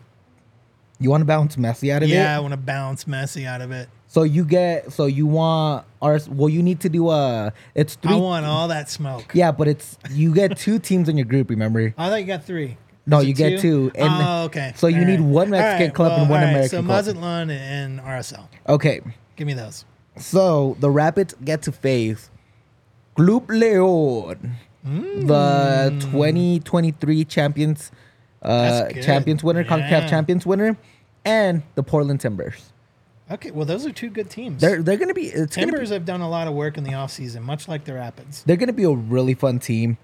You 0.98 1.10
want 1.10 1.20
to 1.24 1.26
bounce 1.26 1.58
Messi 1.58 1.92
out 1.92 2.04
of 2.04 2.10
it? 2.10 2.14
Yeah, 2.14 2.38
I 2.38 2.40
want 2.40 2.54
to 2.54 2.58
bounce 2.58 3.04
Messi 3.04 3.46
out 3.46 3.60
of 3.60 3.72
it. 3.72 3.90
So 4.10 4.24
you 4.24 4.46
get 4.46 4.92
so 4.94 5.06
you 5.06 5.26
want 5.26 5.86
our 6.02 6.20
well 6.30 6.50
you 6.50 6.64
need 6.64 6.80
to 6.82 6.90
do 6.90 7.10
a 7.10 7.52
it's 7.76 7.96
three 7.96 8.14
I 8.14 8.16
want 8.18 8.46
all 8.46 8.68
that 8.70 8.90
smoke. 8.90 9.32
yeah 9.34 9.52
but 9.52 9.68
it's 9.68 9.98
you 10.12 10.34
get 10.34 10.58
two 10.58 10.80
teams 10.90 11.10
in 11.10 11.18
your 11.18 11.26
group 11.26 11.50
remember 11.50 11.94
I 11.98 12.10
thought 12.10 12.22
you 12.22 12.26
got 12.28 12.44
three. 12.46 12.78
No, 13.10 13.20
you 13.22 13.34
get 13.34 13.62
two, 13.62 13.90
and- 13.96 14.10
oh, 14.12 14.44
okay. 14.48 14.74
so 14.76 14.88
you 14.88 15.00
All 15.00 15.06
need 15.06 15.22
one 15.22 15.48
All 15.48 15.52
Mexican 15.60 15.92
club 15.96 16.20
and 16.20 16.30
one 16.30 16.44
all 16.44 16.50
American 16.50 16.70
So 16.70 16.78
club. 16.84 16.88
Mazatlan 16.88 17.50
and 17.52 18.00
RSL. 18.02 18.48
okay 18.68 19.00
Give 19.38 19.48
me 19.48 19.54
those. 19.54 19.86
so 20.18 20.76
the 20.80 20.90
Rapids 20.90 21.34
get 21.44 21.62
to 21.64 21.72
face 21.72 22.30
Club 23.16 23.50
Leon 23.50 24.56
the 24.84 25.96
2023 26.00 27.26
champions 27.26 27.92
uh 28.42 28.88
champions 29.02 29.44
winner 29.44 29.64
CONCACAF 29.64 30.08
champions 30.10 30.46
winner 30.46 30.78
and 31.26 31.64
the 31.76 31.84
Portland 31.84 32.20
Timbers 32.22 32.72
Okay, 33.30 33.52
well, 33.52 33.66
those 33.66 33.86
are 33.86 33.92
two 33.92 34.10
good 34.10 34.30
teams. 34.30 34.62
they're 34.62 34.82
they're 34.82 34.96
gonna 34.98 35.14
be 35.14 35.24
it's 35.28 35.56
gonna 35.56 35.68
be 35.68 35.72
Timbers 35.74 35.90
have 35.90 36.06
done 36.06 36.22
a 36.22 36.30
lot 36.30 36.48
of 36.48 36.54
work 36.54 36.78
in 36.78 36.84
the 36.84 36.92
offseason, 36.92 37.42
much 37.42 37.68
like 37.68 37.84
the 37.84 37.94
Rapids. 37.94 38.44
they're 38.46 38.56
gonna 38.56 38.72
be 38.74 38.86
a 38.86 38.92
really 38.92 39.34
fun 39.34 39.60
team 39.60 39.98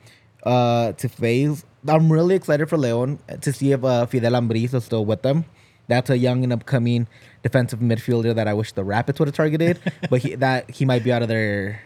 uh, 0.44 0.92
to 0.94 1.08
face. 1.08 1.64
I'm 1.88 2.12
really 2.12 2.36
excited 2.36 2.68
for 2.70 2.78
Leon 2.78 3.20
to 3.42 3.54
see 3.54 3.72
if 3.72 3.84
uh, 3.84 4.06
Fidel 4.08 4.34
Ambriz 4.34 4.74
is 4.74 4.84
still 4.86 5.06
with 5.06 5.22
them. 5.22 5.46
That's 5.88 6.10
a 6.10 6.18
young 6.18 6.44
and 6.44 6.52
upcoming 6.54 7.08
defensive 7.44 7.80
midfielder 7.80 8.34
that 8.36 8.48
I 8.48 8.54
wish 8.54 8.72
the 8.72 8.84
Rapids 8.86 9.20
would 9.20 9.28
have 9.28 9.36
targeted, 9.36 9.80
but 10.10 10.22
he, 10.22 10.36
that 10.36 10.70
he 10.70 10.86
might 10.86 11.04
be 11.04 11.12
out 11.12 11.22
of 11.22 11.28
their 11.28 11.82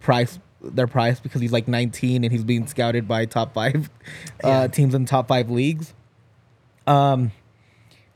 price 0.00 0.38
their 0.60 0.86
price 0.88 1.20
because 1.20 1.40
he's 1.40 1.52
like 1.52 1.68
19 1.68 2.24
and 2.24 2.32
he's 2.32 2.42
being 2.44 2.66
scouted 2.66 3.06
by 3.06 3.24
top 3.26 3.54
five 3.54 3.88
uh, 4.42 4.48
Yeah. 4.48 4.66
teams 4.66 4.92
in 4.94 5.04
top 5.06 5.28
five 5.28 5.50
leagues. 5.50 5.94
Um, 6.86 7.30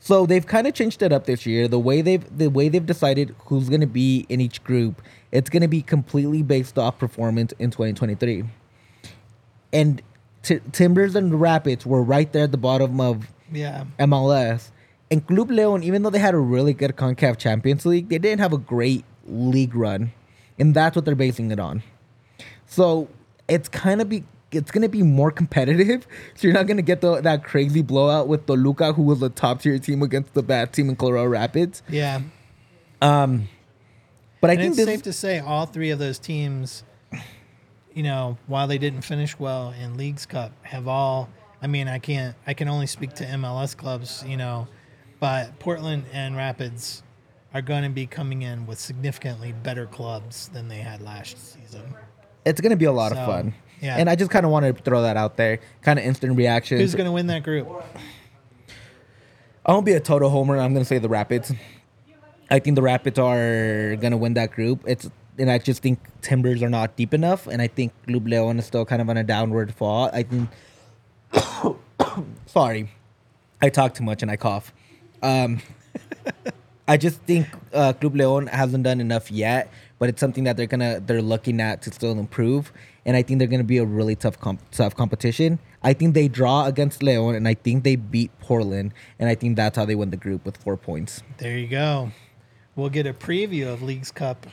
so 0.04 0.26
they've 0.26 0.44
kind 0.44 0.66
of 0.66 0.74
changed 0.74 1.00
it 1.00 1.12
up 1.12 1.26
this 1.26 1.46
year. 1.46 1.68
The 1.68 1.78
way 1.78 2.02
they've 2.02 2.24
the 2.36 2.48
way 2.48 2.68
they've 2.68 2.84
decided 2.84 3.36
who's 3.46 3.68
going 3.68 3.82
to 3.82 3.86
be 3.86 4.26
in 4.28 4.40
each 4.40 4.64
group, 4.64 5.00
it's 5.30 5.48
going 5.48 5.62
to 5.62 5.68
be 5.68 5.80
completely 5.80 6.42
based 6.42 6.76
off 6.76 6.98
performance 6.98 7.52
in 7.60 7.70
2023. 7.70 8.42
And 9.72 10.02
T- 10.42 10.58
Timbers 10.72 11.14
and 11.14 11.40
Rapids 11.40 11.86
were 11.86 12.02
right 12.02 12.30
there 12.32 12.42
at 12.42 12.50
the 12.50 12.58
bottom 12.58 13.00
of 13.00 13.32
Yeah. 13.52 13.84
MLS. 14.00 14.72
And 15.08 15.24
Club 15.24 15.52
Leon, 15.52 15.84
even 15.84 16.02
though 16.02 16.10
they 16.10 16.18
had 16.18 16.34
a 16.34 16.38
really 16.38 16.72
good 16.74 16.96
CONCACAF 16.96 17.38
Champions 17.38 17.86
League, 17.86 18.08
they 18.08 18.18
didn't 18.18 18.40
have 18.40 18.52
a 18.52 18.58
great 18.58 19.04
league 19.24 19.76
run. 19.76 20.10
And 20.58 20.74
that's 20.74 20.96
what 20.96 21.04
they're 21.04 21.14
basing 21.14 21.52
it 21.52 21.60
on. 21.60 21.84
So 22.66 23.06
it's 23.46 23.68
kind 23.68 24.00
of 24.00 24.08
be 24.08 24.24
it's 24.54 24.70
gonna 24.70 24.88
be 24.88 25.02
more 25.02 25.30
competitive. 25.30 26.06
So 26.34 26.46
you're 26.48 26.54
not 26.54 26.66
gonna 26.66 26.82
get 26.82 27.00
the, 27.00 27.20
that 27.20 27.44
crazy 27.44 27.82
blowout 27.82 28.28
with 28.28 28.46
Toluca, 28.46 28.92
who 28.94 29.02
was 29.02 29.22
a 29.22 29.28
top 29.28 29.62
tier 29.62 29.78
team 29.78 30.02
against 30.02 30.34
the 30.34 30.42
bad 30.42 30.72
team 30.72 30.88
in 30.88 30.96
Colorado 30.96 31.28
Rapids. 31.28 31.82
Yeah. 31.88 32.20
Um, 33.00 33.48
but 34.40 34.50
I 34.50 34.56
think 34.56 34.76
it's 34.76 34.84
safe 34.84 35.02
to 35.02 35.12
say 35.12 35.38
all 35.38 35.66
three 35.66 35.90
of 35.90 35.98
those 35.98 36.18
teams, 36.18 36.82
you 37.94 38.02
know, 38.02 38.38
while 38.46 38.66
they 38.66 38.78
didn't 38.78 39.02
finish 39.02 39.38
well 39.38 39.72
in 39.80 39.96
Leagues 39.96 40.26
Cup, 40.26 40.52
have 40.62 40.88
all. 40.88 41.28
I 41.60 41.66
mean, 41.68 41.86
I 41.88 41.98
can't. 41.98 42.34
I 42.46 42.54
can 42.54 42.68
only 42.68 42.86
speak 42.86 43.12
to 43.14 43.24
MLS 43.24 43.76
clubs, 43.76 44.24
you 44.26 44.36
know, 44.36 44.66
but 45.20 45.58
Portland 45.60 46.04
and 46.12 46.36
Rapids 46.36 47.02
are 47.54 47.62
going 47.62 47.82
to 47.84 47.88
be 47.90 48.06
coming 48.06 48.42
in 48.42 48.66
with 48.66 48.80
significantly 48.80 49.52
better 49.52 49.86
clubs 49.86 50.48
than 50.48 50.68
they 50.68 50.78
had 50.78 51.02
last 51.02 51.36
season. 51.52 51.94
it's 52.44 52.60
gonna 52.60 52.74
be 52.76 52.86
a 52.86 52.92
lot 52.92 53.12
So, 53.12 53.18
of 53.18 53.26
fun. 53.26 53.54
Yeah. 53.82 53.96
And 53.96 54.08
I 54.08 54.14
just 54.14 54.30
kind 54.30 54.46
of 54.46 54.52
wanted 54.52 54.76
to 54.76 54.82
throw 54.82 55.02
that 55.02 55.18
out 55.18 55.36
there, 55.36 55.58
kind 55.82 55.98
of 55.98 56.04
instant 56.04 56.36
reaction. 56.36 56.78
Who's 56.78 56.94
going 56.94 57.06
to 57.06 57.12
win 57.12 57.26
that 57.26 57.42
group? 57.42 57.68
I 59.64 59.72
won't 59.72 59.86
be 59.86 59.92
a 59.92 60.00
total 60.00 60.28
homer. 60.28 60.58
I'm 60.58 60.72
gonna 60.72 60.84
say 60.84 60.98
the 60.98 61.08
Rapids. 61.08 61.52
I 62.50 62.58
think 62.58 62.74
the 62.74 62.82
Rapids 62.82 63.18
are 63.18 63.96
gonna 64.00 64.16
win 64.16 64.34
that 64.34 64.50
group. 64.50 64.82
It's 64.86 65.08
and 65.38 65.50
I 65.50 65.58
just 65.58 65.82
think 65.82 66.00
Timbers 66.20 66.62
are 66.62 66.68
not 66.68 66.96
deep 66.96 67.14
enough, 67.14 67.46
and 67.46 67.62
I 67.62 67.68
think 67.68 67.92
Club 68.06 68.26
Leon 68.26 68.58
is 68.58 68.66
still 68.66 68.84
kind 68.84 69.00
of 69.00 69.08
on 69.08 69.16
a 69.16 69.24
downward 69.24 69.72
fall. 69.74 70.10
I 70.12 70.24
think. 70.24 70.50
sorry, 72.46 72.90
I 73.60 73.68
talk 73.68 73.94
too 73.94 74.04
much 74.04 74.22
and 74.22 74.30
I 74.30 74.36
cough. 74.36 74.72
Um, 75.22 75.60
I 76.88 76.96
just 76.96 77.20
think 77.20 77.46
uh, 77.72 77.92
Club 77.92 78.16
Leon 78.16 78.48
hasn't 78.48 78.82
done 78.82 79.00
enough 79.00 79.30
yet, 79.30 79.70
but 80.00 80.08
it's 80.08 80.20
something 80.20 80.42
that 80.44 80.56
they're 80.56 80.66
gonna 80.66 80.98
they're 80.98 81.22
looking 81.22 81.60
at 81.60 81.82
to 81.82 81.92
still 81.92 82.18
improve, 82.18 82.72
and 83.04 83.16
I 83.16 83.22
think 83.22 83.38
they're 83.38 83.48
gonna 83.48 83.64
be 83.64 83.78
a 83.78 83.84
really 83.84 84.14
tough 84.16 84.38
comp- 84.40 84.70
tough 84.70 84.94
competition. 84.94 85.58
I 85.82 85.92
think 85.92 86.14
they 86.14 86.28
draw 86.28 86.66
against 86.66 87.02
Leon, 87.02 87.34
and 87.34 87.48
I 87.48 87.54
think 87.54 87.82
they 87.84 87.96
beat 87.96 88.30
Portland, 88.38 88.92
and 89.18 89.28
I 89.28 89.34
think 89.34 89.56
that's 89.56 89.76
how 89.76 89.84
they 89.84 89.94
win 89.94 90.10
the 90.10 90.16
group 90.16 90.44
with 90.44 90.56
four 90.56 90.76
points. 90.76 91.22
There 91.38 91.58
you 91.58 91.66
go. 91.66 92.12
We'll 92.76 92.88
get 92.90 93.06
a 93.06 93.12
preview 93.12 93.72
of 93.72 93.82
Leagues 93.82 94.10
Cup 94.10 94.46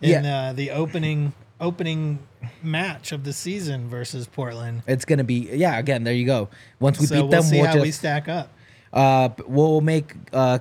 in 0.00 0.24
Yeah. 0.24 0.48
uh, 0.48 0.52
the 0.52 0.70
opening 0.70 1.32
opening 1.60 2.18
match 2.62 3.12
of 3.12 3.24
the 3.24 3.32
season 3.32 3.88
versus 3.88 4.26
Portland. 4.26 4.82
It's 4.86 5.04
gonna 5.04 5.24
be 5.24 5.48
yeah. 5.52 5.78
Again, 5.78 6.04
there 6.04 6.14
you 6.14 6.26
go. 6.26 6.48
Once 6.80 6.98
we 7.00 7.06
so 7.06 7.14
beat 7.16 7.20
we'll 7.22 7.30
them, 7.30 7.42
see 7.42 7.56
we'll 7.58 7.66
how 7.66 7.72
just 7.74 7.84
we 7.84 7.90
stack 7.92 8.28
up. 8.28 8.50
uh, 8.92 9.28
we'll 9.46 9.80
make 9.80 10.14
uh, 10.32 10.58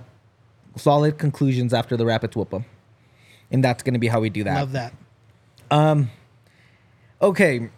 solid 0.78 1.18
conclusions 1.18 1.74
after 1.74 1.96
the 1.98 2.06
Rapids 2.06 2.36
whoop 2.36 2.50
them, 2.50 2.66
and 3.52 3.64
that's 3.64 3.84
gonna 3.84 4.00
be 4.00 4.08
how 4.08 4.20
we 4.22 4.30
do 4.30 4.44
that. 4.46 4.56
Love 4.60 4.72
that. 4.74 4.94
Okay, 7.22 7.70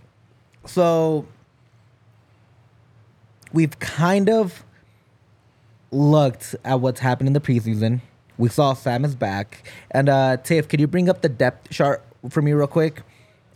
so 0.66 1.28
we've 3.54 3.78
kind 3.78 4.32
of 4.32 4.66
looked 5.92 6.56
at 6.66 6.82
what's 6.82 7.00
happened 7.02 7.28
in 7.28 7.34
the 7.34 7.40
preseason. 7.40 8.02
We 8.40 8.50
saw 8.50 8.74
Sam 8.74 9.06
is 9.06 9.16
back, 9.16 9.64
and 9.92 10.10
uh, 10.10 10.38
Tiff, 10.38 10.68
could 10.68 10.80
you 10.80 10.88
bring 10.88 11.08
up 11.08 11.22
the 11.22 11.30
depth 11.30 11.70
chart 11.70 12.04
for 12.30 12.42
me 12.42 12.54
real 12.54 12.66
quick? 12.66 13.04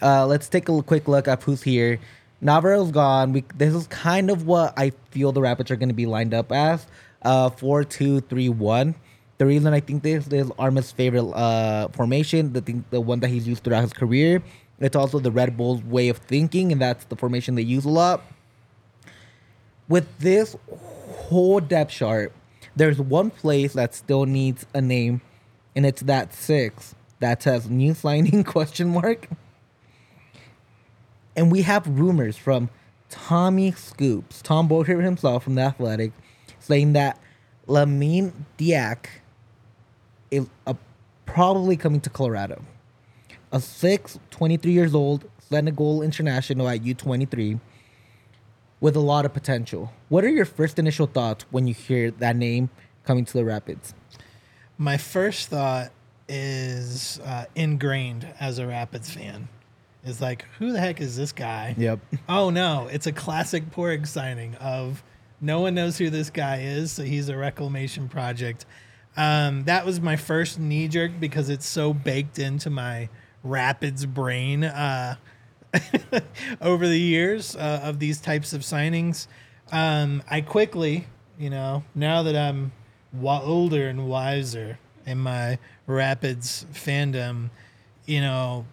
Uh, 0.04 0.28
let's 0.28 0.48
take 0.50 0.70
a 0.70 0.84
quick 0.84 1.08
look 1.08 1.28
at 1.28 1.42
who's 1.42 1.64
here. 1.64 2.00
Navarro's 2.42 2.92
gone. 2.92 3.34
We, 3.34 3.44
this 3.56 3.74
is 3.74 3.88
kind 3.88 4.30
of 4.30 4.46
what 4.46 4.76
I 4.78 4.92
feel 5.10 5.32
the 5.32 5.42
Rapids 5.42 5.72
are 5.72 5.76
going 5.76 5.90
to 5.90 5.96
be 5.96 6.06
lined 6.06 6.36
up 6.36 6.52
as: 6.52 6.86
uh, 7.24 7.50
four, 7.50 7.84
two, 7.84 8.22
three, 8.22 8.50
one. 8.50 8.94
The 9.40 9.48
reason 9.48 9.74
I 9.74 9.80
think 9.80 10.04
this 10.04 10.28
is 10.28 10.52
Arma's 10.60 10.92
favorite 10.92 11.32
uh, 11.32 11.88
formation, 11.88 12.54
the 12.54 12.62
thing, 12.62 12.86
the 12.92 13.02
one 13.02 13.20
that 13.22 13.30
he's 13.30 13.48
used 13.48 13.64
throughout 13.64 13.82
his 13.82 13.94
career. 13.94 14.44
It's 14.82 14.96
also 14.96 15.20
the 15.20 15.32
Red 15.32 15.56
Bulls' 15.56 15.84
way 15.84 16.10
of 16.10 16.18
thinking, 16.18 16.72
and 16.72 16.82
that's 16.82 17.06
the 17.06 17.16
formation 17.16 17.56
they 17.56 17.62
use 17.62 17.86
a 17.86 17.90
lot. 17.90 18.24
With 19.88 20.18
this 20.18 20.56
whole 20.70 21.60
depth 21.60 21.92
chart, 21.92 22.34
there's 22.76 23.00
one 23.00 23.30
place 23.30 23.74
that 23.74 23.94
still 23.94 24.26
needs 24.26 24.66
a 24.74 24.82
name, 24.82 25.22
and 25.76 25.86
it's 25.86 26.02
that 26.02 26.34
six 26.34 26.96
that 27.20 27.44
says 27.44 27.70
new 27.70 27.94
signing 27.94 28.44
question 28.46 28.90
mark. 28.90 29.30
And 31.36 31.52
we 31.52 31.62
have 31.62 31.88
rumors 31.88 32.36
from 32.36 32.70
Tommy 33.10 33.72
Scoops, 33.72 34.42
Tom 34.42 34.68
Bogert 34.68 35.04
himself 35.04 35.44
from 35.44 35.56
the 35.56 35.62
Athletic, 35.62 36.12
saying 36.60 36.94
that 36.94 37.20
Lamine 37.68 38.32
Diack 38.58 39.06
is 40.32 40.48
uh, 40.66 40.74
probably 41.26 41.78
coming 41.78 42.02
to 42.02 42.10
Colorado. 42.10 42.64
A 43.52 43.60
6, 43.60 44.20
23 44.30 44.72
years 44.72 44.96
old, 44.96 45.26
Senegal 45.40 46.02
international 46.02 46.70
at 46.70 46.82
U23 46.82 47.60
with 48.80 48.96
a 48.96 49.00
lot 49.00 49.26
of 49.26 49.34
potential. 49.34 49.92
What 50.10 50.24
are 50.24 50.30
your 50.30 50.46
first 50.46 50.80
initial 50.80 51.06
thoughts 51.06 51.46
when 51.52 51.68
you 51.68 51.74
hear 51.74 52.12
that 52.12 52.36
name 52.36 52.70
coming 53.04 53.26
to 53.26 53.34
the 53.34 53.44
Rapids? 53.44 53.94
My 54.78 54.98
first 54.98 55.50
thought 55.50 55.92
is 56.28 57.20
uh, 57.26 57.46
ingrained 57.56 58.28
as 58.40 58.58
a 58.58 58.66
Rapids 58.66 59.10
fan. 59.12 59.50
Is 60.04 60.20
like, 60.20 60.46
who 60.58 60.72
the 60.72 60.80
heck 60.80 61.00
is 61.00 61.16
this 61.16 61.32
guy? 61.32 61.76
Yep. 61.78 62.00
Oh 62.30 62.50
no, 62.50 62.88
it's 62.92 63.06
a 63.06 63.12
classic 63.12 63.70
Padraig 63.72 64.08
signing 64.08 64.56
of 64.56 65.04
no 65.40 65.60
one 65.60 65.76
knows 65.76 65.98
who 65.98 66.10
this 66.10 66.30
guy 66.30 66.62
is, 66.62 66.92
so 66.92 67.04
he's 67.04 67.30
a 67.30 67.38
reclamation 67.38 68.08
project. 68.08 68.66
Um, 69.18 69.66
that 69.66 69.86
was 69.86 70.00
my 70.00 70.16
first 70.16 70.58
knee 70.58 70.88
jerk 70.88 71.12
because 71.20 71.50
it's 71.50 71.68
so 71.68 71.94
baked 71.94 72.40
into 72.40 72.70
my 72.70 73.10
Rapids 73.44 74.06
brain 74.06 74.64
uh, 74.64 75.16
over 76.62 76.88
the 76.88 77.00
years 77.00 77.56
uh, 77.56 77.82
of 77.84 78.00
these 78.00 78.20
types 78.20 78.54
of 78.54 78.62
signings. 78.62 79.28
Um, 79.72 80.24
I 80.30 80.42
quickly, 80.42 81.08
you 81.40 81.50
know, 81.50 81.84
now 81.96 82.24
that 82.24 82.36
I'm 82.36 82.72
wa- 83.14 83.42
older 83.42 83.88
and 83.88 84.08
wiser 84.08 84.80
in 85.06 85.20
my 85.20 85.58
Rapids 85.88 86.66
fandom, 86.74 87.50
you 88.06 88.22
know, 88.22 88.66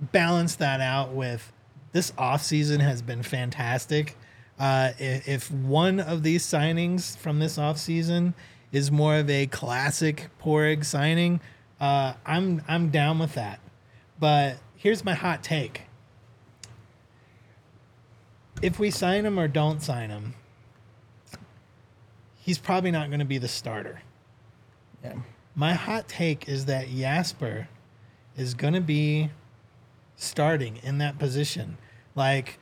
balance 0.00 0.56
that 0.56 0.80
out 0.80 1.12
with 1.12 1.52
this 1.92 2.10
offseason 2.12 2.80
has 2.80 3.02
been 3.02 3.22
fantastic. 3.22 4.16
Uh, 4.58 4.92
if, 4.98 5.50
one 5.50 6.00
of 6.00 6.22
these 6.22 6.44
signings 6.44 7.16
from 7.16 7.38
this 7.38 7.58
offseason 7.58 8.34
is 8.72 8.90
more 8.90 9.16
of 9.16 9.30
a 9.30 9.46
classic 9.46 10.28
Padraig 10.38 10.84
signing, 10.84 11.40
uh, 11.80 12.14
I'm 12.24 12.62
I'm 12.68 12.90
down 12.90 13.18
with 13.18 13.34
that. 13.34 13.60
But 14.18 14.56
here's 14.76 15.04
my 15.04 15.14
hot 15.14 15.42
take: 15.42 15.82
if 18.62 18.78
we 18.78 18.90
sign 18.90 19.24
him 19.24 19.38
or 19.38 19.48
don't 19.48 19.80
sign 19.82 20.10
him, 20.10 20.34
he's 22.40 22.58
probably 22.58 22.90
not 22.90 23.08
going 23.08 23.20
to 23.20 23.24
be 23.24 23.38
the 23.38 23.48
starter. 23.48 24.02
Yeah. 25.02 25.14
My 25.54 25.74
hot 25.74 26.08
take 26.08 26.48
is 26.48 26.66
that 26.66 26.88
Jasper 26.88 27.68
is 28.36 28.54
going 28.54 28.74
to 28.74 28.80
be 28.80 29.30
starting 30.16 30.78
in 30.82 30.98
that 30.98 31.18
position. 31.18 31.78
Like 32.14 32.58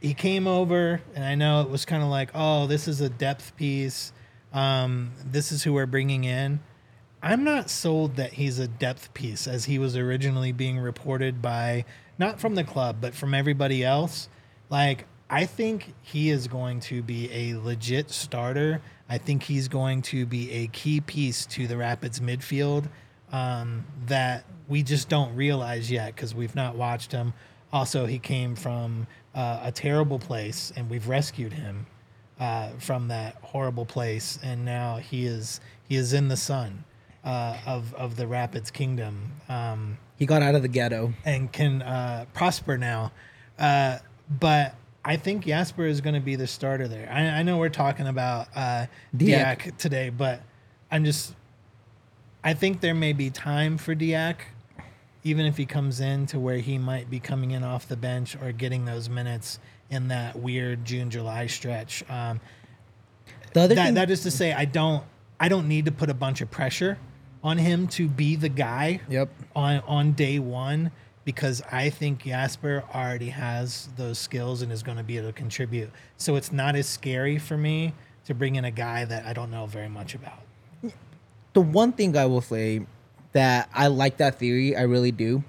he 0.00 0.14
came 0.14 0.46
over, 0.46 1.00
and 1.14 1.24
I 1.24 1.34
know 1.34 1.60
it 1.60 1.70
was 1.70 1.84
kind 1.84 2.02
of 2.02 2.08
like, 2.08 2.30
oh, 2.34 2.66
this 2.66 2.88
is 2.88 3.00
a 3.00 3.08
depth 3.08 3.54
piece. 3.56 4.12
Um, 4.52 5.12
this 5.24 5.52
is 5.52 5.62
who 5.62 5.72
we're 5.72 5.86
bringing 5.86 6.24
in. 6.24 6.60
I'm 7.22 7.44
not 7.44 7.68
sold 7.68 8.16
that 8.16 8.34
he's 8.34 8.58
a 8.58 8.66
depth 8.66 9.12
piece 9.12 9.46
as 9.46 9.66
he 9.66 9.78
was 9.78 9.96
originally 9.96 10.52
being 10.52 10.78
reported 10.78 11.42
by 11.42 11.84
not 12.18 12.40
from 12.40 12.54
the 12.54 12.64
club, 12.64 12.96
but 13.00 13.14
from 13.14 13.34
everybody 13.34 13.84
else. 13.84 14.28
Like, 14.70 15.04
I 15.28 15.44
think 15.44 15.92
he 16.00 16.30
is 16.30 16.48
going 16.48 16.80
to 16.80 17.02
be 17.02 17.30
a 17.30 17.58
legit 17.58 18.10
starter. 18.10 18.80
I 19.08 19.18
think 19.18 19.42
he's 19.42 19.68
going 19.68 20.02
to 20.02 20.24
be 20.24 20.50
a 20.50 20.66
key 20.68 21.00
piece 21.00 21.44
to 21.46 21.66
the 21.66 21.76
Rapids 21.76 22.20
midfield 22.20 22.88
um, 23.32 23.84
that 24.06 24.44
we 24.66 24.82
just 24.82 25.08
don't 25.08 25.34
realize 25.36 25.90
yet 25.90 26.14
because 26.14 26.34
we've 26.34 26.54
not 26.54 26.74
watched 26.74 27.12
him. 27.12 27.34
Also, 27.72 28.06
he 28.06 28.18
came 28.18 28.56
from 28.56 29.06
uh, 29.34 29.60
a 29.62 29.72
terrible 29.72 30.18
place, 30.18 30.72
and 30.74 30.88
we've 30.88 31.06
rescued 31.06 31.52
him 31.52 31.86
uh, 32.40 32.70
from 32.78 33.08
that 33.08 33.36
horrible 33.42 33.84
place, 33.84 34.38
and 34.42 34.64
now 34.64 34.96
he 34.96 35.26
is 35.26 35.60
he 35.86 35.96
is 35.96 36.12
in 36.12 36.28
the 36.28 36.36
sun 36.36 36.84
uh, 37.24 37.56
of 37.66 37.94
of 37.94 38.16
the 38.16 38.26
Rapids 38.26 38.70
Kingdom. 38.70 39.32
Um, 39.48 39.98
He 40.18 40.26
got 40.26 40.42
out 40.42 40.54
of 40.54 40.62
the 40.62 40.68
ghetto. 40.68 41.12
and 41.24 41.52
can 41.52 41.82
uh, 41.82 42.26
prosper 42.32 42.78
now. 42.78 43.12
Uh, 43.58 43.98
but 44.38 44.74
I 45.04 45.16
think 45.16 45.46
Jasper 45.46 45.86
is 45.86 46.00
going 46.00 46.14
to 46.14 46.20
be 46.20 46.36
the 46.36 46.46
starter 46.46 46.88
there. 46.88 47.10
I, 47.10 47.40
I 47.40 47.42
know 47.42 47.58
we're 47.58 47.68
talking 47.68 48.06
about 48.06 48.48
uh, 48.54 48.86
Diack. 49.16 49.64
Diack 49.64 49.78
today, 49.78 50.10
but 50.10 50.42
I'm 50.90 51.04
just. 51.04 51.34
I 52.42 52.54
think 52.54 52.80
there 52.80 52.94
may 52.94 53.12
be 53.12 53.28
time 53.28 53.76
for 53.76 53.94
Diack, 53.94 54.46
even 55.24 55.44
if 55.44 55.58
he 55.58 55.66
comes 55.66 56.00
in 56.00 56.24
to 56.26 56.38
where 56.40 56.56
he 56.56 56.78
might 56.78 57.10
be 57.10 57.20
coming 57.20 57.50
in 57.50 57.62
off 57.62 57.86
the 57.86 57.96
bench 57.98 58.34
or 58.40 58.50
getting 58.52 58.86
those 58.86 59.10
minutes 59.10 59.58
in 59.90 60.08
that 60.08 60.38
weird 60.38 60.84
June 60.86 61.10
July 61.10 61.46
stretch. 61.48 62.02
Um, 62.08 62.40
The 63.52 63.60
other 63.62 63.74
that, 63.74 63.84
thing, 63.86 63.94
that 63.94 64.10
is 64.10 64.22
to 64.22 64.30
say, 64.30 64.52
I 64.54 64.64
don't 64.64 65.04
I 65.38 65.48
don't 65.48 65.68
need 65.68 65.84
to 65.86 65.92
put 65.92 66.08
a 66.08 66.14
bunch 66.14 66.40
of 66.40 66.50
pressure 66.50 66.96
on 67.42 67.58
him 67.58 67.86
to 67.88 68.08
be 68.08 68.36
the 68.36 68.48
guy 68.48 69.00
Yep. 69.08 69.28
on 69.56 69.80
on 69.86 70.12
day 70.12 70.38
one. 70.38 70.90
because 71.22 71.62
I 71.70 71.90
think 71.90 72.24
Jasper 72.24 72.82
already 72.94 73.28
has 73.28 73.88
those 73.96 74.18
skills 74.18 74.62
and 74.62 74.72
is 74.72 74.82
going 74.82 74.96
to 74.96 75.04
be 75.04 75.18
able 75.18 75.28
to 75.28 75.32
contribute. 75.34 75.90
So 76.16 76.34
it's 76.34 76.50
not 76.50 76.74
as 76.74 76.86
scary 76.88 77.38
for 77.38 77.56
me 77.58 77.92
to 78.24 78.34
bring 78.34 78.56
in 78.56 78.64
a 78.64 78.70
guy 78.70 79.04
that 79.04 79.26
I 79.26 79.32
don't 79.34 79.50
know 79.50 79.66
very 79.66 79.88
much 79.88 80.14
about. 80.14 80.42
the 81.52 81.60
one 81.60 81.92
thing 81.92 82.16
I 82.16 82.24
will 82.26 82.40
say 82.40 82.86
that 83.32 83.68
I 83.74 83.88
like 83.88 84.16
that 84.16 84.38
theory, 84.38 84.74
I 84.74 84.82
really 84.82 85.12
do, 85.12 85.44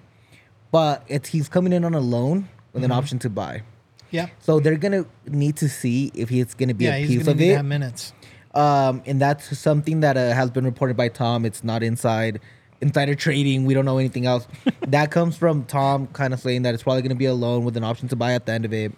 but 0.71 1.03
it's 1.07 1.29
he's 1.29 1.47
coming 1.49 1.73
in 1.73 1.83
on 1.85 1.93
a 1.95 1.99
loan 1.99 2.49
with 2.73 2.83
Mm-hmm. 2.83 2.91
an 2.91 2.91
option 2.91 3.19
to 3.19 3.29
buy. 3.29 3.63
Yeah. 4.11 4.27
So 4.39 4.59
they're 4.59 4.77
gonna 4.77 5.05
need 5.25 5.55
to 5.57 5.69
see 5.69 6.11
if 6.13 6.29
he's 6.29 6.53
gonna 6.53 6.73
be 6.73 6.85
Yeah, 6.85 6.95
a 6.95 7.07
piece 7.07 7.27
of 7.27 7.39
it. 7.41 7.63
minutes. 7.63 8.13
Um, 8.53 9.01
and 9.05 9.21
that's 9.21 9.57
something 9.57 10.01
that 10.01 10.17
uh, 10.17 10.31
has 10.33 10.49
been 10.51 10.65
reported 10.65 10.97
by 10.97 11.07
Tom. 11.07 11.45
It's 11.45 11.63
not 11.63 11.83
inside 11.83 12.41
insider 12.81 13.15
trading. 13.15 13.65
We 13.65 13.73
don't 13.73 13.85
know 13.85 13.97
anything 13.97 14.25
else. 14.25 14.47
that 14.87 15.11
comes 15.11 15.37
from 15.37 15.63
Tom, 15.65 16.07
kind 16.07 16.33
of 16.33 16.39
saying 16.39 16.63
that 16.63 16.73
it's 16.73 16.83
probably 16.83 17.01
going 17.01 17.09
to 17.09 17.15
be 17.15 17.25
a 17.25 17.33
loan 17.33 17.63
with 17.63 17.77
an 17.77 17.83
option 17.83 18.07
to 18.09 18.15
buy 18.15 18.33
at 18.33 18.45
the 18.45 18.51
end 18.51 18.65
of 18.65 18.73
it. 18.73 18.91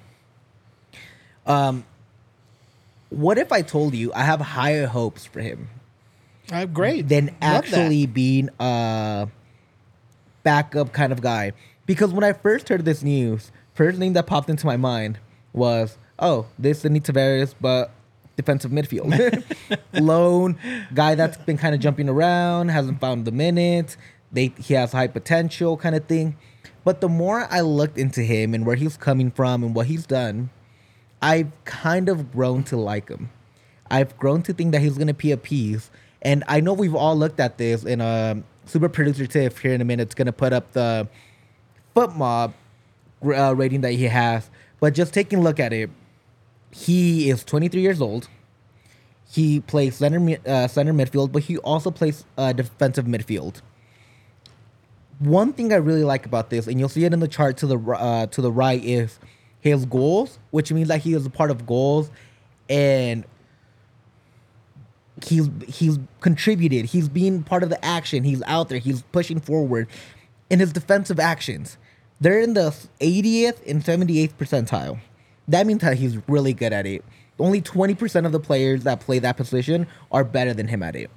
Um, 1.45 1.83
what 3.09 3.37
if 3.37 3.51
I 3.51 3.61
told 3.61 3.93
you 3.93 4.11
I 4.13 4.23
have 4.23 4.39
higher 4.41 4.87
hopes 4.87 5.25
for 5.25 5.41
him 5.41 5.67
Uh, 6.51 6.65
great. 6.65 7.09
than 7.09 7.35
actually 7.41 8.05
being 8.07 8.49
a 8.59 9.27
backup 10.43 10.93
kind 10.93 11.11
of 11.11 11.21
guy? 11.21 11.51
Because 11.85 12.11
when 12.13 12.23
I 12.23 12.33
first 12.33 12.69
heard 12.69 12.85
this 12.85 13.03
news, 13.03 13.51
first 13.73 13.99
thing 13.99 14.13
that 14.13 14.25
popped 14.25 14.49
into 14.49 14.65
my 14.65 14.77
mind 14.77 15.19
was, 15.51 15.97
oh, 16.17 16.45
this 16.57 16.83
is 16.85 16.91
Tavares, 16.91 17.53
but 17.59 17.91
defensive 18.35 18.71
midfield. 18.71 19.43
Lone 19.93 20.57
guy 20.93 21.15
that's 21.15 21.37
been 21.37 21.57
kind 21.57 21.75
of 21.75 21.81
jumping 21.81 22.09
around, 22.09 22.69
hasn't 22.69 22.99
found 22.99 23.25
the 23.25 23.31
minutes. 23.31 23.97
They 24.31 24.53
he 24.59 24.73
has 24.73 24.91
high 24.91 25.07
potential 25.07 25.77
kind 25.77 25.95
of 25.95 26.05
thing. 26.05 26.37
But 26.83 27.01
the 27.01 27.09
more 27.09 27.47
I 27.49 27.61
looked 27.61 27.97
into 27.97 28.21
him 28.21 28.53
and 28.53 28.65
where 28.65 28.75
he's 28.75 28.97
coming 28.97 29.31
from 29.31 29.63
and 29.63 29.73
what 29.73 29.87
he's 29.87 30.05
done, 30.05 30.49
I've 31.21 31.51
kind 31.63 32.09
of 32.09 32.31
grown 32.31 32.63
to 32.65 32.77
like 32.77 33.09
him. 33.09 33.29
I've 33.89 34.17
grown 34.17 34.41
to 34.43 34.53
think 34.53 34.71
that 34.73 34.81
he's 34.81 34.97
gonna 34.97 35.13
be 35.13 35.31
a 35.31 35.37
piece. 35.37 35.89
And 36.21 36.43
I 36.47 36.59
know 36.59 36.73
we've 36.73 36.95
all 36.95 37.15
looked 37.15 37.39
at 37.39 37.57
this 37.57 37.83
in 37.83 38.01
a 38.01 38.41
super 38.65 38.89
producer 38.89 39.27
Tiff 39.27 39.59
here 39.59 39.73
in 39.73 39.81
a 39.81 39.85
minute. 39.85 40.03
It's 40.03 40.15
gonna 40.15 40.33
put 40.33 40.51
up 40.51 40.73
the 40.73 41.07
FotMob 41.95 42.53
uh, 43.23 43.55
rating 43.55 43.81
that 43.81 43.91
he 43.91 44.05
has. 44.05 44.49
But 44.79 44.93
just 44.93 45.13
taking 45.13 45.39
a 45.39 45.41
look 45.41 45.59
at 45.59 45.71
it, 45.71 45.89
he 46.73 47.29
is 47.29 47.43
23 47.43 47.81
years 47.81 48.01
old. 48.01 48.27
He 49.29 49.59
plays 49.61 49.95
center 49.95 50.37
uh, 50.45 50.67
center 50.67 50.93
midfield, 50.93 51.31
but 51.31 51.43
he 51.43 51.57
also 51.59 51.91
plays 51.91 52.25
uh, 52.37 52.53
defensive 52.53 53.05
midfield. 53.05 53.61
One 55.19 55.53
thing 55.53 55.71
I 55.71 55.77
really 55.77 56.03
like 56.03 56.25
about 56.25 56.49
this, 56.49 56.67
and 56.67 56.79
you'll 56.79 56.89
see 56.89 57.05
it 57.05 57.13
in 57.13 57.19
the 57.19 57.27
chart 57.27 57.57
to 57.57 57.67
the 57.67 57.79
uh, 57.79 58.27
to 58.27 58.41
the 58.41 58.51
right, 58.51 58.83
is 58.83 59.19
his 59.59 59.85
goals, 59.85 60.39
which 60.51 60.71
means 60.71 60.87
that 60.89 61.01
he 61.01 61.13
is 61.13 61.25
a 61.25 61.29
part 61.29 61.49
of 61.49 61.65
goals, 61.65 62.11
and 62.69 63.23
he's 65.25 65.49
he's 65.67 65.99
contributed. 66.19 66.85
He's 66.85 67.09
being 67.09 67.43
part 67.43 67.63
of 67.63 67.69
the 67.69 67.83
action. 67.83 68.23
He's 68.23 68.43
out 68.43 68.69
there. 68.69 68.79
He's 68.79 69.01
pushing 69.11 69.39
forward. 69.39 69.87
In 70.49 70.59
his 70.59 70.73
defensive 70.73 71.19
actions, 71.19 71.77
they're 72.19 72.39
in 72.39 72.53
the 72.53 72.75
80th 72.99 73.67
and 73.67 73.83
78th 73.83 74.33
percentile. 74.33 74.99
That 75.47 75.67
means 75.67 75.81
that 75.81 75.97
he's 75.97 76.17
really 76.27 76.53
good 76.53 76.73
at 76.73 76.85
it. 76.85 77.03
Only 77.39 77.61
20% 77.61 78.25
of 78.25 78.31
the 78.31 78.39
players 78.39 78.83
that 78.83 78.99
play 78.99 79.19
that 79.19 79.37
position 79.37 79.87
are 80.11 80.23
better 80.23 80.53
than 80.53 80.67
him 80.67 80.83
at 80.83 80.95
it. 80.95 81.09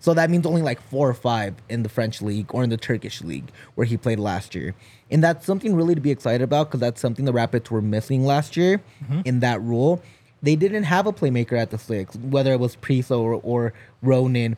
So 0.00 0.14
that 0.14 0.30
means 0.30 0.46
only 0.46 0.62
like 0.62 0.80
four 0.80 1.08
or 1.08 1.14
five 1.14 1.54
in 1.68 1.82
the 1.82 1.88
French 1.88 2.22
league 2.22 2.52
or 2.54 2.64
in 2.64 2.70
the 2.70 2.78
Turkish 2.78 3.20
league 3.22 3.50
where 3.74 3.86
he 3.86 3.96
played 3.96 4.18
last 4.18 4.54
year. 4.54 4.74
And 5.10 5.22
that's 5.22 5.44
something 5.44 5.74
really 5.74 5.94
to 5.94 6.00
be 6.00 6.10
excited 6.10 6.42
about 6.42 6.68
because 6.68 6.80
that's 6.80 7.00
something 7.00 7.26
the 7.26 7.32
Rapids 7.32 7.70
were 7.70 7.82
missing 7.82 8.24
last 8.24 8.56
year 8.56 8.80
mm-hmm. 9.04 9.20
in 9.26 9.40
that 9.40 9.60
rule. 9.60 10.02
They 10.42 10.56
didn't 10.56 10.84
have 10.84 11.06
a 11.06 11.12
playmaker 11.12 11.58
at 11.58 11.70
the 11.70 11.76
six, 11.76 12.16
whether 12.16 12.52
it 12.52 12.60
was 12.60 12.76
Priso 12.76 13.20
or, 13.20 13.34
or 13.42 13.74
Ronan. 14.00 14.56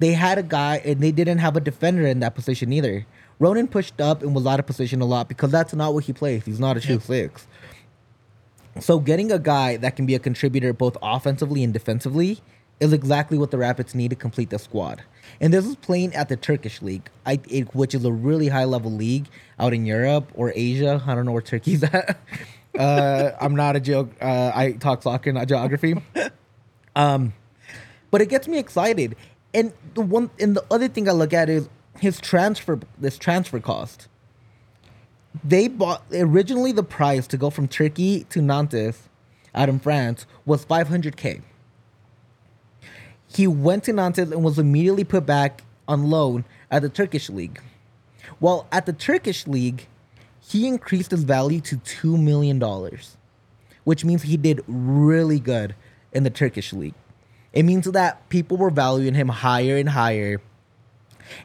They 0.00 0.12
had 0.12 0.38
a 0.38 0.42
guy 0.42 0.82
and 0.84 1.00
they 1.00 1.12
didn't 1.12 1.38
have 1.38 1.56
a 1.56 1.60
defender 1.60 2.04
in 2.04 2.18
that 2.20 2.34
position 2.34 2.72
either. 2.72 3.06
Ronan 3.38 3.68
pushed 3.68 4.00
up 4.00 4.22
and 4.22 4.34
was 4.34 4.44
out 4.44 4.58
of 4.58 4.66
position 4.66 5.00
a 5.00 5.04
lot 5.04 5.28
because 5.28 5.50
that's 5.50 5.72
not 5.72 5.94
what 5.94 6.04
he 6.04 6.12
plays. 6.12 6.44
He's 6.44 6.58
not 6.58 6.76
a 6.76 6.80
true 6.80 6.98
six. 7.00 7.46
So 8.78 8.98
getting 8.98 9.32
a 9.32 9.38
guy 9.38 9.76
that 9.78 9.96
can 9.96 10.06
be 10.06 10.14
a 10.14 10.18
contributor 10.18 10.72
both 10.72 10.96
offensively 11.02 11.64
and 11.64 11.72
defensively 11.72 12.40
is 12.78 12.92
exactly 12.92 13.36
what 13.36 13.50
the 13.50 13.58
Rapids 13.58 13.94
need 13.94 14.08
to 14.10 14.16
complete 14.16 14.50
the 14.50 14.58
squad. 14.58 15.02
And 15.40 15.52
this 15.52 15.66
is 15.66 15.76
playing 15.76 16.14
at 16.14 16.28
the 16.28 16.36
Turkish 16.36 16.80
league, 16.80 17.10
I, 17.26 17.40
it, 17.48 17.74
which 17.74 17.94
is 17.94 18.04
a 18.04 18.12
really 18.12 18.48
high 18.48 18.64
level 18.64 18.90
league 18.90 19.26
out 19.58 19.74
in 19.74 19.84
Europe 19.84 20.30
or 20.34 20.52
Asia. 20.54 21.02
I 21.06 21.14
don't 21.14 21.26
know 21.26 21.32
where 21.32 21.42
Turkey's 21.42 21.82
at. 21.84 22.18
uh, 22.78 23.32
I'm 23.40 23.54
not 23.54 23.76
a 23.76 23.80
joke. 23.80 24.10
Uh, 24.20 24.52
I 24.54 24.72
talk 24.72 25.02
soccer, 25.02 25.32
not 25.32 25.48
geography. 25.48 25.94
Um, 26.96 27.34
but 28.10 28.20
it 28.20 28.28
gets 28.28 28.48
me 28.48 28.58
excited. 28.58 29.14
And 29.54 29.72
the 29.94 30.00
one 30.00 30.30
and 30.38 30.56
the 30.56 30.64
other 30.70 30.88
thing 30.88 31.08
I 31.08 31.12
look 31.12 31.32
at 31.32 31.48
is 31.48 31.68
his 32.00 32.20
transfer 32.20 32.80
this 32.98 33.16
transfer 33.16 33.60
cost. 33.60 34.08
They 35.44 35.68
bought 35.68 36.02
originally 36.12 36.72
the 36.72 36.82
price 36.82 37.26
to 37.28 37.36
go 37.36 37.50
from 37.50 37.68
Turkey 37.68 38.24
to 38.30 38.42
Nantes 38.42 39.08
out 39.54 39.68
in 39.68 39.78
France 39.78 40.26
was 40.44 40.64
500k. 40.64 41.42
He 43.28 43.46
went 43.46 43.84
to 43.84 43.92
Nantes 43.92 44.32
and 44.32 44.42
was 44.42 44.58
immediately 44.58 45.04
put 45.04 45.24
back 45.26 45.62
on 45.86 46.10
loan 46.10 46.44
at 46.70 46.82
the 46.82 46.88
Turkish 46.88 47.30
league. 47.30 47.60
While 48.38 48.66
at 48.72 48.86
the 48.86 48.92
Turkish 48.92 49.46
league, 49.46 49.86
he 50.40 50.66
increased 50.66 51.10
his 51.10 51.24
value 51.24 51.60
to 51.60 51.76
2 51.76 52.16
million 52.16 52.58
dollars, 52.58 53.16
which 53.84 54.04
means 54.04 54.22
he 54.22 54.36
did 54.36 54.64
really 54.66 55.38
good 55.38 55.74
in 56.12 56.24
the 56.24 56.30
Turkish 56.30 56.72
league. 56.72 56.94
It 57.52 57.64
means 57.64 57.86
that 57.86 58.28
people 58.28 58.56
were 58.56 58.70
valuing 58.70 59.14
him 59.14 59.28
higher 59.28 59.76
and 59.76 59.88
higher. 59.88 60.40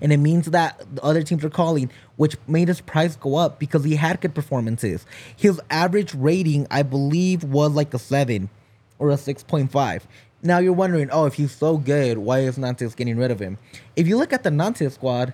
And 0.01 0.11
it 0.11 0.17
means 0.17 0.47
that 0.47 0.83
the 0.93 1.03
other 1.03 1.23
teams 1.23 1.43
are 1.43 1.49
calling, 1.49 1.89
which 2.15 2.35
made 2.47 2.67
his 2.67 2.81
price 2.81 3.15
go 3.15 3.35
up 3.35 3.59
because 3.59 3.83
he 3.83 3.95
had 3.95 4.21
good 4.21 4.35
performances. 4.35 5.05
His 5.35 5.59
average 5.69 6.13
rating, 6.13 6.67
I 6.71 6.83
believe, 6.83 7.43
was 7.43 7.73
like 7.73 7.93
a 7.93 7.99
7 7.99 8.49
or 8.99 9.11
a 9.11 9.15
6.5. 9.15 10.01
Now 10.43 10.59
you're 10.59 10.73
wondering, 10.73 11.09
oh, 11.11 11.25
if 11.25 11.35
he's 11.35 11.51
so 11.51 11.77
good, 11.77 12.19
why 12.19 12.39
is 12.39 12.57
Nantes 12.57 12.93
getting 12.95 13.17
rid 13.17 13.31
of 13.31 13.39
him? 13.39 13.57
If 13.95 14.07
you 14.07 14.17
look 14.17 14.31
at 14.31 14.43
the 14.43 14.51
Nantes 14.51 14.93
squad, 14.93 15.33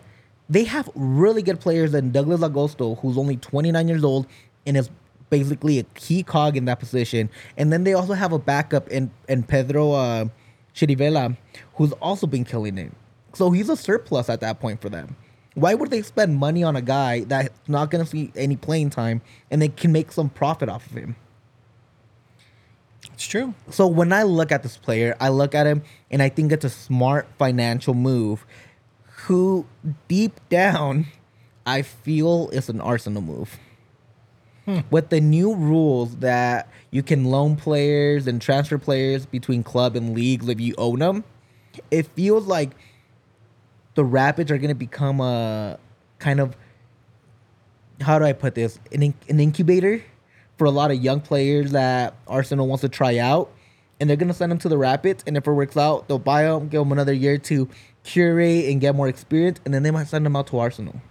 they 0.49 0.63
have 0.65 0.89
really 0.95 1.41
good 1.41 1.59
players 1.59 1.91
than 1.91 2.11
Douglas 2.11 2.41
Augusto, 2.41 2.99
who's 2.99 3.17
only 3.17 3.37
29 3.37 3.87
years 3.87 4.03
old 4.03 4.27
and 4.65 4.77
is 4.77 4.89
basically 5.29 5.79
a 5.79 5.83
key 5.95 6.23
cog 6.23 6.55
in 6.55 6.65
that 6.65 6.79
position. 6.79 7.29
And 7.57 7.71
then 7.73 7.83
they 7.83 7.93
also 7.93 8.13
have 8.13 8.33
a 8.33 8.39
backup 8.39 8.89
in, 8.89 9.11
in 9.27 9.43
Pedro 9.43 9.93
uh, 9.93 10.25
Chirivella, 10.75 11.35
who's 11.75 11.93
also 11.93 12.27
been 12.27 12.43
killing 12.43 12.77
it. 12.77 12.91
So 13.33 13.51
he's 13.51 13.69
a 13.69 13.77
surplus 13.77 14.29
at 14.29 14.41
that 14.41 14.59
point 14.59 14.81
for 14.81 14.89
them. 14.89 15.15
Why 15.53 15.73
would 15.73 15.89
they 15.89 16.01
spend 16.01 16.37
money 16.37 16.63
on 16.63 16.75
a 16.75 16.81
guy 16.81 17.21
that's 17.21 17.49
not 17.67 17.91
going 17.91 18.03
to 18.03 18.09
see 18.09 18.31
any 18.35 18.55
playing 18.55 18.89
time 18.89 19.21
and 19.49 19.61
they 19.61 19.67
can 19.67 19.91
make 19.91 20.11
some 20.11 20.29
profit 20.29 20.69
off 20.69 20.85
of 20.85 20.93
him? 20.93 21.15
It's 23.13 23.25
true. 23.25 23.53
So 23.69 23.87
when 23.87 24.13
I 24.13 24.23
look 24.23 24.51
at 24.51 24.63
this 24.63 24.77
player, 24.77 25.15
I 25.19 25.29
look 25.29 25.53
at 25.53 25.67
him 25.67 25.83
and 26.09 26.21
I 26.21 26.29
think 26.29 26.51
it's 26.51 26.65
a 26.65 26.69
smart 26.69 27.27
financial 27.37 27.93
move. 27.93 28.45
Who 29.25 29.65
deep 30.07 30.39
down, 30.49 31.07
I 31.65 31.81
feel 31.81 32.49
is 32.49 32.69
an 32.69 32.81
Arsenal 32.81 33.21
move. 33.21 33.59
Hmm. 34.65 34.79
With 34.89 35.09
the 35.09 35.19
new 35.19 35.53
rules 35.55 36.17
that 36.17 36.69
you 36.91 37.03
can 37.03 37.25
loan 37.25 37.55
players 37.55 38.25
and 38.27 38.41
transfer 38.41 38.77
players 38.77 39.25
between 39.25 39.63
club 39.63 39.95
and 39.95 40.15
leagues 40.15 40.47
if 40.47 40.61
you 40.61 40.75
own 40.77 40.99
them, 40.99 41.23
it 41.89 42.07
feels 42.07 42.47
like 42.47 42.71
the 43.95 44.03
Rapids 44.03 44.51
are 44.51 44.57
going 44.57 44.69
to 44.69 44.75
become 44.75 45.19
a 45.19 45.77
kind 46.19 46.39
of 46.39 46.55
how 48.01 48.19
do 48.19 48.25
I 48.25 48.33
put 48.33 48.55
this 48.55 48.79
an, 48.91 49.03
in- 49.03 49.13
an 49.29 49.39
incubator 49.39 50.03
for 50.57 50.65
a 50.65 50.71
lot 50.71 50.91
of 50.91 51.01
young 51.01 51.21
players 51.21 51.71
that 51.71 52.13
Arsenal 52.27 52.67
wants 52.67 52.81
to 52.81 52.89
try 52.89 53.17
out, 53.17 53.51
and 53.99 54.09
they're 54.09 54.17
gonna 54.17 54.33
send 54.33 54.51
them 54.51 54.59
to 54.59 54.69
the 54.69 54.77
Rapids, 54.77 55.23
and 55.25 55.37
if 55.37 55.47
it 55.47 55.51
works 55.51 55.77
out, 55.77 56.07
they'll 56.07 56.19
buy 56.19 56.43
them, 56.43 56.67
give 56.67 56.81
them 56.81 56.91
another 56.91 57.13
year 57.13 57.37
to 57.39 57.67
curate 58.03 58.65
and 58.69 58.81
get 58.81 58.95
more 58.95 59.07
experience, 59.07 59.59
and 59.65 59.73
then 59.73 59.83
they 59.83 59.91
might 59.91 60.07
send 60.07 60.25
them 60.25 60.35
out 60.35 60.47
to 60.47 60.59
Arsenal. 60.59 61.01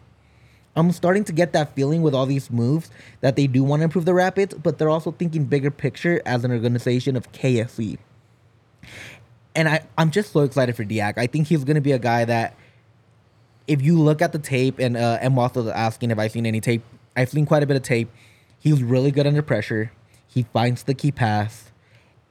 I'm 0.77 0.93
starting 0.93 1.25
to 1.25 1.33
get 1.33 1.53
that 1.53 1.75
feeling 1.75 2.03
with 2.03 2.15
all 2.15 2.27
these 2.27 2.51
moves 2.51 2.91
that 3.23 3.35
they 3.35 3.49
do 3.49 3.65
want 3.65 3.81
to 3.81 3.85
improve 3.85 4.05
the 4.05 4.15
Rapids, 4.15 4.55
but 4.55 4.79
they're 4.79 4.89
also 4.89 5.11
thinking 5.11 5.45
bigger 5.45 5.71
picture 5.71 6.23
as 6.25 6.45
an 6.45 6.53
organization 6.53 7.17
of 7.17 7.31
KSE. 7.33 7.99
And 9.57 9.69
I, 9.69 9.81
I'm 9.99 10.13
just 10.13 10.33
so 10.33 10.41
excited 10.41 10.77
for 10.77 10.85
Diack. 10.85 11.19
I 11.19 11.27
think 11.27 11.49
he's 11.49 11.65
gonna 11.65 11.81
be 11.81 11.93
a 11.93 11.99
guy 11.99 12.25
that 12.25 12.55
if 13.71 13.81
you 13.81 13.97
look 13.97 14.21
at 14.21 14.33
the 14.33 14.39
tape, 14.41 14.81
and 14.81 14.97
uh, 14.97 15.19
asking 15.23 16.11
if 16.11 16.19
I've 16.19 16.33
seen 16.33 16.45
any 16.45 16.61
tape, 16.61 16.83
I've 17.17 17.29
seen 17.29 17.47
quite 17.47 17.63
a 17.63 17.67
bit 17.67 17.77
of 17.77 17.85
tape. 17.85 18.11
He's 18.59 18.83
really 18.83 19.13
good 19.13 19.29
under 19.29 19.43
pressure. 19.43 19.93
He 20.27 20.43
finds 20.53 20.83
the 20.83 20.93
key 20.93 21.13
pass, 21.13 21.71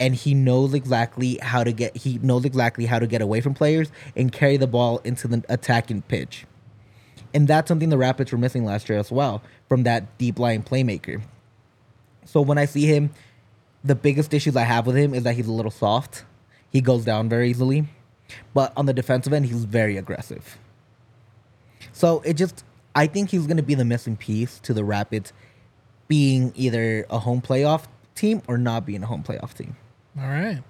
and 0.01 0.13
he 0.15 0.33
knows 0.33 0.73
exactly 0.73 1.39
how 1.41 1.63
to 1.63 1.71
get. 1.71 1.95
He 1.95 2.17
knows 2.17 2.43
exactly 2.43 2.87
how 2.87 2.99
to 2.99 3.07
get 3.07 3.21
away 3.21 3.39
from 3.39 3.53
players 3.53 3.89
and 4.17 4.33
carry 4.33 4.57
the 4.57 4.67
ball 4.67 4.97
into 5.05 5.29
the 5.29 5.41
attacking 5.47 6.01
pitch. 6.03 6.45
And 7.33 7.47
that's 7.47 7.69
something 7.69 7.87
the 7.87 7.97
Rapids 7.97 8.33
were 8.33 8.37
missing 8.37 8.65
last 8.65 8.89
year 8.89 8.99
as 8.99 9.09
well 9.09 9.41
from 9.69 9.83
that 9.83 10.17
deep 10.17 10.39
line 10.39 10.61
playmaker. 10.61 11.21
So 12.25 12.41
when 12.41 12.57
I 12.57 12.65
see 12.65 12.85
him, 12.85 13.11
the 13.81 13.95
biggest 13.95 14.33
issues 14.33 14.57
I 14.57 14.63
have 14.63 14.85
with 14.85 14.97
him 14.97 15.13
is 15.13 15.23
that 15.23 15.35
he's 15.35 15.47
a 15.47 15.53
little 15.53 15.71
soft. 15.71 16.25
He 16.69 16.81
goes 16.81 17.05
down 17.05 17.29
very 17.29 17.49
easily. 17.49 17.87
But 18.53 18.73
on 18.75 18.87
the 18.87 18.93
defensive 18.93 19.31
end, 19.31 19.45
he's 19.45 19.63
very 19.63 19.95
aggressive. 19.95 20.59
So 21.91 22.21
it 22.25 22.33
just, 22.33 22.63
I 22.95 23.07
think 23.07 23.29
he's 23.29 23.45
going 23.45 23.57
to 23.57 23.63
be 23.63 23.75
the 23.75 23.85
missing 23.85 24.17
piece 24.17 24.59
to 24.59 24.73
the 24.73 24.83
Rapids 24.83 25.33
being 26.07 26.51
either 26.55 27.05
a 27.09 27.19
home 27.19 27.41
playoff 27.41 27.85
team 28.15 28.41
or 28.47 28.57
not 28.57 28.85
being 28.85 29.03
a 29.03 29.05
home 29.05 29.23
playoff 29.23 29.53
team. 29.53 29.77
All 30.19 30.27
right. 30.27 30.61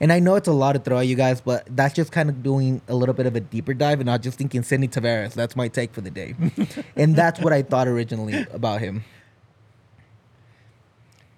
And 0.00 0.12
I 0.12 0.18
know 0.18 0.34
it's 0.34 0.48
a 0.48 0.52
lot 0.52 0.72
to 0.72 0.80
throw 0.80 0.98
at 0.98 1.06
you 1.06 1.14
guys, 1.14 1.40
but 1.40 1.64
that's 1.76 1.94
just 1.94 2.10
kind 2.10 2.28
of 2.28 2.42
doing 2.42 2.82
a 2.88 2.94
little 2.94 3.14
bit 3.14 3.26
of 3.26 3.36
a 3.36 3.40
deeper 3.40 3.72
dive 3.72 4.00
and 4.00 4.06
not 4.06 4.20
just 4.20 4.36
thinking 4.36 4.62
Sidnei 4.62 4.90
Tavares. 4.90 5.32
That's 5.32 5.54
my 5.54 5.68
take 5.68 5.92
for 5.92 6.00
the 6.00 6.10
day. 6.10 6.34
and 6.96 7.14
that's 7.14 7.38
what 7.40 7.52
I 7.52 7.62
thought 7.62 7.86
originally 7.86 8.44
about 8.52 8.80
him. 8.80 9.04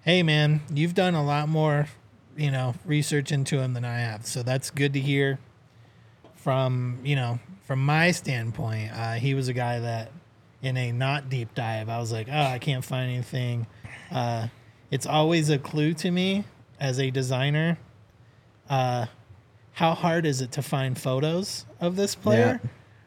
Hey, 0.01 0.23
man, 0.23 0.61
you've 0.73 0.95
done 0.95 1.13
a 1.13 1.23
lot 1.23 1.47
more, 1.47 1.87
you 2.35 2.49
know, 2.49 2.73
research 2.85 3.31
into 3.31 3.59
him 3.59 3.73
than 3.73 3.85
I 3.85 3.99
have. 3.99 4.25
So 4.25 4.41
that's 4.41 4.71
good 4.71 4.93
to 4.93 4.99
hear 4.99 5.37
from, 6.45 6.99
you 7.03 7.15
know, 7.15 7.39
from 7.63 7.83
my 7.83 8.11
standpoint. 8.11 8.91
Uh, 8.93 9.13
he 9.13 9.33
was 9.33 9.47
a 9.47 9.53
guy 9.53 9.79
that 9.79 10.11
in 10.61 10.77
a 10.77 10.91
not 10.91 11.27
deep 11.27 11.55
dive, 11.55 11.89
I 11.89 11.97
was 11.97 12.11
like, 12.11 12.27
oh, 12.31 12.39
I 12.39 12.59
can't 12.59 12.85
find 12.85 13.11
anything. 13.11 13.65
Uh, 14.11 14.49
it's 14.91 15.07
always 15.07 15.49
a 15.49 15.57
clue 15.57 15.95
to 15.95 16.11
me 16.11 16.43
as 16.79 16.99
a 16.99 17.09
designer. 17.09 17.79
Uh, 18.69 19.07
how 19.71 19.95
hard 19.95 20.27
is 20.27 20.39
it 20.41 20.51
to 20.51 20.61
find 20.61 20.95
photos 20.95 21.65
of 21.81 21.95
this 21.95 22.13
player? 22.13 22.61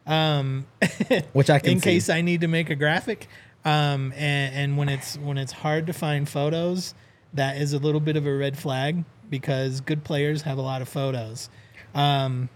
Um, 0.04 0.66
Which 1.32 1.48
I 1.48 1.60
can 1.60 1.74
in 1.74 1.78
see. 1.78 1.90
case 1.90 2.10
I 2.10 2.22
need 2.22 2.40
to 2.40 2.48
make 2.48 2.70
a 2.70 2.74
graphic. 2.74 3.28
Um, 3.64 4.12
and, 4.16 4.52
and 4.52 4.76
when 4.76 4.88
it's 4.88 5.16
when 5.16 5.38
it's 5.38 5.52
hard 5.52 5.86
to 5.86 5.92
find 5.92 6.28
photos, 6.28 6.92
that 7.34 7.56
is 7.58 7.72
a 7.72 7.78
little 7.78 8.00
bit 8.00 8.16
of 8.16 8.26
a 8.26 8.34
red 8.34 8.58
flag 8.58 9.04
because 9.30 9.80
good 9.80 10.02
players 10.02 10.42
have 10.42 10.58
a 10.58 10.62
lot 10.62 10.82
of 10.82 10.88
photos. 10.88 11.48
Um, 11.94 12.48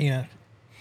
you 0.00 0.10
know, 0.10 0.24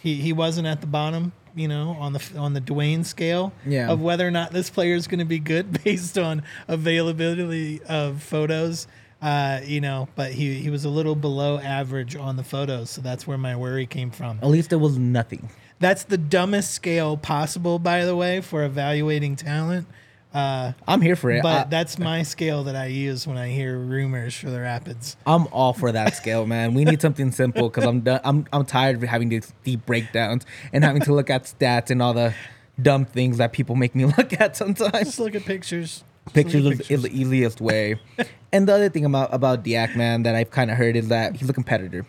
he, 0.01 0.15
he 0.15 0.33
wasn't 0.33 0.65
at 0.67 0.81
the 0.81 0.87
bottom, 0.87 1.31
you 1.55 1.67
know, 1.67 1.97
on 1.99 2.13
the 2.13 2.23
on 2.37 2.53
the 2.53 2.61
Duane 2.61 3.03
scale 3.03 3.51
Yeah. 3.65 3.89
of 3.91 4.01
whether 4.01 4.25
or 4.27 4.31
not 4.31 4.51
this 4.51 4.69
player 4.69 4.95
is 4.95 5.07
going 5.07 5.19
to 5.19 5.25
be 5.25 5.39
good 5.39 5.83
based 5.83 6.17
on 6.17 6.43
availability 6.67 7.81
of 7.83 8.21
photos. 8.23 8.87
Uh, 9.21 9.59
you 9.65 9.81
know, 9.81 10.07
but 10.15 10.31
he 10.31 10.53
he 10.55 10.69
was 10.69 10.85
a 10.85 10.89
little 10.89 11.15
below 11.15 11.59
average 11.59 12.15
on 12.15 12.37
the 12.37 12.43
photos, 12.43 12.89
so 12.89 13.01
that's 13.01 13.27
where 13.27 13.37
my 13.37 13.53
worry 13.55 13.85
came 13.85 14.09
from. 14.11 14.39
At 14.41 14.47
least 14.47 14.71
it 14.71 14.77
was 14.77 14.97
nothing. 14.97 15.49
That's 15.79 16.03
the 16.05 16.17
dumbest 16.17 16.71
scale 16.71 17.17
possible, 17.17 17.79
by 17.79 18.05
the 18.05 18.15
way, 18.15 18.39
for 18.39 18.63
evaluating 18.63 19.35
talent. 19.35 19.87
Uh, 20.33 20.73
I'm 20.87 21.01
here 21.01 21.15
for 21.15 21.31
it. 21.31 21.41
but 21.41 21.65
I, 21.67 21.69
that's 21.69 21.97
my 21.97 22.21
scale 22.21 22.65
that 22.65 22.75
I 22.75 22.85
use 22.85 23.25
when 23.25 23.37
I 23.37 23.49
hear 23.49 23.77
rumors 23.77 24.35
for 24.35 24.51
the 24.51 24.59
Rapids. 24.59 25.17
I'm 25.25 25.47
all 25.47 25.73
for 25.73 25.91
that 25.91 26.15
scale, 26.15 26.45
man. 26.45 26.75
We 26.75 26.85
need 26.85 27.01
something 27.01 27.31
simple 27.31 27.69
because 27.69 27.85
I'm 27.85 28.01
done. 28.01 28.21
I'm 28.23 28.45
I'm 28.53 28.65
tired 28.65 28.97
of 28.97 29.09
having 29.09 29.29
these 29.29 29.51
deep 29.63 29.85
breakdowns 29.87 30.45
and 30.71 30.83
having 30.83 31.01
to 31.03 31.13
look 31.13 31.31
at 31.31 31.45
stats 31.45 31.89
and 31.89 32.01
all 32.01 32.13
the 32.13 32.35
dumb 32.79 33.05
things 33.05 33.37
that 33.37 33.53
people 33.53 33.75
make 33.75 33.95
me 33.95 34.05
look 34.17 34.39
at 34.39 34.55
sometimes. 34.55 34.91
Just 35.05 35.19
look 35.19 35.33
at 35.33 35.45
pictures. 35.45 36.03
Pictures 36.31 36.63
look 36.63 36.79
is, 36.79 36.91
is 36.91 37.01
the 37.01 37.19
easiest 37.19 37.59
way. 37.59 37.99
and 38.51 38.67
the 38.67 38.73
other 38.73 38.89
thing 38.89 39.05
about 39.05 39.33
about 39.33 39.63
Diack 39.63 39.95
man 39.95 40.23
that 40.23 40.35
I've 40.35 40.51
kind 40.51 40.69
of 40.69 40.77
heard 40.77 40.95
is 40.95 41.07
that 41.07 41.37
he's 41.37 41.49
a 41.49 41.53
competitor. 41.53 42.05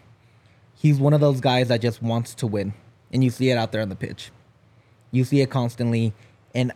He's 0.75 0.99
one 0.99 1.14
of 1.14 1.21
those 1.21 1.41
guys 1.41 1.68
that 1.68 1.81
just 1.81 2.03
wants 2.03 2.35
to 2.37 2.47
win, 2.47 2.75
and 3.12 3.25
you 3.25 3.31
see 3.31 3.51
it 3.51 3.57
out 3.57 3.73
there 3.73 3.81
on 3.81 3.89
the 3.89 3.97
pitch. 3.97 4.31
You 5.11 5.25
see 5.25 5.41
it 5.41 5.51
constantly, 5.51 6.12
and 6.55 6.73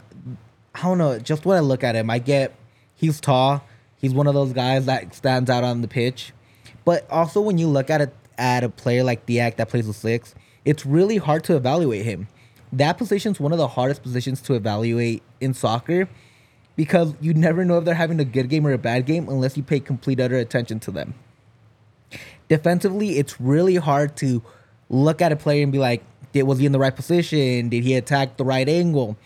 I 0.74 0.82
don't 0.82 0.98
know. 0.98 1.18
Just 1.18 1.44
when 1.44 1.56
I 1.56 1.60
look 1.60 1.84
at 1.84 1.94
him, 1.94 2.10
I 2.10 2.18
get 2.18 2.54
he's 2.94 3.20
tall. 3.20 3.64
He's 3.96 4.12
one 4.12 4.26
of 4.26 4.34
those 4.34 4.52
guys 4.52 4.86
that 4.86 5.14
stands 5.14 5.48
out 5.48 5.64
on 5.64 5.80
the 5.80 5.88
pitch. 5.88 6.32
But 6.84 7.08
also, 7.10 7.40
when 7.40 7.58
you 7.58 7.68
look 7.68 7.90
at 7.90 8.00
it 8.00 8.14
at 8.36 8.64
a 8.64 8.68
player 8.68 9.04
like 9.04 9.26
Diack 9.26 9.56
that 9.56 9.68
plays 9.68 9.86
the 9.86 9.94
six, 9.94 10.34
it's 10.64 10.84
really 10.84 11.16
hard 11.16 11.44
to 11.44 11.56
evaluate 11.56 12.04
him. 12.04 12.28
That 12.72 12.98
position's 12.98 13.38
one 13.38 13.52
of 13.52 13.58
the 13.58 13.68
hardest 13.68 14.02
positions 14.02 14.40
to 14.42 14.54
evaluate 14.54 15.22
in 15.40 15.54
soccer 15.54 16.08
because 16.76 17.14
you 17.20 17.32
never 17.32 17.64
know 17.64 17.78
if 17.78 17.84
they're 17.84 17.94
having 17.94 18.18
a 18.18 18.24
good 18.24 18.48
game 18.48 18.66
or 18.66 18.72
a 18.72 18.78
bad 18.78 19.06
game 19.06 19.28
unless 19.28 19.56
you 19.56 19.62
pay 19.62 19.78
complete 19.80 20.20
utter 20.20 20.36
attention 20.36 20.80
to 20.80 20.90
them. 20.90 21.14
Defensively, 22.48 23.18
it's 23.18 23.40
really 23.40 23.76
hard 23.76 24.16
to 24.16 24.42
look 24.90 25.22
at 25.22 25.32
a 25.32 25.36
player 25.36 25.62
and 25.62 25.72
be 25.72 25.78
like, 25.78 26.02
did 26.32 26.42
was 26.42 26.58
he 26.58 26.66
in 26.66 26.72
the 26.72 26.78
right 26.78 26.94
position? 26.94 27.68
Did 27.68 27.84
he 27.84 27.94
attack 27.94 28.36
the 28.36 28.44
right 28.44 28.68
angle? 28.68 29.16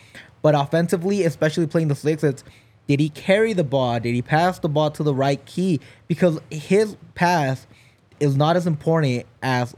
But 0.43 0.55
offensively, 0.55 1.25
especially 1.25 1.67
playing 1.67 1.89
the 1.89 1.95
six, 1.95 2.23
it's 2.23 2.45
did 2.87 3.01
he 3.01 3.11
carry 3.11 3.53
the 3.53 3.65
ball? 3.65 4.01
Did 4.01 4.15
he 4.15 4.23
pass 4.23 4.59
the 4.59 4.69
ball 4.69 4.91
to 4.93 5.03
the 5.03 5.15
right 5.15 5.45
key? 5.45 5.81
Because 6.07 6.41
his 6.51 6.97
pass 7.15 7.67
is 8.19 8.37
not 8.37 8.57
as 8.57 8.67
important 8.67 9.27
as 9.43 9.75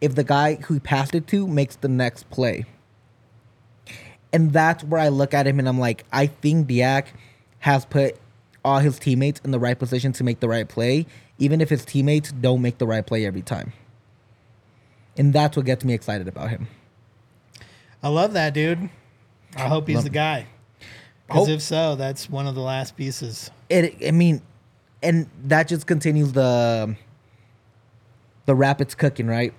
if 0.00 0.14
the 0.14 0.24
guy 0.24 0.54
who 0.54 0.74
he 0.74 0.80
passed 0.80 1.14
it 1.14 1.26
to 1.28 1.46
makes 1.46 1.76
the 1.76 1.88
next 1.88 2.30
play. 2.30 2.64
And 4.32 4.52
that's 4.52 4.82
where 4.84 5.00
I 5.00 5.08
look 5.08 5.34
at 5.34 5.46
him 5.46 5.58
and 5.58 5.68
I'm 5.68 5.78
like, 5.78 6.04
I 6.12 6.26
think 6.26 6.68
Diack 6.68 7.06
has 7.60 7.84
put 7.84 8.16
all 8.64 8.78
his 8.78 8.98
teammates 8.98 9.40
in 9.44 9.50
the 9.50 9.58
right 9.58 9.78
position 9.78 10.12
to 10.12 10.24
make 10.24 10.40
the 10.40 10.48
right 10.48 10.68
play, 10.68 11.06
even 11.38 11.60
if 11.60 11.68
his 11.68 11.84
teammates 11.84 12.32
don't 12.32 12.62
make 12.62 12.78
the 12.78 12.86
right 12.86 13.06
play 13.06 13.26
every 13.26 13.42
time. 13.42 13.72
And 15.16 15.32
that's 15.32 15.56
what 15.56 15.66
gets 15.66 15.84
me 15.84 15.94
excited 15.94 16.28
about 16.28 16.50
him. 16.50 16.68
I 18.02 18.08
love 18.08 18.32
that 18.34 18.54
dude. 18.54 18.90
I 19.56 19.68
hope 19.68 19.88
he's 19.88 20.04
the 20.04 20.10
guy. 20.10 20.46
Because 21.26 21.48
if 21.48 21.60
so, 21.62 21.94
that's 21.96 22.30
one 22.30 22.46
of 22.46 22.54
the 22.54 22.60
last 22.62 22.96
pieces. 22.96 23.50
It, 23.68 23.96
I 24.06 24.12
mean, 24.12 24.40
and 25.02 25.28
that 25.44 25.68
just 25.68 25.86
continues 25.86 26.32
the 26.32 26.96
the 28.46 28.54
rapids 28.54 28.94
cooking, 28.94 29.26
right? 29.26 29.52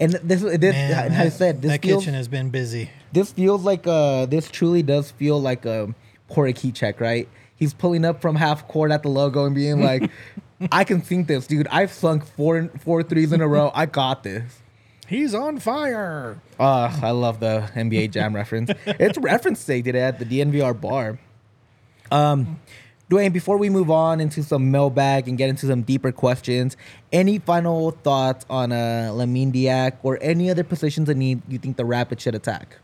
And 0.00 0.12
this, 0.12 0.42
this 0.42 0.60
Man, 0.74 1.12
I 1.12 1.24
that- 1.24 1.32
said 1.32 1.62
this 1.62 1.72
that 1.72 1.82
feels 1.82 2.02
kitchen 2.04 2.14
has 2.14 2.28
been 2.28 2.50
busy. 2.50 2.90
this 3.12 3.32
feels 3.32 3.62
like 3.64 3.86
uh 3.86 4.26
this 4.26 4.50
truly 4.50 4.82
does 4.82 5.10
feel 5.12 5.40
like 5.40 5.64
a 5.64 5.94
Corey 6.28 6.52
key 6.52 6.72
check, 6.72 7.00
right? 7.00 7.28
He's 7.56 7.72
pulling 7.74 8.04
up 8.04 8.20
from 8.20 8.36
half 8.36 8.68
court 8.68 8.90
at 8.92 9.02
the 9.02 9.08
logo 9.08 9.44
and 9.46 9.54
being 9.54 9.80
like, 9.82 10.10
"I 10.72 10.84
can 10.84 11.02
sink 11.02 11.26
this, 11.26 11.46
dude. 11.46 11.66
I've 11.68 11.92
sunk 11.92 12.24
four 12.24 12.68
four 12.80 13.02
threes 13.02 13.32
in 13.32 13.40
a 13.40 13.48
row. 13.48 13.70
I 13.74 13.86
got 13.86 14.22
this." 14.22 14.60
He's 15.08 15.34
on 15.34 15.58
fire. 15.58 16.38
Uh, 16.60 16.94
I 17.02 17.12
love 17.12 17.40
the 17.40 17.70
NBA 17.74 18.10
Jam 18.10 18.36
reference. 18.36 18.70
It's 18.86 19.16
reference 19.16 19.64
day 19.64 19.80
today 19.80 20.02
at 20.02 20.18
the 20.18 20.26
DNVR 20.26 20.78
bar. 20.78 21.18
Um, 22.10 22.60
Duane, 23.08 23.32
before 23.32 23.56
we 23.56 23.70
move 23.70 23.90
on 23.90 24.20
into 24.20 24.42
some 24.42 24.70
mailbag 24.70 25.26
and 25.26 25.38
get 25.38 25.48
into 25.48 25.66
some 25.66 25.80
deeper 25.80 26.12
questions, 26.12 26.76
any 27.10 27.38
final 27.38 27.92
thoughts 27.92 28.44
on 28.50 28.70
uh, 28.70 29.10
Lamine 29.14 29.50
Diack 29.50 29.96
or 30.02 30.18
any 30.20 30.50
other 30.50 30.62
positions 30.62 31.06
that 31.08 31.16
need 31.16 31.40
you 31.48 31.56
think 31.58 31.78
the 31.78 31.86
Rapids 31.86 32.22
should 32.22 32.34
attack? 32.34 32.76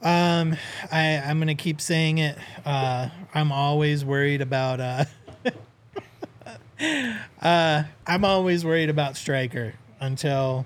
Um, 0.00 0.56
I 0.90 1.18
I'm 1.18 1.38
gonna 1.38 1.54
keep 1.54 1.82
saying 1.82 2.16
it. 2.16 2.38
Uh, 2.64 3.10
I'm 3.34 3.52
always 3.52 4.06
worried 4.06 4.40
about. 4.40 4.80
Uh, 4.80 5.04
uh, 7.42 7.82
I'm 8.06 8.24
always 8.24 8.64
worried 8.64 8.88
about 8.88 9.18
striker 9.18 9.74
until 10.00 10.64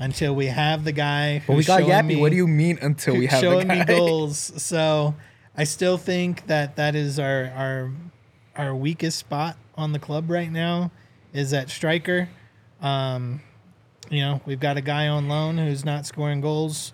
until 0.00 0.34
we 0.34 0.46
have 0.46 0.82
the 0.82 0.92
guy. 0.92 1.42
But 1.46 1.56
we 1.56 1.62
got 1.62 1.82
Yapi. 1.82 2.06
me- 2.06 2.16
what 2.16 2.30
do 2.30 2.36
you 2.36 2.48
mean 2.48 2.78
until 2.82 3.14
we 3.16 3.26
have 3.26 3.40
showing 3.40 3.68
the 3.68 3.76
me 3.76 3.84
goals. 3.84 4.38
So 4.60 5.14
I 5.56 5.64
still 5.64 5.98
think 5.98 6.48
that 6.48 6.74
that 6.76 6.96
is 6.96 7.20
our 7.20 7.52
our 7.54 7.92
our 8.56 8.74
weakest 8.74 9.18
spot 9.18 9.56
on 9.76 9.92
the 9.92 9.98
club 10.00 10.28
right 10.28 10.50
now 10.50 10.90
is 11.32 11.52
at 11.52 11.70
striker. 11.70 12.28
Um, 12.80 13.42
you 14.10 14.20
know, 14.20 14.40
we've 14.44 14.58
got 14.58 14.76
a 14.76 14.80
guy 14.80 15.06
on 15.06 15.28
loan 15.28 15.58
who's 15.58 15.84
not 15.84 16.06
scoring 16.06 16.40
goals. 16.40 16.92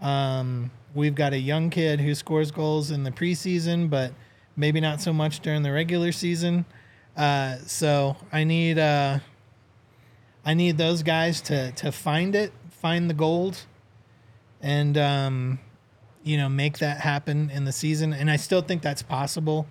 Um, 0.00 0.70
we've 0.94 1.14
got 1.14 1.32
a 1.32 1.38
young 1.38 1.70
kid 1.70 2.00
who 2.00 2.14
scores 2.14 2.50
goals 2.50 2.90
in 2.90 3.02
the 3.02 3.10
preseason, 3.10 3.90
but 3.90 4.12
maybe 4.56 4.80
not 4.80 5.00
so 5.00 5.12
much 5.12 5.40
during 5.40 5.62
the 5.62 5.72
regular 5.72 6.12
season. 6.12 6.64
Uh, 7.16 7.56
so 7.66 8.16
I 8.32 8.44
need 8.44 8.78
uh, 8.78 9.18
I 10.44 10.54
need 10.54 10.78
those 10.78 11.02
guys 11.02 11.40
to 11.42 11.72
to 11.72 11.92
find 11.92 12.34
it, 12.34 12.52
find 12.70 13.08
the 13.08 13.14
gold, 13.14 13.66
and 14.60 14.96
um, 14.98 15.58
you 16.22 16.36
know 16.36 16.48
make 16.48 16.78
that 16.78 17.00
happen 17.00 17.50
in 17.50 17.64
the 17.64 17.72
season. 17.72 18.12
And 18.12 18.30
I 18.30 18.36
still 18.36 18.62
think 18.62 18.82
that's 18.82 19.02
possible 19.02 19.66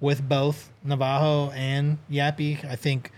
with 0.00 0.28
both 0.28 0.70
Navarro 0.84 1.50
and 1.50 1.98
Yapi. 2.10 2.64
I 2.64 2.76
think 2.76 3.10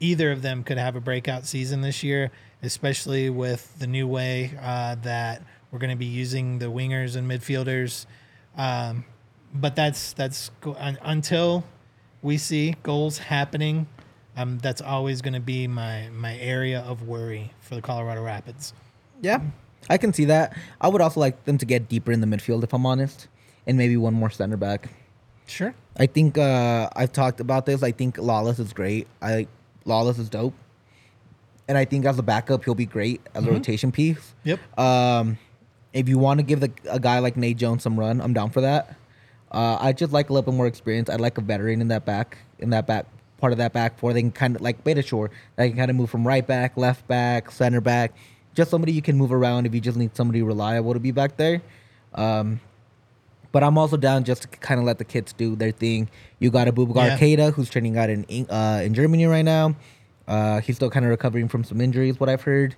either 0.00 0.32
of 0.32 0.42
them 0.42 0.64
could 0.64 0.78
have 0.78 0.96
a 0.96 1.00
breakout 1.00 1.46
season 1.46 1.80
this 1.80 2.02
year, 2.02 2.30
especially 2.62 3.30
with 3.30 3.78
the 3.78 3.86
new 3.86 4.06
way 4.06 4.52
uh, 4.60 4.96
that 5.02 5.42
we're 5.70 5.78
going 5.78 5.90
to 5.90 5.96
be 5.96 6.04
using 6.04 6.58
the 6.58 6.66
wingers 6.66 7.16
and 7.16 7.30
midfielders. 7.30 8.06
Um, 8.56 9.04
but 9.54 9.76
that's 9.76 10.12
that's 10.12 10.50
until 11.02 11.64
we 12.22 12.38
see 12.38 12.76
goals 12.82 13.18
happening. 13.18 13.86
Um, 14.36 14.58
that's 14.58 14.80
always 14.80 15.20
going 15.20 15.34
to 15.34 15.40
be 15.40 15.66
my 15.66 16.08
my 16.10 16.38
area 16.38 16.80
of 16.80 17.02
worry 17.02 17.52
for 17.60 17.74
the 17.74 17.82
Colorado 17.82 18.22
Rapids. 18.22 18.72
Yeah. 19.20 19.40
I 19.90 19.98
can 19.98 20.12
see 20.12 20.26
that. 20.26 20.56
I 20.80 20.88
would 20.88 21.00
also 21.00 21.20
like 21.20 21.44
them 21.44 21.58
to 21.58 21.66
get 21.66 21.88
deeper 21.88 22.12
in 22.12 22.20
the 22.20 22.26
midfield, 22.26 22.62
if 22.62 22.72
I'm 22.72 22.86
honest, 22.86 23.28
and 23.66 23.76
maybe 23.76 23.96
one 23.96 24.14
more 24.14 24.30
center 24.30 24.56
back. 24.56 24.88
Sure. 25.46 25.74
I 25.96 26.06
think 26.06 26.38
uh, 26.38 26.88
I've 26.94 27.12
talked 27.12 27.40
about 27.40 27.66
this. 27.66 27.82
I 27.82 27.92
think 27.92 28.16
Lawless 28.16 28.58
is 28.58 28.72
great. 28.72 29.06
I 29.20 29.48
Lawless 29.84 30.18
is 30.18 30.28
dope, 30.28 30.54
and 31.68 31.76
I 31.76 31.84
think 31.84 32.06
as 32.06 32.18
a 32.18 32.22
backup 32.22 32.64
he'll 32.64 32.74
be 32.74 32.86
great 32.86 33.20
as 33.34 33.44
a 33.44 33.50
rotation 33.50 33.92
piece. 33.92 34.34
Yep. 34.44 34.78
Um, 34.78 35.36
if 35.92 36.08
you 36.08 36.18
want 36.18 36.38
to 36.38 36.44
give 36.44 36.60
the, 36.60 36.72
a 36.88 37.00
guy 37.00 37.18
like 37.18 37.36
Nate 37.36 37.56
Jones 37.56 37.82
some 37.82 37.98
run, 37.98 38.20
I'm 38.20 38.32
down 38.32 38.50
for 38.50 38.60
that. 38.62 38.96
Uh, 39.50 39.76
I 39.78 39.92
just 39.92 40.12
like 40.12 40.30
a 40.30 40.32
little 40.32 40.50
bit 40.50 40.56
more 40.56 40.66
experience. 40.66 41.10
I'd 41.10 41.20
like 41.20 41.36
a 41.36 41.42
veteran 41.42 41.82
in 41.82 41.88
that 41.88 42.06
back, 42.06 42.38
in 42.60 42.70
that 42.70 42.86
back 42.86 43.06
part 43.42 43.52
of 43.52 43.58
that 43.58 43.72
back 43.74 43.98
four. 43.98 44.14
They 44.14 44.22
can 44.22 44.30
kind 44.30 44.56
of 44.56 44.62
like 44.62 44.82
Beta 44.84 45.02
Shore. 45.02 45.30
They 45.56 45.68
can 45.68 45.76
kind 45.76 45.90
of 45.90 45.96
move 45.96 46.08
from 46.08 46.26
right 46.26 46.46
back, 46.46 46.76
left 46.76 47.06
back, 47.08 47.50
center 47.50 47.80
back. 47.80 48.14
Just 48.54 48.70
somebody 48.70 48.92
you 48.92 49.02
can 49.02 49.16
move 49.18 49.32
around 49.32 49.66
if 49.66 49.74
you 49.74 49.80
just 49.80 49.98
need 49.98 50.16
somebody 50.16 50.42
reliable 50.42 50.94
to 50.94 51.00
be 51.00 51.10
back 51.10 51.36
there. 51.36 51.60
Um, 52.14 52.60
but 53.50 53.64
I'm 53.64 53.76
also 53.76 53.96
down 53.96 54.24
just 54.24 54.42
to 54.42 54.48
kind 54.48 54.78
of 54.78 54.86
let 54.86 54.98
the 54.98 55.04
kids 55.04 55.32
do 55.32 55.56
their 55.56 55.72
thing. 55.72 56.08
You 56.38 56.50
got 56.50 56.68
a 56.68 56.72
Bubakar 56.72 57.08
Yeah. 57.08 57.18
Keita 57.18 57.52
who's 57.52 57.68
training 57.68 57.98
out 57.98 58.08
in 58.08 58.46
uh, 58.48 58.80
in 58.84 58.94
Germany 58.94 59.26
right 59.26 59.44
now. 59.44 59.74
Uh, 60.28 60.60
he's 60.60 60.76
still 60.76 60.88
kind 60.88 61.04
of 61.04 61.10
recovering 61.10 61.48
from 61.48 61.64
some 61.64 61.80
injuries, 61.80 62.20
what 62.20 62.28
I've 62.28 62.42
heard. 62.42 62.76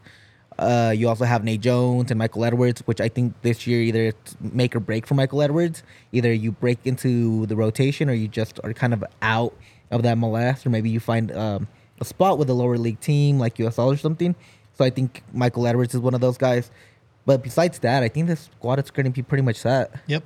Uh, 0.59 0.95
you 0.97 1.09
also 1.09 1.25
have 1.25 1.43
Nate 1.45 1.61
Jones 1.61 2.11
and 2.11 2.19
Michael 2.19 2.45
Edwards, 2.45 2.81
which 2.87 3.01
I 3.01 3.09
think 3.09 3.35
this 3.43 3.67
year 3.67 3.83
either 3.83 4.05
it's 4.05 4.37
make 4.41 4.75
or 4.75 4.81
break 4.81 5.07
for 5.07 5.15
Michael 5.15 5.43
Edwards. 5.43 5.83
Either 6.13 6.33
you 6.33 6.53
break 6.53 6.79
into 6.85 7.45
the 7.47 7.57
rotation 7.57 8.09
or 8.09 8.15
you 8.15 8.29
just 8.29 8.61
are 8.65 8.73
kind 8.73 8.95
of 8.95 9.05
out 9.21 9.53
of 9.95 10.03
that 10.03 10.17
MLS, 10.19 10.67
or 10.67 10.71
maybe 10.71 10.91
you 10.91 11.01
find 11.01 11.31
um, 11.33 11.69
a 12.01 12.05
spot 12.05 12.39
with 12.39 12.51
a 12.51 12.55
lower 12.55 12.77
league 12.77 13.01
team 13.01 13.39
like 13.39 13.57
USL 13.57 13.87
or 13.95 13.97
something. 13.97 14.35
So 14.77 14.85
I 14.85 14.91
think 14.91 15.23
Michael 15.33 15.67
Edwards 15.67 15.95
is 15.95 16.01
one 16.01 16.15
of 16.15 16.21
those 16.21 16.37
guys. 16.37 16.71
But 17.27 17.43
besides 17.43 17.79
that, 17.81 18.03
I 18.03 18.09
think 18.09 18.27
this 18.27 18.51
squad 18.57 18.79
is 18.81 18.91
going 18.91 19.05
to 19.07 19.11
be 19.11 19.23
pretty 19.23 19.43
much 19.43 19.57
set 19.57 19.91
Yep. 20.09 20.25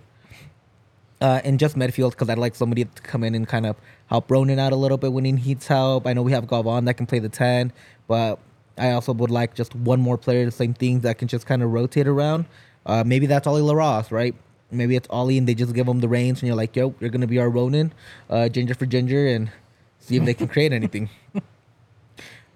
uh, 1.20 1.40
and 1.44 1.58
just 1.60 1.76
midfield 1.76 2.10
because 2.10 2.28
I'd 2.28 2.38
like 2.38 2.54
somebody 2.54 2.84
to 2.86 3.02
come 3.02 3.22
in 3.24 3.34
and 3.34 3.46
kind 3.46 3.66
of 3.66 3.76
help 4.06 4.30
Ronan 4.30 4.58
out 4.58 4.72
a 4.72 4.76
little 4.76 4.96
bit 4.98 5.12
when 5.12 5.24
he 5.24 5.32
needs 5.32 5.66
help. 5.66 6.06
I 6.06 6.12
know 6.12 6.22
we 6.22 6.32
have 6.32 6.48
Galvan 6.48 6.86
that 6.86 6.94
can 6.94 7.06
play 7.06 7.18
the 7.18 7.28
10, 7.28 7.72
but 8.06 8.38
I 8.76 8.92
also 8.92 9.12
would 9.12 9.30
like 9.30 9.54
just 9.54 9.74
one 9.74 10.00
more 10.00 10.16
player, 10.16 10.44
the 10.44 10.50
same 10.50 10.74
thing 10.74 11.00
that 11.00 11.18
can 11.18 11.28
just 11.28 11.46
kind 11.46 11.62
of 11.62 11.70
rotate 11.72 12.06
around. 12.08 12.46
Uh, 12.86 13.04
maybe 13.04 13.26
that's 13.26 13.46
Ollie 13.46 13.60
Larraz, 13.62 14.10
right? 14.10 14.34
Maybe 14.70 14.96
it's 14.96 15.08
Ollie 15.10 15.38
and 15.38 15.48
they 15.48 15.54
just 15.54 15.74
give 15.74 15.88
him 15.88 16.00
the 16.00 16.08
reins 16.08 16.40
and 16.40 16.46
you're 16.46 16.56
like, 16.56 16.76
yo, 16.76 16.94
you're 17.00 17.10
going 17.10 17.22
to 17.22 17.26
be 17.26 17.38
our 17.38 17.48
Ronan, 17.48 17.92
uh, 18.28 18.48
ginger 18.48 18.74
for 18.74 18.86
ginger, 18.86 19.26
and 19.26 19.50
see 19.98 20.16
if 20.16 20.24
they 20.24 20.34
can 20.34 20.48
create 20.48 20.72
anything. 20.72 21.08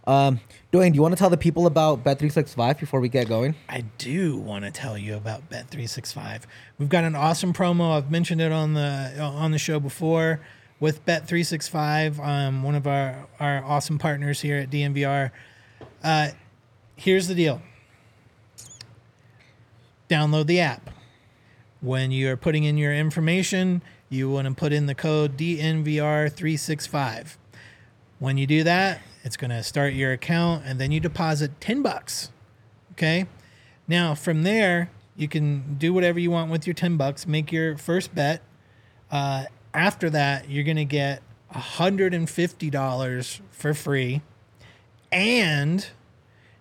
Um, 0.04 0.40
Duane, 0.72 0.92
do 0.92 0.96
you 0.96 1.02
want 1.02 1.12
to 1.12 1.18
tell 1.18 1.30
the 1.30 1.36
people 1.36 1.66
about 1.66 2.02
Bet365 2.02 2.80
before 2.80 3.00
we 3.00 3.08
get 3.08 3.28
going? 3.28 3.54
I 3.68 3.82
do 3.98 4.36
want 4.36 4.64
to 4.64 4.70
tell 4.70 4.98
you 4.98 5.14
about 5.14 5.48
Bet365. 5.50 6.42
We've 6.78 6.88
got 6.88 7.04
an 7.04 7.14
awesome 7.14 7.52
promo. 7.52 7.96
I've 7.96 8.10
mentioned 8.10 8.40
it 8.40 8.52
on 8.52 8.74
the 8.74 9.16
on 9.20 9.52
the 9.52 9.58
show 9.58 9.78
before 9.78 10.40
with 10.80 11.04
Bet365, 11.06 12.18
um, 12.18 12.62
one 12.62 12.74
of 12.74 12.86
our 12.86 13.28
our 13.38 13.62
awesome 13.64 13.98
partners 13.98 14.40
here 14.40 14.56
at 14.56 14.70
DNVR. 14.70 15.30
Uh, 16.02 16.30
here's 16.96 17.28
the 17.28 17.34
deal. 17.34 17.62
Download 20.08 20.46
the 20.46 20.60
app. 20.60 20.90
When 21.82 22.10
you're 22.12 22.36
putting 22.36 22.62
in 22.62 22.78
your 22.78 22.94
information, 22.94 23.82
you 24.08 24.30
want 24.30 24.46
to 24.46 24.54
put 24.54 24.72
in 24.72 24.86
the 24.86 24.94
code 24.94 25.36
DNVR365. 25.36 27.36
When 28.20 28.38
you 28.38 28.46
do 28.46 28.62
that, 28.62 29.00
it's 29.24 29.36
going 29.36 29.50
to 29.50 29.64
start 29.64 29.92
your 29.92 30.12
account 30.12 30.62
and 30.64 30.80
then 30.80 30.92
you 30.92 31.00
deposit 31.00 31.60
10 31.60 31.82
bucks. 31.82 32.30
Okay. 32.92 33.26
Now 33.88 34.14
from 34.14 34.44
there, 34.44 34.92
you 35.16 35.26
can 35.26 35.74
do 35.76 35.92
whatever 35.92 36.20
you 36.20 36.30
want 36.30 36.52
with 36.52 36.68
your 36.68 36.74
10 36.74 36.96
bucks, 36.96 37.26
make 37.26 37.50
your 37.50 37.76
first 37.76 38.14
bet. 38.14 38.42
Uh, 39.10 39.46
after 39.74 40.08
that, 40.10 40.48
you're 40.48 40.62
going 40.62 40.76
to 40.76 40.84
get 40.84 41.20
$150 41.52 43.40
for 43.50 43.74
free. 43.74 44.22
And 45.10 45.84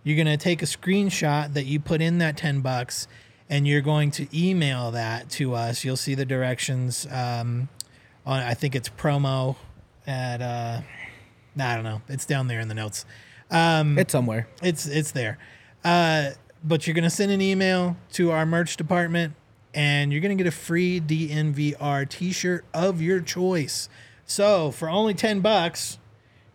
you're 0.04 0.16
going 0.16 0.26
to 0.26 0.38
take 0.38 0.64
a 0.64 0.66
screenshot 0.66 1.54
that 1.54 1.66
you 1.66 1.80
put 1.80 2.02
in 2.02 2.18
that 2.18 2.38
10 2.38 2.62
bucks 2.62 3.08
and 3.52 3.68
you're 3.68 3.82
going 3.82 4.10
to 4.12 4.28
email 4.34 4.92
that 4.92 5.30
to 5.30 5.54
us. 5.54 5.84
You'll 5.84 5.98
see 5.98 6.16
the 6.16 6.26
directions 6.26 7.06
um, 7.12 7.68
on, 8.26 8.40
I 8.42 8.54
think 8.54 8.76
it's 8.76 8.88
promo 8.88 9.58
at, 10.08 10.42
uh, 10.42 10.82
I 11.60 11.76
don't 11.76 11.84
know. 11.84 12.02
It's 12.08 12.26
down 12.26 12.48
there 12.48 12.62
in 12.62 12.70
the 12.70 12.74
notes. 12.74 13.06
Um, 13.52 13.98
It's 14.00 14.14
somewhere. 14.14 14.48
it's 14.64 14.88
it's 14.88 15.12
there. 15.12 15.38
Uh, 15.84 16.30
but 16.64 16.88
you're 16.88 16.94
gonna 16.94 17.10
send 17.10 17.32
an 17.34 17.42
email 17.42 17.98
to 18.14 18.32
our 18.32 18.46
merch 18.46 18.78
department, 18.78 19.34
and 19.74 20.14
you're 20.14 20.22
gonna 20.22 20.36
get 20.36 20.48
a 20.48 20.52
free 20.52 21.02
DNVR 21.02 22.08
T-shirt 22.08 22.64
of 22.74 23.02
your 23.02 23.20
choice. 23.20 23.90
So 24.26 24.72
for 24.72 24.90
only 24.90 25.14
ten 25.14 25.42
bucks, 25.42 25.98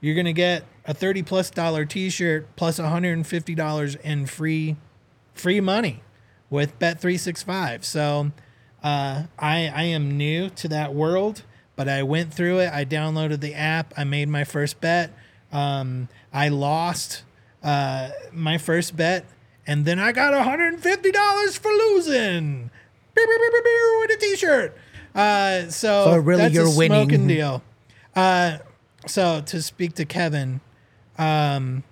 you're 0.00 0.14
gonna 0.14 0.32
get 0.32 0.64
a 0.86 0.94
thirty 0.94 1.22
plus 1.22 1.50
dollar 1.50 1.84
T-shirt 1.84 2.48
plus 2.56 2.78
150 2.78 3.54
dollars 3.54 3.96
in 3.96 4.24
free 4.24 4.76
free 5.34 5.60
money 5.60 6.02
with 6.50 6.78
Bet 6.78 7.00
three 7.00 7.16
six 7.16 7.42
five. 7.42 7.84
So 7.84 8.32
uh, 8.82 9.24
I 9.38 9.68
I 9.68 9.82
am 9.84 10.16
new 10.16 10.48
to 10.50 10.68
that 10.68 10.94
world, 10.94 11.42
but 11.76 11.88
I 11.88 12.02
went 12.02 12.32
through 12.32 12.58
it. 12.60 12.72
I 12.72 12.84
downloaded 12.84 13.40
the 13.40 13.54
app. 13.54 13.92
I 13.96 14.04
made 14.04 14.28
my 14.28 14.44
first 14.44 14.80
bet. 14.80 15.10
Um, 15.52 16.08
I 16.32 16.48
lost 16.48 17.22
uh, 17.62 18.10
my 18.32 18.58
first 18.58 18.96
bet, 18.96 19.24
and 19.66 19.84
then 19.84 19.98
I 19.98 20.12
got 20.12 20.32
$150 20.34 21.58
for 21.58 21.70
losing. 21.72 22.70
With 23.14 24.10
a 24.10 24.16
T-shirt. 24.20 24.76
Uh, 25.14 25.62
so, 25.70 26.04
So 26.04 26.16
really 26.18 26.42
that's 26.42 26.54
you're 26.54 26.66
a 26.66 26.70
winning. 26.70 27.08
smoking 27.08 27.26
deal. 27.26 27.62
Uh, 28.14 28.58
so 29.06 29.40
to 29.46 29.62
speak 29.62 29.94
to 29.94 30.04
Kevin, 30.04 30.60
um, 31.16 31.82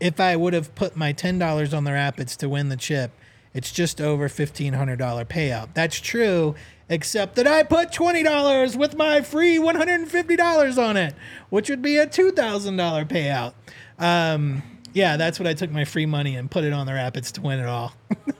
if 0.00 0.20
I 0.20 0.36
would 0.36 0.52
have 0.52 0.74
put 0.74 0.94
my 0.96 1.12
ten 1.12 1.38
dollars 1.38 1.72
on 1.72 1.84
the 1.84 1.92
Rapids 1.92 2.36
to 2.38 2.48
win 2.48 2.68
the 2.68 2.76
chip, 2.76 3.12
it's 3.54 3.72
just 3.72 4.00
over 4.00 4.28
fifteen 4.28 4.74
hundred 4.74 4.98
dollar 4.98 5.24
payout. 5.24 5.68
That's 5.74 6.00
true, 6.00 6.54
except 6.88 7.36
that 7.36 7.46
I 7.46 7.62
put 7.62 7.92
twenty 7.92 8.22
dollars 8.22 8.76
with 8.76 8.96
my 8.96 9.20
free 9.20 9.58
one 9.58 9.74
hundred 9.74 10.00
and 10.00 10.10
fifty 10.10 10.36
dollars 10.36 10.78
on 10.78 10.96
it, 10.96 11.14
which 11.50 11.68
would 11.70 11.82
be 11.82 11.96
a 11.96 12.06
two 12.06 12.30
thousand 12.30 12.76
dollar 12.76 13.04
payout. 13.04 13.54
Um, 13.98 14.62
yeah, 14.92 15.16
that's 15.16 15.38
what 15.38 15.46
I 15.46 15.54
took 15.54 15.70
my 15.70 15.84
free 15.84 16.06
money 16.06 16.36
and 16.36 16.50
put 16.50 16.64
it 16.64 16.72
on 16.72 16.86
the 16.86 16.94
Rapids 16.94 17.32
to 17.32 17.40
win 17.40 17.58
it 17.58 17.66
all, 17.66 17.94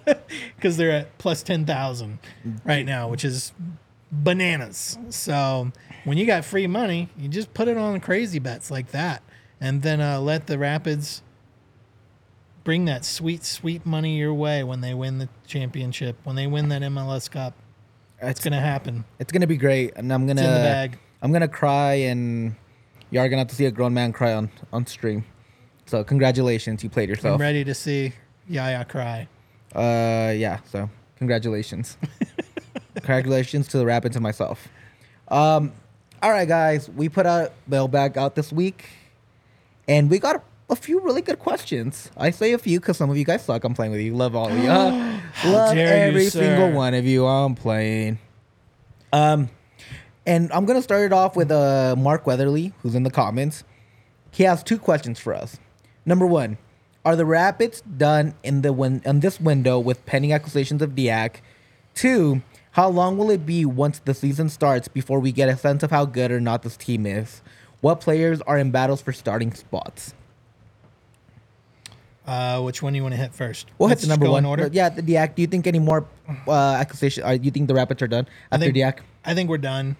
because 0.57 0.77
they're 0.77 0.91
at 0.91 1.19
plus 1.19 1.43
ten 1.43 1.65
thousand 1.67 2.19
right 2.65 2.85
now, 2.87 3.09
which 3.09 3.25
is 3.25 3.53
bananas. 4.11 4.99
So 5.11 5.71
when 6.05 6.19
you 6.19 6.27
got 6.27 6.45
free 6.45 6.67
money, 6.67 7.09
you 7.19 7.29
just 7.29 7.53
put 7.55 7.69
it 7.69 7.77
on 7.77 8.01
crazy 8.01 8.39
bets 8.39 8.71
like 8.71 8.91
that, 8.93 9.23
and 9.61 9.83
then 9.83 10.01
uh, 10.01 10.21
let 10.21 10.47
the 10.47 10.59
Rapids 10.59 11.23
bring 12.69 12.85
that 12.85 13.03
sweet, 13.03 13.43
sweet 13.45 13.87
money 13.87 14.19
your 14.19 14.35
way 14.35 14.63
when 14.63 14.83
they 14.83 14.93
win 14.93 15.17
the 15.17 15.27
championship, 15.47 16.15
when 16.25 16.37
they 16.37 16.47
win 16.47 16.69
that 16.69 16.83
MLS 16.83 17.31
Cup. 17.31 17.55
It's 18.21 18.41
gonna 18.41 18.61
happen. 18.61 19.07
It's 19.19 19.33
gonna 19.33 19.47
be 19.47 19.57
great, 19.57 19.95
and 19.97 20.13
I'm 20.13 20.27
gonna 20.27 20.43
in 20.43 20.53
the 20.53 20.61
bag. 20.61 20.99
I'm 21.23 21.33
gonna 21.33 21.49
cry, 21.49 21.95
and 21.95 22.55
you 23.11 23.21
are 23.21 23.29
gonna 23.31 23.39
have 23.39 23.49
to 23.49 23.55
see 23.55 23.65
a 23.65 23.71
grown 23.71 23.95
man 23.95 24.13
cry 24.13 24.35
on 24.35 24.51
on 24.71 24.85
stream. 24.85 25.25
So 25.87 26.05
congratulations, 26.05 26.85
you 26.85 26.91
played 26.91 27.09
yourself. 27.09 27.37
I'm 27.37 27.41
ready 27.41 27.65
to 27.65 27.73
see 27.73 28.13
Yaya 28.47 28.85
cry. 28.85 29.29
Uh, 29.75 30.35
yeah. 30.37 30.59
So 30.71 30.91
congratulations, 31.17 31.97
congratulations 32.97 33.67
to 33.69 33.79
the 33.79 33.87
Rapids 33.87 34.15
and 34.15 34.23
myself. 34.23 34.69
Um, 35.29 35.73
all 36.23 36.33
right, 36.33 36.47
guys, 36.47 36.91
we 36.91 37.09
put 37.09 37.25
a 37.25 37.51
mailbag 37.67 38.19
out 38.19 38.35
this 38.35 38.53
week, 38.53 38.85
and 39.89 40.11
we 40.11 40.19
got 40.19 40.45
a 40.71 40.77
few 40.77 41.01
really 41.01 41.23
good 41.23 41.39
questions. 41.39 42.11
I 42.17 42.31
say 42.31 42.53
a 42.53 42.59
few 42.59 42.81
because 42.81 42.97
some 42.97 43.11
of 43.11 43.17
you 43.17 43.25
guys 43.25 43.45
suck. 43.45 43.65
I'm 43.65 43.75
playing 43.75 43.93
with 43.93 44.01
you. 44.01 44.15
Love 44.15 44.37
all 44.37 44.49
of 44.51 44.59
you. 44.59 44.69
Uh, 44.69 45.19
love 45.47 45.75
dare 45.75 46.05
you, 46.05 46.09
every 46.09 46.27
single 46.31 46.73
one 46.73 46.95
of 46.95 47.07
you. 47.07 47.27
I'm 47.27 47.55
playing. 47.55 48.19
Um, 49.13 49.49
and 50.27 50.53
I'm 50.53 50.67
gonna 50.67 50.83
start 50.83 51.03
it 51.03 51.13
off 51.13 51.37
with 51.37 51.51
uh 51.51 51.97
Mark 51.97 52.27
Weatherly, 52.27 52.73
who's 52.83 52.95
in 52.95 53.03
the 53.03 53.11
comments. 53.11 53.65
He 54.31 54.45
has 54.45 54.63
two 54.63 54.79
questions 54.79 55.19
for 55.19 55.35
us. 55.35 55.59
Number 56.05 56.27
one, 56.27 56.59
are 57.05 57.17
the 57.17 57.25
Rapids 57.25 57.81
done 57.81 58.35
in 58.43 58.61
the 58.63 58.73
win- 58.73 59.03
in 59.05 59.21
this 59.21 59.41
window 59.41 59.79
with 59.79 60.05
pending 60.05 60.33
acquisitions 60.33 60.83
of 60.83 60.95
Diack? 60.95 61.41
Two, 61.95 62.43
how 62.73 62.89
long 62.89 63.17
will 63.17 63.31
it 63.31 63.47
be 63.47 63.65
once 63.65 64.01
the 64.01 64.13
season 64.13 64.51
starts 64.51 64.87
before 64.89 65.19
we 65.19 65.33
get 65.33 65.49
a 65.49 65.57
sense 65.57 65.83
of 65.83 65.91
how 65.91 66.05
good 66.05 66.31
or 66.31 66.41
not 66.41 66.63
this 66.63 66.77
team 66.77 67.07
is? 67.07 67.41
What 67.81 68.01
players 68.01 68.43
are 68.43 68.59
in 68.59 68.71
battles 68.71 69.01
for 69.01 69.13
starting 69.13 69.55
spots? 69.55 70.15
Uh, 72.29 72.61
which 72.61 72.83
one 72.83 72.93
do 72.93 72.99
you 72.99 73.03
want 73.03 73.15
to 73.15 73.21
hit 73.21 73.33
first? 73.35 73.67
We'll 73.79 73.89
Let's 73.89 74.03
hit 74.03 74.09
the 74.09 74.13
number 74.13 74.31
one. 74.31 74.45
order. 74.45 74.69
Yeah, 74.71 74.91
the 74.91 75.01
Diack. 75.01 75.35
Do 75.35 75.41
you 75.41 75.49
think 75.49 75.67
any 75.67 75.79
more 75.79 76.07
uh, 76.47 76.53
acquisition? 76.77 77.25
Do 77.27 77.41
you 77.43 77.51
think 77.51 77.69
the 77.69 77.75
Rapids 77.75 78.03
are 78.03 78.07
done 78.07 78.27
I 78.53 78.57
after 78.57 78.67
think 78.67 78.77
Diack? 78.77 78.99
I 79.25 79.33
think 79.35 79.49
we're 79.49 79.57
done. 79.59 79.97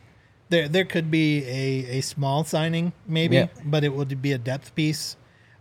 There 0.51 0.69
there 0.69 0.85
could 0.85 1.11
be 1.11 1.45
a, 1.45 1.99
a 1.99 2.01
small 2.03 2.45
signing 2.45 2.93
maybe, 3.07 3.37
Yeah. 3.37 3.47
but 3.65 3.83
it 3.83 3.95
would 3.95 4.21
be 4.21 4.33
a 4.33 4.39
depth 4.39 4.75
piece. 4.75 5.17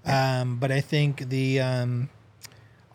Um, 0.05 0.57
but 0.59 0.71
I 0.71 0.81
think 0.81 1.29
the 1.29 1.59
um, 1.61 2.09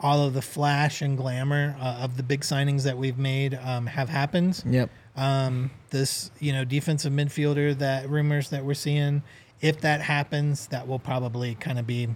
all 0.00 0.26
of 0.26 0.34
the 0.34 0.42
flash 0.42 1.00
and 1.00 1.16
glamour 1.16 1.76
uh, 1.80 2.04
of 2.04 2.16
the 2.16 2.22
big 2.22 2.40
signings 2.42 2.82
that 2.84 2.98
we've 2.98 3.18
made 3.18 3.58
um, 3.62 3.86
have 3.86 4.08
happened. 4.08 4.62
Yep. 4.66 4.90
Um, 5.16 5.70
this, 5.90 6.30
you 6.40 6.52
know, 6.52 6.64
defensive 6.64 7.12
midfielder 7.12 7.78
that 7.78 8.08
rumors 8.08 8.50
that 8.50 8.64
we're 8.64 8.74
seeing, 8.74 9.22
if 9.60 9.80
that 9.82 10.00
happens, 10.00 10.66
that 10.68 10.88
will 10.88 10.98
probably 10.98 11.54
kind 11.54 11.78
of 11.78 11.86
be 11.86 12.08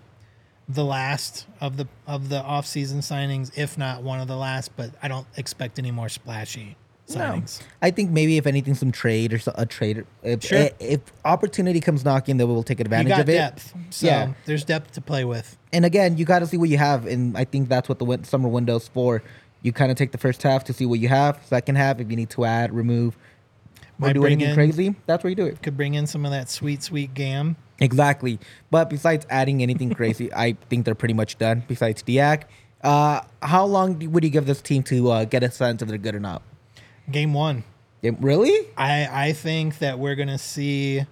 the 0.69 0.85
last 0.85 1.47
of 1.61 1.77
the 1.77 1.87
of 2.07 2.29
the 2.29 2.41
offseason 2.43 2.97
signings, 2.99 3.51
if 3.57 3.79
not 3.79 4.03
one 4.03 4.21
of 4.21 4.29
the 4.29 4.37
last. 4.37 4.77
But 4.77 4.91
I 5.03 5.09
don't 5.09 5.27
expect 5.37 5.79
any 5.79 5.91
more 5.91 6.09
splashy 6.09 6.77
signings. 7.09 7.62
I 7.81 7.93
think 7.93 8.11
maybe 8.11 8.37
if 8.37 8.47
anything, 8.49 8.75
some 8.75 8.91
trade 8.91 9.33
or 9.33 9.39
so, 9.39 9.53
a 9.55 9.64
trade. 9.64 10.05
If, 10.25 10.43
Sure. 10.43 10.59
Eh, 10.59 10.71
if 10.81 11.01
opportunity 11.25 11.79
comes 11.81 12.05
knocking, 12.05 12.37
then 12.37 12.49
we'll 12.49 12.64
take 12.64 12.81
You 12.81 12.85
advantage 12.85 13.17
of 13.19 13.29
it. 13.29 13.33
depth, 13.35 13.75
so 13.91 14.07
Yeah. 14.09 14.33
there's 14.45 14.64
depth 14.64 14.91
to 14.95 15.01
play 15.01 15.25
with. 15.25 15.57
And 15.73 15.85
again, 15.85 16.19
you 16.19 16.25
got 16.25 16.41
to 16.41 16.47
see 16.49 16.57
what 16.57 16.69
you 16.69 16.79
have, 16.79 17.07
and 17.07 17.39
I 17.39 17.45
think 17.45 17.69
that's 17.69 17.89
what 17.89 18.01
the 18.01 18.05
win- 18.05 18.25
summer 18.25 18.49
window's 18.49 18.89
for. 18.89 19.23
You 19.62 19.73
kind 19.73 19.93
of 19.93 19.97
take 19.97 20.11
the 20.11 20.19
first 20.19 20.43
half 20.43 20.64
to 20.64 20.73
see 20.73 20.85
what 20.85 20.99
you 20.99 21.09
have. 21.09 21.39
Second 21.45 21.77
half, 21.77 22.01
if 22.01 22.11
you 22.11 22.17
need 22.17 22.31
to 22.31 22.45
add, 22.45 22.73
remove, 22.75 23.17
or 24.01 24.09
Might 24.09 24.12
do 24.14 24.25
anything 24.27 24.49
in- 24.49 24.55
crazy, 24.55 24.95
that's 25.07 25.23
where 25.23 25.29
you 25.31 25.37
do 25.37 25.47
it. 25.47 25.62
Could 25.62 25.77
bring 25.77 25.95
in 25.95 26.09
some 26.09 26.25
of 26.25 26.33
that 26.33 26.51
sweet, 26.51 26.83
sweet 26.83 27.14
gam. 27.14 27.55
Exactly. 27.81 28.39
But 28.70 28.89
besides 28.91 29.27
adding 29.31 29.62
anything 29.62 29.93
crazy, 29.95 30.33
I 30.35 30.53
think 30.68 30.85
they're 30.85 30.95
pretty 30.95 31.14
much 31.14 31.39
done. 31.39 31.64
Besides 31.68 32.03
Diack, 32.03 32.43
uh, 32.83 33.20
how 33.43 33.64
long 33.64 33.99
would 34.12 34.24
you 34.24 34.31
give 34.31 34.47
this 34.47 34.62
team 34.62 34.83
to 34.85 35.11
uh, 35.11 35.24
get 35.24 35.43
a 35.43 35.51
sense 35.51 35.83
if 35.83 35.89
they're 35.89 35.99
good 35.99 36.14
or 36.14 36.20
not? 36.20 36.43
Game 37.11 37.35
one. 37.35 37.64
Yeah, 38.03 38.12
really? 38.20 38.68
I 38.77 39.29
I 39.29 39.33
think 39.33 39.79
that 39.79 39.99
we're 39.99 40.14
gonna 40.16 40.39
see 40.39 41.05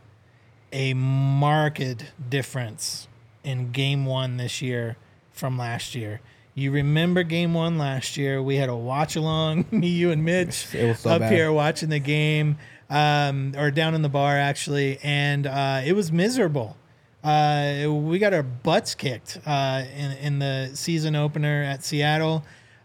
a 0.73 0.95
marked 0.95 2.13
difference 2.29 3.09
in 3.43 3.71
game 3.73 4.05
one 4.07 4.37
this 4.37 4.61
year 4.61 4.97
from 5.33 5.57
last 5.59 5.95
year. 5.95 6.21
You 6.57 6.71
remember 6.71 7.23
game 7.25 7.53
one 7.55 7.79
last 7.79 8.17
year? 8.17 8.41
We 8.43 8.57
had 8.57 8.69
a 8.69 8.77
watch 8.77 9.17
along, 9.17 9.65
me, 9.71 9.89
you, 9.89 10.11
and 10.13 10.25
Mitch 10.25 10.73
It 10.75 10.87
was 10.87 11.01
so 11.01 11.11
up 11.11 11.21
bad. 11.21 11.33
here 11.33 11.51
watching 11.53 11.89
the 11.89 11.99
game, 11.99 12.59
um, 12.91 13.55
or 13.57 13.71
down 13.71 13.95
in 13.95 14.03
the 14.03 14.09
bar 14.09 14.39
actually, 14.39 14.99
and 15.03 15.47
uh, 15.47 15.83
it 15.85 15.95
was 15.95 16.13
miserable. 16.13 16.77
Uh, 17.23 17.87
we 17.91 18.19
got 18.19 18.35
our 18.35 18.43
butts 18.43 18.95
kicked 18.95 19.41
uh, 19.47 19.85
in 19.97 20.13
in 20.13 20.39
the 20.39 20.71
season 20.75 21.17
opener 21.17 21.63
at 21.63 21.85
Seattle. 21.85 22.45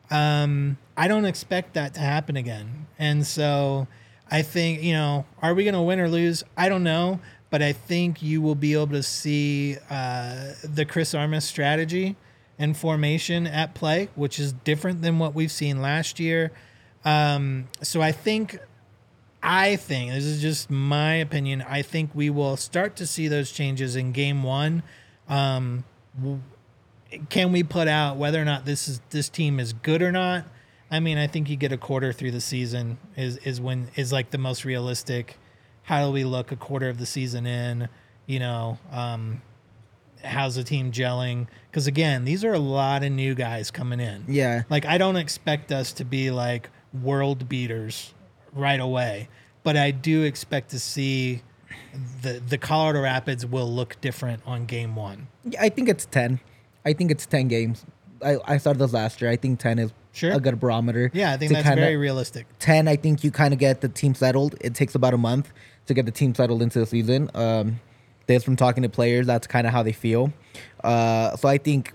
Um, 0.09 0.77
I 0.95 1.07
don't 1.07 1.25
expect 1.25 1.73
that 1.73 1.93
to 1.95 1.99
happen 1.99 2.37
again, 2.37 2.87
and 2.97 3.25
so 3.25 3.87
I 4.31 4.41
think 4.41 4.81
you 4.81 4.93
know, 4.93 5.25
are 5.41 5.53
we 5.53 5.63
going 5.63 5.73
to 5.73 5.81
win 5.81 5.99
or 5.99 6.09
lose? 6.09 6.43
I 6.57 6.69
don't 6.69 6.83
know, 6.83 7.19
but 7.49 7.61
I 7.61 7.73
think 7.73 8.21
you 8.21 8.41
will 8.41 8.55
be 8.55 8.73
able 8.73 8.87
to 8.87 9.03
see 9.03 9.77
uh, 9.89 10.53
the 10.63 10.85
Chris 10.85 11.13
Armas 11.13 11.45
strategy 11.45 12.15
and 12.57 12.75
formation 12.75 13.47
at 13.47 13.73
play, 13.73 14.09
which 14.15 14.39
is 14.39 14.53
different 14.53 15.01
than 15.01 15.17
what 15.17 15.33
we've 15.33 15.51
seen 15.51 15.81
last 15.81 16.19
year. 16.19 16.51
Um, 17.05 17.69
so 17.81 18.01
I 18.01 18.11
think 18.11 18.59
I 19.41 19.77
think 19.77 20.11
this 20.11 20.25
is 20.25 20.41
just 20.41 20.69
my 20.69 21.15
opinion. 21.15 21.63
I 21.67 21.81
think 21.81 22.11
we 22.13 22.29
will 22.29 22.57
start 22.57 22.95
to 22.97 23.07
see 23.07 23.27
those 23.27 23.51
changes 23.51 23.95
in 23.95 24.11
game 24.11 24.43
one. 24.43 24.83
Um, 25.29 25.85
can 27.29 27.51
we 27.51 27.63
put 27.63 27.87
out 27.87 28.17
whether 28.17 28.41
or 28.41 28.45
not 28.45 28.65
this 28.65 28.87
is 28.87 29.01
this 29.09 29.29
team 29.29 29.59
is 29.59 29.73
good 29.73 30.01
or 30.01 30.11
not? 30.11 30.45
I 30.91 30.99
mean, 30.99 31.17
I 31.17 31.27
think 31.27 31.49
you 31.49 31.55
get 31.55 31.71
a 31.71 31.77
quarter 31.77 32.11
through 32.11 32.31
the 32.31 32.41
season 32.41 32.97
is 33.15 33.37
is 33.37 33.61
when 33.61 33.89
is 33.95 34.11
like 34.11 34.31
the 34.31 34.37
most 34.37 34.65
realistic. 34.65 35.37
How 35.83 36.05
do 36.05 36.11
we 36.11 36.23
look 36.23 36.51
a 36.51 36.55
quarter 36.55 36.89
of 36.89 36.99
the 36.99 37.05
season 37.05 37.47
in? 37.47 37.89
You 38.27 38.39
know, 38.39 38.77
um, 38.91 39.41
how's 40.23 40.55
the 40.55 40.63
team 40.63 40.91
gelling? 40.91 41.47
Because 41.71 41.87
again, 41.87 42.25
these 42.25 42.43
are 42.43 42.53
a 42.53 42.59
lot 42.59 43.03
of 43.03 43.11
new 43.11 43.35
guys 43.35 43.71
coming 43.71 43.99
in. 43.99 44.25
Yeah. 44.27 44.63
Like 44.69 44.85
I 44.85 44.97
don't 44.97 45.15
expect 45.15 45.71
us 45.71 45.93
to 45.93 46.03
be 46.03 46.29
like 46.29 46.69
world 46.93 47.47
beaters 47.47 48.13
right 48.53 48.79
away, 48.79 49.29
but 49.63 49.77
I 49.77 49.91
do 49.91 50.23
expect 50.23 50.69
to 50.71 50.79
see 50.79 51.41
the 52.21 52.41
the 52.47 52.57
Colorado 52.57 53.01
Rapids 53.01 53.45
will 53.45 53.71
look 53.71 53.99
different 54.01 54.41
on 54.45 54.65
game 54.65 54.95
one. 54.95 55.27
Yeah, 55.43 55.61
I 55.61 55.69
think 55.69 55.89
it's 55.89 56.05
10. 56.05 56.39
I 56.85 56.93
think 56.93 57.11
it's 57.11 57.25
10 57.25 57.47
games. 57.47 57.85
I, 58.23 58.37
I 58.45 58.57
started 58.57 58.79
this 58.79 58.93
last 58.93 59.21
year. 59.21 59.29
I 59.31 59.35
think 59.37 59.59
10 59.59 59.79
is 59.79 59.93
Sure. 60.11 60.33
a 60.33 60.39
good 60.39 60.59
barometer. 60.59 61.11
Yeah, 61.13 61.31
I 61.31 61.37
think 61.37 61.51
that's 61.51 61.63
kinda- 61.67 61.81
very 61.81 61.95
realistic. 61.95 62.45
10 62.59 62.87
i 62.87 62.95
think 62.95 63.23
you 63.23 63.29
kind 63.31 63.53
of 63.53 63.59
get 63.59 63.79
the 63.81 63.87
team 63.87 64.15
settled 64.15 64.55
it 64.59 64.73
takes 64.73 64.95
about 64.95 65.13
a 65.13 65.17
month 65.17 65.53
to 65.85 65.93
get 65.93 66.05
the 66.05 66.11
team 66.11 66.33
settled 66.35 66.61
into 66.63 66.79
the 66.79 66.85
season 66.85 67.29
um 67.35 67.79
this 68.25 68.43
from 68.43 68.55
talking 68.55 68.81
to 68.83 68.89
players 68.89 69.27
that's 69.27 69.45
kind 69.47 69.65
of 69.67 69.71
how 69.71 69.83
they 69.83 69.91
feel 69.93 70.33
uh 70.83 71.35
so 71.37 71.47
i 71.47 71.57
think 71.59 71.93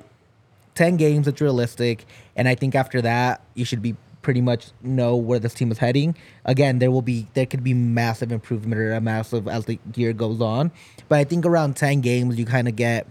10 0.76 0.96
games 0.96 1.26
it's 1.28 1.40
realistic 1.40 2.06
and 2.36 2.48
i 2.48 2.54
think 2.54 2.74
after 2.76 3.02
that 3.02 3.42
you 3.54 3.64
should 3.64 3.82
be 3.82 3.94
pretty 4.24 4.40
much 4.40 4.72
know 4.82 5.14
where 5.14 5.38
this 5.38 5.54
team 5.54 5.70
is 5.70 5.78
heading 5.78 6.16
again 6.44 6.78
there 6.80 6.90
will 6.90 7.02
be 7.02 7.28
there 7.34 7.46
could 7.46 7.62
be 7.62 7.74
massive 7.74 8.32
improvement 8.32 8.80
or 8.80 8.92
a 8.92 9.00
massive 9.00 9.46
as 9.46 9.66
the 9.66 9.78
year 9.94 10.12
goes 10.12 10.40
on 10.40 10.72
but 11.08 11.18
i 11.18 11.24
think 11.24 11.46
around 11.46 11.76
10 11.76 12.00
games 12.00 12.36
you 12.36 12.44
kind 12.46 12.66
of 12.66 12.74
get 12.74 13.06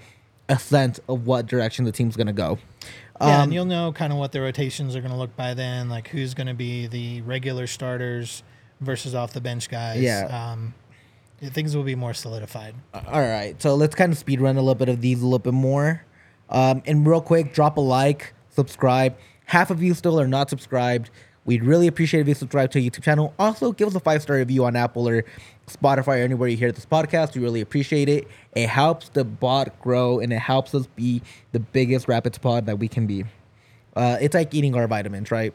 a 0.49 0.59
sense 0.59 0.99
of 1.07 1.25
what 1.25 1.45
direction 1.45 1.85
the 1.85 1.91
team's 1.91 2.17
going 2.17 2.27
to 2.27 2.33
go 2.33 2.57
Yeah, 3.21 3.37
Um, 3.37 3.43
and 3.43 3.53
you'll 3.53 3.65
know 3.65 3.93
kind 3.93 4.11
of 4.11 4.19
what 4.19 4.31
the 4.33 4.41
rotations 4.41 4.95
are 4.95 4.99
going 4.99 5.13
to 5.13 5.17
look 5.17 5.35
by 5.37 5.53
then, 5.53 5.87
like 5.87 6.09
who's 6.09 6.33
going 6.33 6.47
to 6.47 6.53
be 6.53 6.87
the 6.87 7.21
regular 7.21 7.67
starters 7.67 8.43
versus 8.81 9.15
off 9.15 9.31
the 9.31 9.39
bench 9.39 9.69
guys. 9.69 10.01
Yeah. 10.01 10.25
Um, 10.51 10.73
things 11.41 11.75
will 11.77 11.83
be 11.83 11.95
more 11.95 12.13
solidified. 12.13 12.75
All 12.93 13.21
right, 13.21 13.61
so 13.61 13.75
let's 13.75 13.95
kind 13.95 14.11
of 14.11 14.17
speed 14.17 14.41
run 14.41 14.57
a 14.57 14.59
little 14.61 14.75
bit 14.75 14.89
of 14.89 14.99
these 14.99 15.21
a 15.21 15.25
little 15.25 15.39
bit 15.39 15.53
more. 15.53 16.03
Um, 16.49 16.81
and 16.85 17.07
real 17.07 17.21
quick, 17.21 17.53
drop 17.53 17.77
a 17.77 17.81
like, 17.81 18.33
subscribe. 18.49 19.15
Half 19.45 19.71
of 19.71 19.83
you 19.83 19.93
still 19.93 20.19
are 20.19 20.27
not 20.27 20.49
subscribed. 20.49 21.09
We'd 21.45 21.63
really 21.63 21.87
appreciate 21.87 22.21
if 22.21 22.27
you 22.27 22.33
subscribe 22.35 22.71
to 22.71 22.79
our 22.79 22.83
YouTube 22.83 23.03
channel. 23.03 23.33
Also, 23.37 23.73
give 23.73 23.87
us 23.87 23.95
a 23.95 23.99
five 23.99 24.21
star 24.21 24.37
review 24.37 24.63
on 24.63 24.75
Apple 24.75 25.07
or 25.07 25.25
Spotify 25.67 26.19
or 26.19 26.23
anywhere 26.23 26.47
you 26.47 26.57
hear 26.57 26.71
this 26.71 26.85
podcast. 26.85 27.35
We 27.35 27.41
really 27.41 27.61
appreciate 27.61 28.07
it. 28.07 28.27
It 28.53 28.69
helps 28.69 29.09
the 29.09 29.25
bot 29.25 29.79
grow 29.81 30.19
and 30.19 30.31
it 30.31 30.39
helps 30.39 30.73
us 30.73 30.87
be 30.95 31.21
the 31.51 31.59
biggest 31.59 32.07
Rapids 32.07 32.37
pod 32.37 32.65
that 32.67 32.79
we 32.79 32.87
can 32.87 33.07
be. 33.07 33.25
Uh, 33.95 34.17
it's 34.21 34.33
like 34.33 34.53
eating 34.53 34.75
our 34.75 34.87
vitamins, 34.87 35.31
right? 35.31 35.53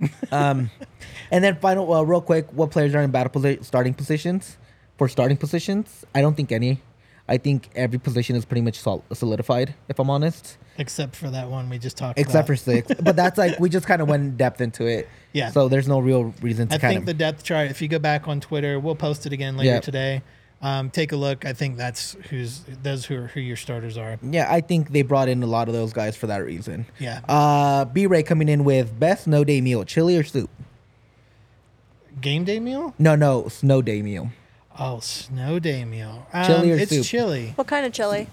um, 0.30 0.70
and 1.30 1.42
then 1.42 1.56
final, 1.56 1.86
well, 1.86 2.04
real 2.04 2.20
quick, 2.20 2.52
what 2.52 2.70
players 2.70 2.94
are 2.94 3.02
in 3.02 3.10
battle 3.10 3.32
posi- 3.32 3.64
starting 3.64 3.94
positions? 3.94 4.58
For 4.96 5.08
starting 5.08 5.36
positions, 5.36 6.06
I 6.14 6.22
don't 6.22 6.34
think 6.34 6.52
any. 6.52 6.80
I 7.28 7.38
think 7.38 7.68
every 7.74 7.98
position 7.98 8.36
is 8.36 8.44
pretty 8.44 8.60
much 8.62 8.78
sol- 8.78 9.04
solidified. 9.12 9.74
If 9.88 9.98
I'm 9.98 10.10
honest, 10.10 10.58
Except 10.78 11.16
for 11.16 11.30
that 11.30 11.48
one 11.50 11.68
we 11.70 11.78
just 11.78 11.96
talked 11.96 12.18
about. 12.18 12.20
except 12.28 12.34
about. 12.34 12.46
for 12.46 12.56
six. 12.56 12.92
but 13.02 13.16
that's 13.16 13.36
like 13.38 13.58
we 13.58 13.68
just 13.68 13.86
kind 13.86 14.00
of 14.02 14.08
went 14.08 14.22
in 14.22 14.36
depth 14.36 14.60
into 14.60 14.86
it. 14.86 15.08
Yeah. 15.32 15.50
So 15.50 15.68
there's 15.68 15.86
no 15.86 15.98
real 15.98 16.32
reason 16.40 16.68
to 16.68 16.76
I 16.76 16.78
think 16.78 17.00
of. 17.00 17.06
the 17.06 17.12
depth 17.12 17.42
chart, 17.44 17.70
if 17.70 17.82
you 17.82 17.88
go 17.88 17.98
back 17.98 18.26
on 18.26 18.40
Twitter, 18.40 18.80
we'll 18.80 18.94
post 18.94 19.26
it 19.26 19.34
again 19.34 19.58
later 19.58 19.68
Yeah. 19.70 19.80
today. 19.80 20.22
Um, 20.62 20.88
take 20.88 21.12
a 21.12 21.16
look. 21.16 21.44
I 21.44 21.52
think 21.52 21.76
that's 21.76 22.16
who's 22.30 22.60
those 22.82 23.04
who 23.04 23.16
are, 23.18 23.26
who 23.26 23.40
your 23.40 23.56
starters 23.56 23.98
are. 23.98 24.18
yeah, 24.22 24.46
I 24.50 24.62
think 24.62 24.92
they 24.92 25.02
brought 25.02 25.28
in 25.28 25.42
a 25.42 25.46
lot 25.46 25.68
of 25.68 25.74
those 25.74 25.92
guys 25.92 26.16
for 26.16 26.26
that 26.28 26.38
reason. 26.38 26.86
Yeah. 26.98 27.20
Uh, 27.28 27.84
B 27.84 28.06
Ray 28.06 28.22
coming 28.22 28.48
in 28.48 28.64
with 28.64 28.98
best 28.98 29.24
snow 29.24 29.44
day 29.44 29.60
meal: 29.60 29.84
chili 29.84 30.16
or 30.16 30.24
soup? 30.24 30.48
Game 32.20 32.44
day 32.44 32.58
meal? 32.58 32.94
No, 32.98 33.14
no, 33.14 33.48
snow 33.48 33.82
day 33.82 34.00
meal. 34.00 34.30
Oh, 34.78 35.00
snow 35.00 35.58
day 35.58 35.84
meal. 35.84 36.26
Um, 36.32 36.46
Chili 36.46 36.72
or 36.72 36.76
it's 36.76 36.90
soup? 36.90 37.04
chili. 37.06 37.52
What 37.56 37.66
kind 37.66 37.86
of 37.86 37.92
chili? 37.92 38.28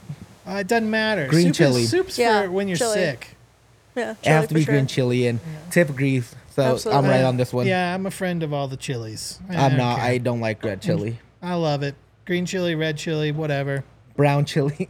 Uh, 0.48 0.56
it 0.56 0.68
doesn't 0.68 0.90
matter. 0.90 1.28
Green 1.28 1.48
Soup 1.48 1.56
chili. 1.56 1.82
Is, 1.84 1.90
soup's 1.92 2.18
Yeah, 2.20 2.44
for 2.44 2.52
when 2.52 2.68
you're 2.68 2.78
chili. 2.78 2.94
sick. 2.96 3.36
Yeah, 3.96 4.12
it 4.12 4.22
chili 4.24 4.36
has 4.36 4.48
to 4.48 4.54
be 4.54 4.64
sure. 4.64 4.74
green 4.74 4.88
chili, 4.88 5.28
and 5.28 5.40
Tiff 5.72 5.90
agrees. 5.90 6.36
So 6.50 6.78
I'm 6.92 7.06
right 7.06 7.24
on 7.24 7.38
this 7.38 7.54
one. 7.54 7.66
Yeah, 7.66 7.94
I'm 7.96 8.06
a 8.06 8.12
friend 8.12 8.44
of 8.44 8.54
all 8.54 8.68
the 8.68 8.78
chilies. 8.78 9.40
I 9.50 9.56
I'm 9.66 9.78
don't 9.78 9.96
care. 9.96 10.06
I 10.06 10.18
don't 10.18 10.40
like 10.42 10.64
red 10.64 10.82
chili. 10.82 11.20
I 11.42 11.56
love 11.56 11.82
it. 11.82 11.96
Green 12.26 12.46
chili, 12.46 12.76
red 12.76 12.98
chili, 12.98 13.32
whatever. 13.32 13.84
Brown 14.16 14.46
chili. 14.46 14.90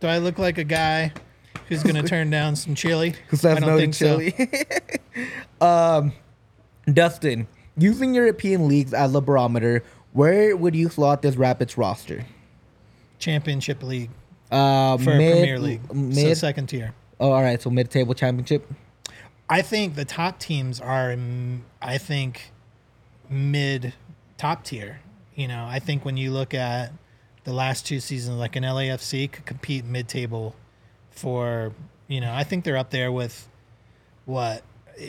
Do 0.00 0.06
I 0.06 0.18
look 0.18 0.38
like 0.38 0.58
a 0.58 0.64
guy 0.64 1.12
who's 1.68 1.82
going 1.82 1.96
to 1.96 2.02
turn 2.02 2.30
down 2.30 2.56
some 2.56 2.74
chili? 2.74 3.14
Who 3.28 3.36
says 3.36 3.56
I 3.56 3.60
don't 3.60 3.68
no 3.68 3.76
to 3.76 3.80
think 3.80 3.94
so. 3.94 4.18
chili? 4.20 4.64
um, 5.60 6.12
Dustin, 6.92 7.46
using 7.76 8.14
European 8.14 8.68
leagues 8.68 8.92
as 8.94 9.14
a 9.14 9.20
barometer, 9.20 9.82
where 10.12 10.56
would 10.56 10.74
you 10.74 10.88
slot 10.88 11.22
this 11.22 11.36
Rapids 11.36 11.76
roster? 11.78 12.24
Championship 13.18 13.82
league 13.82 14.10
Uh, 14.50 14.96
for 14.98 15.14
mid, 15.14 15.32
Premier 15.32 15.58
League. 15.58 15.80
So 15.88 15.94
Mid. 15.94 16.36
second 16.36 16.66
tier. 16.68 16.94
oh, 17.20 17.32
all 17.32 17.42
right. 17.42 17.60
So 17.60 17.70
mid-table 17.70 18.14
championship. 18.14 18.70
I 19.50 19.62
think 19.62 19.94
the 19.94 20.04
top 20.04 20.38
teams 20.38 20.80
are, 20.80 21.08
mm, 21.14 21.60
I 21.82 21.98
think, 21.98 22.52
mid 23.28 23.94
top 24.36 24.64
tier. 24.64 25.00
You 25.34 25.48
know, 25.48 25.66
I 25.68 25.78
think 25.78 26.04
when 26.04 26.16
you 26.16 26.30
look 26.32 26.52
at 26.54 26.92
the 27.44 27.52
last 27.52 27.86
two 27.86 28.00
seasons, 28.00 28.38
like 28.38 28.56
an 28.56 28.62
LAFC 28.64 29.30
could 29.32 29.46
compete 29.46 29.84
mid 29.84 30.06
table 30.08 30.54
for, 31.10 31.72
you 32.08 32.20
know, 32.20 32.32
I 32.32 32.44
think 32.44 32.64
they're 32.64 32.76
up 32.76 32.90
there 32.90 33.10
with 33.10 33.48
what, 34.26 34.62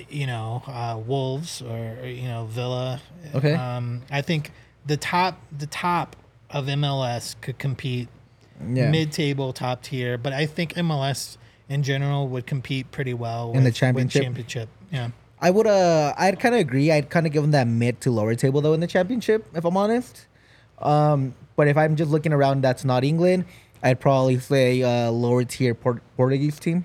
you 0.09 0.25
know, 0.27 0.63
uh, 0.67 0.97
Wolves 1.05 1.61
or, 1.61 2.05
you 2.05 2.27
know, 2.27 2.45
Villa. 2.45 3.01
Okay. 3.35 3.53
Um, 3.53 4.01
I 4.11 4.21
think 4.21 4.51
the 4.89 4.97
top, 4.97 5.39
the 5.57 5.67
top 5.67 6.15
of 6.49 6.65
MLS 6.65 7.35
could 7.41 7.57
compete 7.59 8.09
Yeah. 8.73 8.89
mid 8.89 9.11
table, 9.13 9.53
top 9.53 9.83
tier, 9.83 10.17
but 10.17 10.33
I 10.33 10.45
think 10.45 10.73
MLS 10.75 11.37
in 11.69 11.83
general 11.83 12.27
would 12.27 12.45
compete 12.47 12.91
pretty 12.91 13.13
well 13.13 13.49
In 13.49 13.53
the 13.53 13.57
with- 13.59 13.65
with 13.65 13.75
championship? 13.75 14.23
championship. 14.23 14.69
Yeah. 14.91 15.09
I 15.39 15.51
would 15.51 15.67
uh 15.67 16.13
I'd 16.17 16.39
kind 16.39 16.55
of 16.55 16.59
agree. 16.61 16.91
I'd 16.91 17.09
kind 17.09 17.25
of 17.27 17.31
give 17.31 17.43
them 17.43 17.51
that 17.51 17.67
mid 17.67 18.01
to 18.01 18.11
lower 18.11 18.35
table 18.35 18.59
though 18.61 18.73
in 18.73 18.79
the 18.81 18.87
championship, 18.87 19.45
if 19.55 19.63
I'm 19.63 19.77
honest. 19.77 20.25
Um, 20.79 21.33
but 21.55 21.67
if 21.67 21.77
I'm 21.77 21.95
just 21.95 22.09
looking 22.11 22.33
around, 22.33 22.61
that's 22.61 22.83
not 22.83 23.03
England. 23.03 23.45
I'd 23.83 23.99
probably 24.01 24.39
say 24.39 24.81
uh, 24.83 25.11
lower 25.11 25.43
tier 25.45 25.73
Port- 25.75 26.01
Portuguese 26.17 26.59
team, 26.59 26.83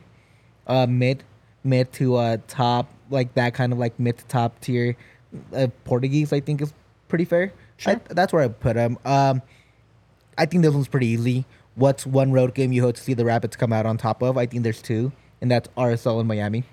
uh, 0.68 0.86
mid, 0.86 1.24
mid 1.64 1.90
to 1.94 2.16
uh 2.16 2.36
top, 2.46 2.92
like 3.10 3.34
that 3.34 3.54
kind 3.54 3.72
of 3.72 3.78
like 3.78 3.98
mid 3.98 4.18
to 4.18 4.24
top 4.26 4.60
tier. 4.60 4.94
Uh, 5.52 5.66
Portuguese, 5.84 6.32
I 6.32 6.38
think 6.40 6.60
is 6.62 6.72
pretty 7.08 7.24
fair. 7.24 7.52
I, 7.86 7.94
that's 8.08 8.32
where 8.32 8.42
I 8.42 8.48
put 8.48 8.74
them. 8.74 8.98
Um, 9.04 9.42
I 10.36 10.46
think 10.46 10.62
this 10.62 10.72
one's 10.72 10.88
pretty 10.88 11.06
easy. 11.08 11.44
What's 11.76 12.06
one 12.06 12.32
road 12.32 12.54
game 12.54 12.72
you 12.72 12.82
hope 12.82 12.96
to 12.96 13.02
see 13.02 13.14
the 13.14 13.24
Rapids 13.24 13.56
come 13.56 13.72
out 13.72 13.86
on 13.86 13.96
top 13.98 14.22
of? 14.22 14.36
I 14.38 14.46
think 14.46 14.62
there's 14.62 14.80
two, 14.82 15.12
and 15.40 15.50
that's 15.50 15.68
RSL 15.76 16.18
and 16.20 16.28
Miami. 16.28 16.64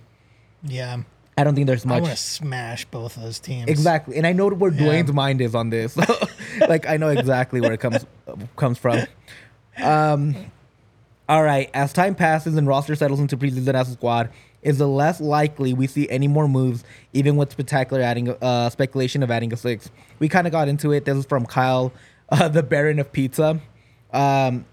Yeah. 0.64 1.01
I 1.38 1.43
don't 1.43 1.55
think 1.55 1.66
there's 1.66 1.86
much. 1.86 1.97
I 1.97 2.01
want 2.01 2.12
to 2.14 2.18
smash 2.22 2.86
both 2.86 3.16
those 3.16 3.39
teams. 3.39 3.68
Exactly, 3.70 4.18
and 4.18 4.28
I 4.28 4.34
know 4.34 4.49
where 4.49 4.72
Yeah. 4.72 4.80
Duane's 4.86 5.14
mind 5.14 5.41
is 5.41 5.55
on 5.55 5.70
this. 5.70 5.97
like 6.68 6.88
I 6.88 6.97
know 6.97 7.07
exactly 7.07 7.62
where 7.62 7.72
it 7.74 7.80
comes 7.80 8.05
comes 8.57 8.78
from. 8.78 8.99
Um, 9.82 10.36
all 11.30 11.41
right. 11.41 11.70
As 11.74 11.93
time 11.93 12.14
passes 12.16 12.55
and 12.57 12.68
roster 12.68 12.95
settles 12.95 13.20
into 13.20 13.38
preseason 13.38 13.74
as 13.74 13.89
a 13.89 13.93
squad, 13.93 14.30
is 14.62 14.78
the 14.78 14.88
less 14.88 15.20
likely 15.20 15.74
we 15.74 15.88
see 15.88 16.09
any 16.09 16.28
more 16.28 16.47
moves, 16.47 16.84
even 17.14 17.36
with 17.36 17.51
spectacular 17.51 18.01
adding 18.01 18.30
uh, 18.30 18.70
speculation 18.70 19.24
of 19.24 19.32
adding 19.32 19.51
a 19.53 19.57
six. 19.57 19.89
We 20.20 20.30
kind 20.30 20.47
of 20.47 20.51
got 20.51 20.68
into 20.68 20.91
it. 20.91 21.05
This 21.05 21.18
is 21.18 21.26
from 21.26 21.45
Kyle, 21.45 21.91
uh, 22.30 22.47
the 22.47 22.64
Baron 22.64 22.99
of 22.99 23.12
Pizza. 23.12 23.59
Um, 24.14 24.66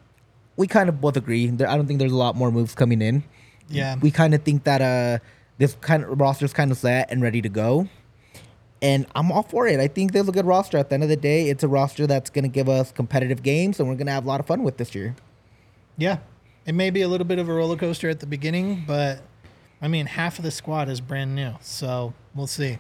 we 0.57 0.67
kind 0.67 0.89
of 0.89 1.01
both 1.01 1.17
agree. 1.17 1.47
There, 1.47 1.69
I 1.69 1.77
don't 1.77 1.87
think 1.87 1.99
there's 1.99 2.13
a 2.13 2.17
lot 2.17 2.37
more 2.37 2.51
moves 2.51 2.75
coming 2.75 3.01
in. 3.01 3.25
Yeah. 3.69 3.97
We 4.01 4.11
kind 4.11 4.35
of 4.35 4.43
think 4.43 4.65
that 4.65 4.81
uh, 4.81 5.25
this 5.59 5.77
kind 5.81 6.05
of 6.05 6.21
roster's 6.21 6.53
kind 6.53 6.71
of 6.71 6.79
set 6.79 7.11
and 7.11 7.23
ready 7.23 7.43
to 7.43 7.49
go 7.49 7.89
and 8.83 9.07
I'm 9.15 9.33
all 9.33 9.43
for 9.43 9.67
it. 9.67 9.81
I 9.81 9.89
think 9.89 10.13
there's 10.13 10.29
a 10.29 10.33
good 10.33 10.47
roster. 10.47 10.79
At 10.79 10.89
the 10.89 10.95
end 10.95 11.03
of 11.03 11.09
the 11.09 11.17
day, 11.17 11.49
it's 11.49 11.63
a 11.63 11.69
roster 11.69 12.07
that's 12.07 12.31
going 12.31 12.45
to 12.45 12.49
give 12.49 12.69
us 12.69 12.93
competitive 12.93 13.43
games, 13.43 13.81
and 13.81 13.89
we're 13.89 13.97
going 13.97 14.07
to 14.07 14.13
have 14.13 14.25
a 14.25 14.29
lot 14.29 14.41
of 14.41 14.47
fun 14.47 14.63
with 14.63 14.77
this 14.77 14.95
year. 14.95 15.17
Yeah. 15.97 16.19
It 16.67 16.75
may 16.75 16.91
be 16.91 17.03
a 17.03 17.09
little 17.09 17.27
bit 17.27 17.39
of 17.39 17.49
a 17.49 17.53
roller 17.53 17.77
coaster 17.77 18.09
at 18.09 18.21
the 18.21 18.27
beginning, 18.27 18.85
but 18.87 19.23
I 19.81 19.89
mean, 19.89 20.07
half 20.07 20.39
of 20.39 20.45
the 20.45 20.51
squad 20.51 20.89
is 20.89 21.01
brand 21.01 21.35
new. 21.35 21.53
So 21.61 22.15
we'll 22.35 22.47
see. 22.47 22.79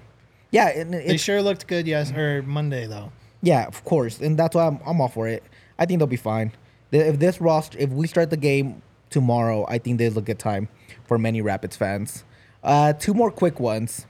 Yeah, 0.50 0.68
and 0.68 0.92
They 0.94 1.16
sure 1.16 1.42
looked 1.42 1.66
good, 1.66 1.86
yes, 1.86 2.10
or 2.12 2.42
Monday, 2.42 2.86
though. 2.86 3.12
yeah, 3.42 3.66
of 3.66 3.84
course, 3.84 4.18
and 4.18 4.38
that's 4.38 4.54
why 4.56 4.66
I'm, 4.66 4.80
I'm 4.86 5.00
all 5.00 5.08
for 5.08 5.28
it. 5.28 5.42
I 5.78 5.84
think 5.86 5.98
they'll 6.00 6.06
be 6.06 6.16
fine. 6.16 6.52
If 6.90 7.18
this 7.18 7.38
roster, 7.40 7.78
if 7.78 7.90
we 7.90 8.06
start 8.06 8.30
the 8.30 8.36
game 8.38 8.80
tomorrow, 9.10 9.66
I 9.68 9.76
think 9.78 9.98
there's 9.98 10.16
a 10.16 10.22
good 10.22 10.38
time 10.38 10.68
for 11.06 11.18
many 11.18 11.42
Rapids 11.42 11.76
fans. 11.76 12.24
Uh, 12.64 12.94
two 12.94 13.12
more 13.12 13.30
quick 13.30 13.60
ones. 13.60 14.06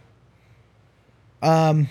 Um, 1.42 1.88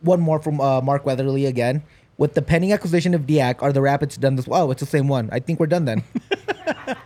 one 0.00 0.20
more 0.20 0.38
from 0.38 0.60
uh, 0.60 0.80
Mark 0.80 1.04
Weatherly 1.04 1.46
again. 1.46 1.82
With 2.18 2.34
the 2.34 2.42
pending 2.42 2.72
acquisition 2.72 3.12
of 3.14 3.26
Diack, 3.26 3.62
are 3.62 3.72
the 3.72 3.82
Rapids 3.82 4.16
done 4.16 4.36
this? 4.36 4.46
Oh, 4.50 4.70
it's 4.70 4.80
the 4.80 4.86
same 4.86 5.08
one. 5.08 5.28
I 5.32 5.40
think 5.40 5.60
we're 5.60 5.66
done 5.66 5.84
then. 5.84 6.02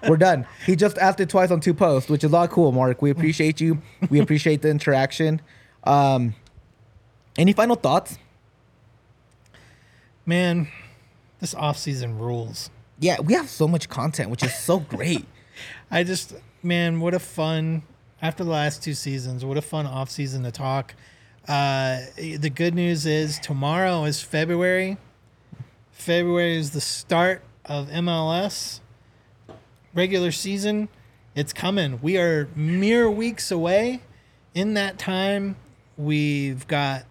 we're 0.09 0.17
done. 0.17 0.47
He 0.67 0.77
just 0.77 0.99
asked 0.99 1.21
it 1.21 1.29
twice 1.29 1.51
on 1.51 1.61
two 1.61 1.75
posts, 1.75 2.11
which 2.11 2.25
is 2.25 2.31
a 2.31 2.35
lot 2.35 2.51
cool, 2.51 2.73
Mark. 2.73 3.03
We 3.03 3.11
appreciate 3.11 3.61
you. 3.61 3.81
We 4.09 4.21
appreciate 4.21 4.63
the 4.63 4.69
interaction. 4.69 5.41
Um, 5.85 6.35
any 7.37 7.53
final 7.53 7.77
thoughts? 7.77 8.19
Man, 10.27 10.69
this 11.41 11.55
off 11.55 11.79
season 11.79 12.19
rules. 12.19 12.71
Yeah, 12.99 13.21
we 13.21 13.35
have 13.35 13.49
so 13.49 13.67
much 13.67 13.89
content, 13.89 14.31
which 14.31 14.45
is 14.45 14.55
so 14.55 14.79
great. 14.79 15.27
I 15.91 16.05
just, 16.05 16.35
man, 16.63 17.01
what 17.01 17.15
a 17.15 17.19
fun, 17.19 17.83
after 18.21 18.45
the 18.45 18.51
last 18.51 18.83
two 18.83 18.95
seasons, 18.95 19.45
what 19.45 19.57
a 19.57 19.63
fun 19.63 19.87
off 19.87 20.11
season 20.11 20.43
to 20.45 20.53
talk. 20.53 20.95
Uh, 21.49 22.01
the 22.17 22.51
good 22.51 22.75
news 22.75 23.07
is 23.07 23.39
tomorrow 23.39 24.05
is 24.05 24.23
February. 24.23 24.99
February 25.91 26.57
is 26.57 26.71
the 26.71 26.81
start 26.81 27.43
of 27.65 27.89
MLS 27.89 28.81
regular 29.95 30.33
season. 30.33 30.89
It's 31.35 31.53
coming. 31.53 32.01
We 32.03 32.17
are 32.19 32.49
mere 32.55 33.11
weeks 33.11 33.51
away. 33.51 34.03
In 34.55 34.75
that 34.75 34.99
time, 34.99 35.57
we've 35.97 36.67
got 36.67 37.05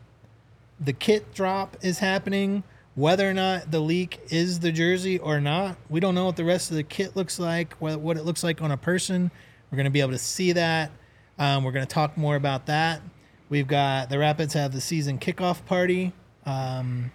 the 0.79 0.93
kit 0.93 1.33
drop 1.33 1.77
is 1.81 1.99
happening. 1.99 2.63
Whether 2.95 3.29
or 3.29 3.33
not 3.33 3.71
the 3.71 3.79
leak 3.79 4.19
is 4.29 4.59
the 4.59 4.71
jersey 4.71 5.19
or 5.19 5.39
not, 5.39 5.77
we 5.89 5.99
don't 5.99 6.15
know 6.15 6.25
what 6.25 6.35
the 6.35 6.43
rest 6.43 6.69
of 6.69 6.75
the 6.75 6.83
kit 6.83 7.15
looks 7.15 7.39
like, 7.39 7.73
what, 7.75 7.93
it 8.17 8.25
looks 8.25 8.43
like 8.43 8.61
on 8.61 8.71
a 8.71 8.77
person. 8.77 9.31
We're 9.71 9.77
going 9.77 9.85
to 9.85 9.91
be 9.91 10.01
able 10.01 10.11
to 10.11 10.17
see 10.17 10.51
that. 10.53 10.91
Um, 11.37 11.63
we're 11.63 11.71
going 11.71 11.85
to 11.85 11.93
talk 11.93 12.17
more 12.17 12.35
about 12.35 12.65
that. 12.65 13.01
We've 13.47 13.67
got 13.67 14.09
the 14.09 14.19
Rapids 14.19 14.53
have 14.53 14.73
the 14.73 14.81
season 14.81 15.17
kickoff 15.17 15.65
party 15.65 16.11
um, 16.45 17.11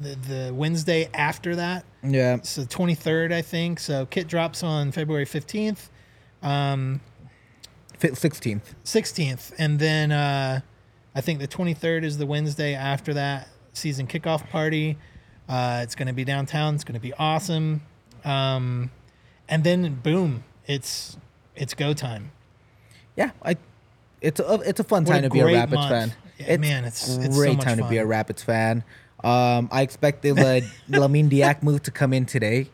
the, 0.00 0.14
the 0.16 0.54
Wednesday 0.54 1.08
after 1.14 1.56
that. 1.56 1.84
Yeah. 2.02 2.40
So 2.42 2.62
the 2.62 2.68
23rd, 2.68 3.32
I 3.32 3.42
think. 3.42 3.80
So 3.80 4.06
kit 4.06 4.28
drops 4.28 4.62
on 4.62 4.92
February 4.92 5.24
15th. 5.26 5.88
Um, 6.42 7.00
Sixteenth. 8.00 8.74
16th 8.84 9.52
and 9.58 9.80
then 9.80 10.12
uh, 10.12 10.60
i 11.16 11.20
think 11.20 11.40
the 11.40 11.48
23rd 11.48 12.04
is 12.04 12.16
the 12.16 12.26
wednesday 12.26 12.74
after 12.74 13.12
that 13.14 13.48
season 13.72 14.06
kickoff 14.06 14.48
party 14.50 14.96
uh, 15.48 15.80
it's 15.82 15.96
going 15.96 16.06
to 16.06 16.12
be 16.12 16.24
downtown 16.24 16.76
it's 16.76 16.84
going 16.84 16.94
to 16.94 17.00
be 17.00 17.12
awesome 17.14 17.80
um, 18.24 18.92
and 19.48 19.64
then 19.64 19.94
boom 19.96 20.44
it's 20.68 21.16
it's 21.56 21.74
go 21.74 21.92
time 21.92 22.30
Yeah, 23.16 23.32
I. 23.42 23.56
It's 24.20 24.38
a 24.38 24.60
it's 24.64 24.78
a 24.78 24.84
fun 24.84 25.02
What 25.04 25.10
a 25.10 25.14
time 25.14 25.22
to 25.24 25.30
be 25.30 25.40
a 25.40 25.46
Rapids 25.46 25.72
month. 25.74 25.90
fan. 25.90 26.12
Yeah, 26.38 26.56
man, 26.58 26.84
it's- 26.84 27.08
it's 27.18 27.34
so 27.34 27.40
great 27.40 27.56
much 27.56 27.64
time 27.64 27.78
to 27.78 27.88
be 27.88 27.98
a. 27.98 28.06
Rapids 28.06 28.42
fan. 28.44 28.84
Um, 29.24 29.68
I 29.72 29.82
expect 29.82 30.22
the 30.22 30.32
La- 30.32 30.60
Lamine 31.00 31.28
Diack 31.28 31.62
move 31.62 31.82
to 31.84 31.90
come 31.90 32.12
in 32.12 32.24
today, 32.26 32.70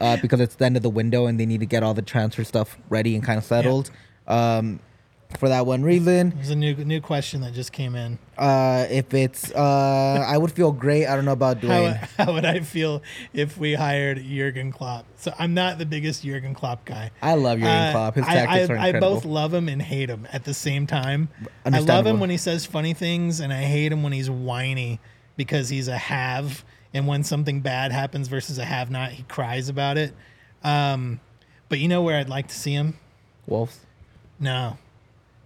uh, 0.00 0.16
because 0.22 0.40
it's 0.40 0.54
the 0.54 0.64
end 0.66 0.76
of 0.76 0.82
the 0.82 0.90
window 0.90 1.26
and 1.26 1.38
they 1.40 1.46
need 1.46 1.60
to 1.60 1.66
get 1.66 1.82
all 1.82 1.94
the 1.94 2.02
transfer 2.02 2.44
stuff 2.44 2.78
ready 2.88 3.14
and 3.16 3.24
kind 3.24 3.38
of 3.38 3.44
settled. 3.44 3.90
Um, 4.28 4.80
for 5.38 5.48
that 5.48 5.64
one 5.64 5.82
reason, 5.84 6.30
there's 6.34 6.50
a 6.50 6.56
new 6.56 6.74
new 6.74 7.00
question 7.00 7.40
that 7.42 7.52
just 7.54 7.70
came 7.70 7.94
in 7.94 8.18
uh, 8.36 8.86
if 8.90 9.14
it's 9.14 9.52
uh, 9.52 10.24
I 10.26 10.36
would 10.36 10.50
feel 10.50 10.72
great. 10.72 11.06
I 11.06 11.14
don't 11.14 11.24
know 11.24 11.30
about 11.32 11.58
how, 11.62 11.68
Duane. 11.68 11.94
how 12.18 12.32
would 12.32 12.44
i 12.44 12.58
feel 12.58 13.00
if 13.32 13.56
we 13.56 13.74
hired 13.74 14.20
jurgen 14.24 14.72
klopp 14.72 15.04
so 15.14 15.32
i'm 15.38 15.54
not 15.54 15.78
the 15.78 15.86
biggest 15.86 16.24
jurgen 16.24 16.52
klopp 16.52 16.84
guy 16.84 17.12
I 17.22 17.34
love 17.34 17.58
Jurgen 17.58 17.68
Uh, 17.72 17.92
Klopp. 17.92 18.14
His 18.16 18.24
I- 18.26 18.34
tactics 18.34 18.70
I, 18.70 18.74
are 18.74 18.96
I 18.96 19.00
both 19.00 19.24
love 19.24 19.54
him 19.54 19.68
and 19.68 19.80
hate 19.80 20.08
him 20.10 20.26
at 20.32 20.42
the 20.44 20.54
same 20.54 20.88
time. 20.88 21.28
I 21.64 21.78
love 21.78 22.06
him 22.06 22.18
when 22.18 22.30
he 22.30 22.36
says 22.36 22.66
funny 22.66 22.92
things, 22.94 23.38
and 23.38 23.52
I 23.52 23.62
hate 23.62 23.92
him 23.92 24.02
when 24.02 24.12
he's 24.12 24.28
whiny 24.30 24.98
because 25.40 25.70
he's 25.70 25.88
a 25.88 25.96
have. 25.96 26.62
And 26.92 27.06
when 27.06 27.24
something 27.24 27.62
bad 27.62 27.92
happens 27.92 28.28
versus 28.28 28.58
a 28.58 28.64
have 28.66 28.90
not, 28.90 29.12
he 29.12 29.22
cries 29.22 29.70
about 29.70 29.96
it. 29.96 30.12
Um, 30.62 31.18
but 31.70 31.78
you 31.78 31.88
know 31.88 32.02
where 32.02 32.18
I'd 32.18 32.28
like 32.28 32.48
to 32.48 32.54
see 32.54 32.74
him? 32.74 32.98
Wolves. 33.46 33.80
No, 34.38 34.76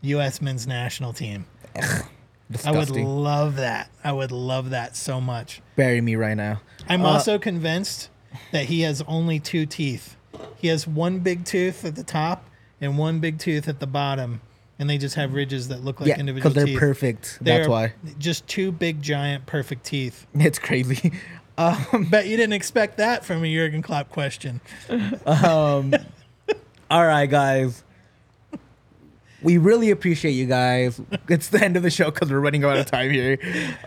U.S. 0.03 0.43
men's 0.43 0.67
national 0.67 1.13
team. 1.13 1.47
I 2.65 2.73
would 2.73 2.91
love 2.91 3.55
that. 3.57 3.89
I 4.03 4.11
would 4.11 4.33
love 4.33 4.71
that 4.71 4.97
so 4.97 5.21
much. 5.21 5.63
Bury 5.77 6.01
me 6.01 6.17
right 6.17 6.37
now. 6.37 6.61
I'm 6.89 7.03
Uh, 7.05 7.11
also 7.11 7.39
convinced 7.39 8.11
that 8.51 8.65
he 8.65 8.81
has 8.81 9.01
only 9.03 9.39
two 9.39 9.65
teeth. 9.65 10.17
He 10.57 10.67
has 10.69 10.89
one 10.89 11.21
big 11.21 11.45
tooth 11.45 11.85
at 11.85 11.95
the 11.95 12.03
top 12.03 12.47
and 12.81 12.99
one 12.99 13.21
big 13.21 13.39
tooth 13.39 13.69
at 13.69 13.79
the 13.79 13.87
bottom, 13.87 14.41
and 14.79 14.91
they 14.91 14.99
just 14.99 15.15
have 15.15 15.35
ridges 15.35 15.69
that 15.69 15.85
look 15.85 16.01
like 16.01 16.09
yeah, 16.09 16.19
individual 16.19 16.51
because 16.51 16.55
they're 16.55 16.67
teeth. 16.67 16.79
perfect. 16.79 17.39
They're 17.41 17.59
That's 17.59 17.69
why. 17.69 17.93
Just 18.19 18.47
two 18.47 18.73
big, 18.73 19.03
giant, 19.03 19.47
perfect 19.47 19.85
teeth. 19.85 20.27
It's 20.35 20.59
crazy. 20.59 21.13
Um, 21.57 22.09
Bet 22.11 22.27
you 22.27 22.37
didn't 22.37 22.55
expect 22.55 22.97
that 22.97 23.25
from 23.25 23.45
a 23.45 23.55
Jurgen 23.55 23.81
Klopp 23.81 24.11
question. 24.11 24.61
All 25.25 27.07
right, 27.07 27.27
guys. 27.27 27.85
We 29.41 29.59
really 29.59 29.93
appreciate 29.93 30.33
you 30.33 30.47
guys. 30.47 31.01
It's 31.29 31.51
the 31.51 31.63
end 31.63 31.77
of 31.77 31.85
the 31.85 31.91
show 31.91 32.07
because 32.11 32.29
we're 32.29 32.41
running 32.41 32.65
out 32.65 32.77
of 32.77 32.87
time 32.87 33.13
here. 33.13 33.39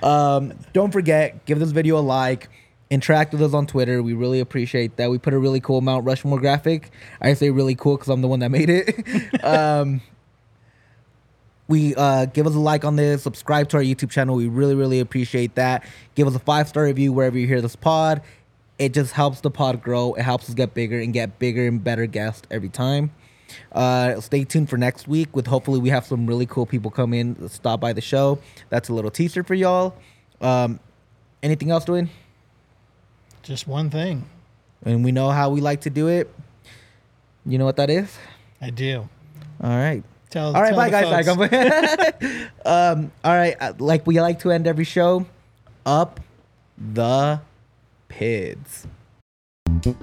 Um, 0.01 0.53
don't 0.71 0.91
forget, 0.91 1.43
give 1.43 1.59
this 1.59 1.71
video 1.71 1.97
a 1.97 1.99
like. 1.99 2.47
Interact 2.89 3.33
with 3.33 3.43
us 3.43 3.53
on 3.53 3.67
Twitter. 3.67 4.01
We 4.01 4.13
really 4.13 4.39
appreciate 4.39 4.95
that. 4.95 5.11
We 5.11 5.17
put 5.17 5.33
a 5.33 5.37
really 5.37 5.59
cool 5.59 5.81
Mount 5.81 6.05
Rushmore 6.05 6.39
graphic. 6.39 6.89
I 7.19 7.33
say 7.33 7.49
really 7.49 7.75
cool 7.75 7.97
because 7.97 8.07
I'm 8.07 8.21
the 8.21 8.29
one 8.29 8.39
that 8.39 8.49
made 8.49 8.69
it. 8.69 9.43
We 11.67 11.95
uh, 11.95 12.25
give 12.25 12.47
us 12.47 12.55
a 12.55 12.59
like 12.59 12.85
on 12.85 12.95
this, 12.95 13.23
subscribe 13.23 13.69
to 13.69 13.77
our 13.77 13.83
YouTube 13.83 14.09
channel. 14.09 14.35
We 14.35 14.47
really, 14.47 14.75
really 14.75 14.99
appreciate 14.99 15.55
that. 15.55 15.85
Give 16.15 16.27
us 16.27 16.35
a 16.35 16.39
five 16.39 16.67
star 16.67 16.83
review 16.83 17.11
wherever 17.11 17.37
you 17.37 17.47
hear 17.47 17.61
this 17.61 17.75
pod. 17.75 18.21
It 18.79 18.93
just 18.93 19.13
helps 19.13 19.41
the 19.41 19.51
pod 19.51 19.81
grow. 19.81 20.13
It 20.13 20.21
helps 20.21 20.47
us 20.49 20.55
get 20.55 20.73
bigger 20.73 20.99
and 20.99 21.11
get 21.11 21.39
bigger 21.39 21.67
and 21.67 21.83
better 21.83 22.05
guests 22.05 22.43
every 22.51 22.69
time. 22.69 23.11
Uh, 23.71 24.19
stay 24.19 24.43
tuned 24.43 24.69
for 24.69 24.77
next 24.77 25.07
week 25.07 25.35
with 25.35 25.47
hopefully 25.47 25.79
we 25.79 25.89
have 25.89 26.05
some 26.05 26.27
really 26.27 26.45
cool 26.45 26.65
people 26.65 26.91
come 26.91 27.13
in, 27.13 27.49
stop 27.49 27.79
by 27.79 27.93
the 27.93 28.01
show. 28.01 28.39
That's 28.69 28.89
a 28.89 28.93
little 28.93 29.11
teaser 29.11 29.43
for 29.43 29.55
y'all. 29.55 29.95
Um, 30.41 30.79
anything 31.41 31.71
else, 31.71 31.85
doing? 31.85 32.09
Just 33.43 33.67
one 33.67 33.89
thing. 33.89 34.29
And 34.83 35.03
we 35.03 35.11
know 35.11 35.29
how 35.31 35.49
we 35.49 35.61
like 35.61 35.81
to 35.81 35.89
do 35.89 36.07
it. 36.07 36.33
You 37.45 37.57
know 37.57 37.65
what 37.65 37.77
that 37.77 37.89
is? 37.89 38.15
I 38.61 38.69
do. 38.69 39.07
All 39.63 39.69
right. 39.69 40.03
Tell. 40.37 40.55
All 40.55 40.61
right, 40.61 40.69
tell 40.69 40.77
bye 40.77 40.91
the 40.91 41.23
guys. 41.23 42.29
folks. 42.29 42.51
um, 42.65 43.11
all 43.23 43.33
right, 43.33 43.55
uh, 43.59 43.73
like 43.79 44.05
we 44.05 44.21
like 44.21 44.37
to 44.41 44.51
end 44.51 44.67
every 44.67 44.83
show, 44.83 45.25
up 45.83 46.19
the 46.77 47.41
pids. 48.07 48.85
We 49.83 49.95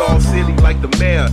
all 0.00 0.18
silly 0.18 0.56
like 0.56 0.80
the 0.80 0.88
mayor. 0.98 1.28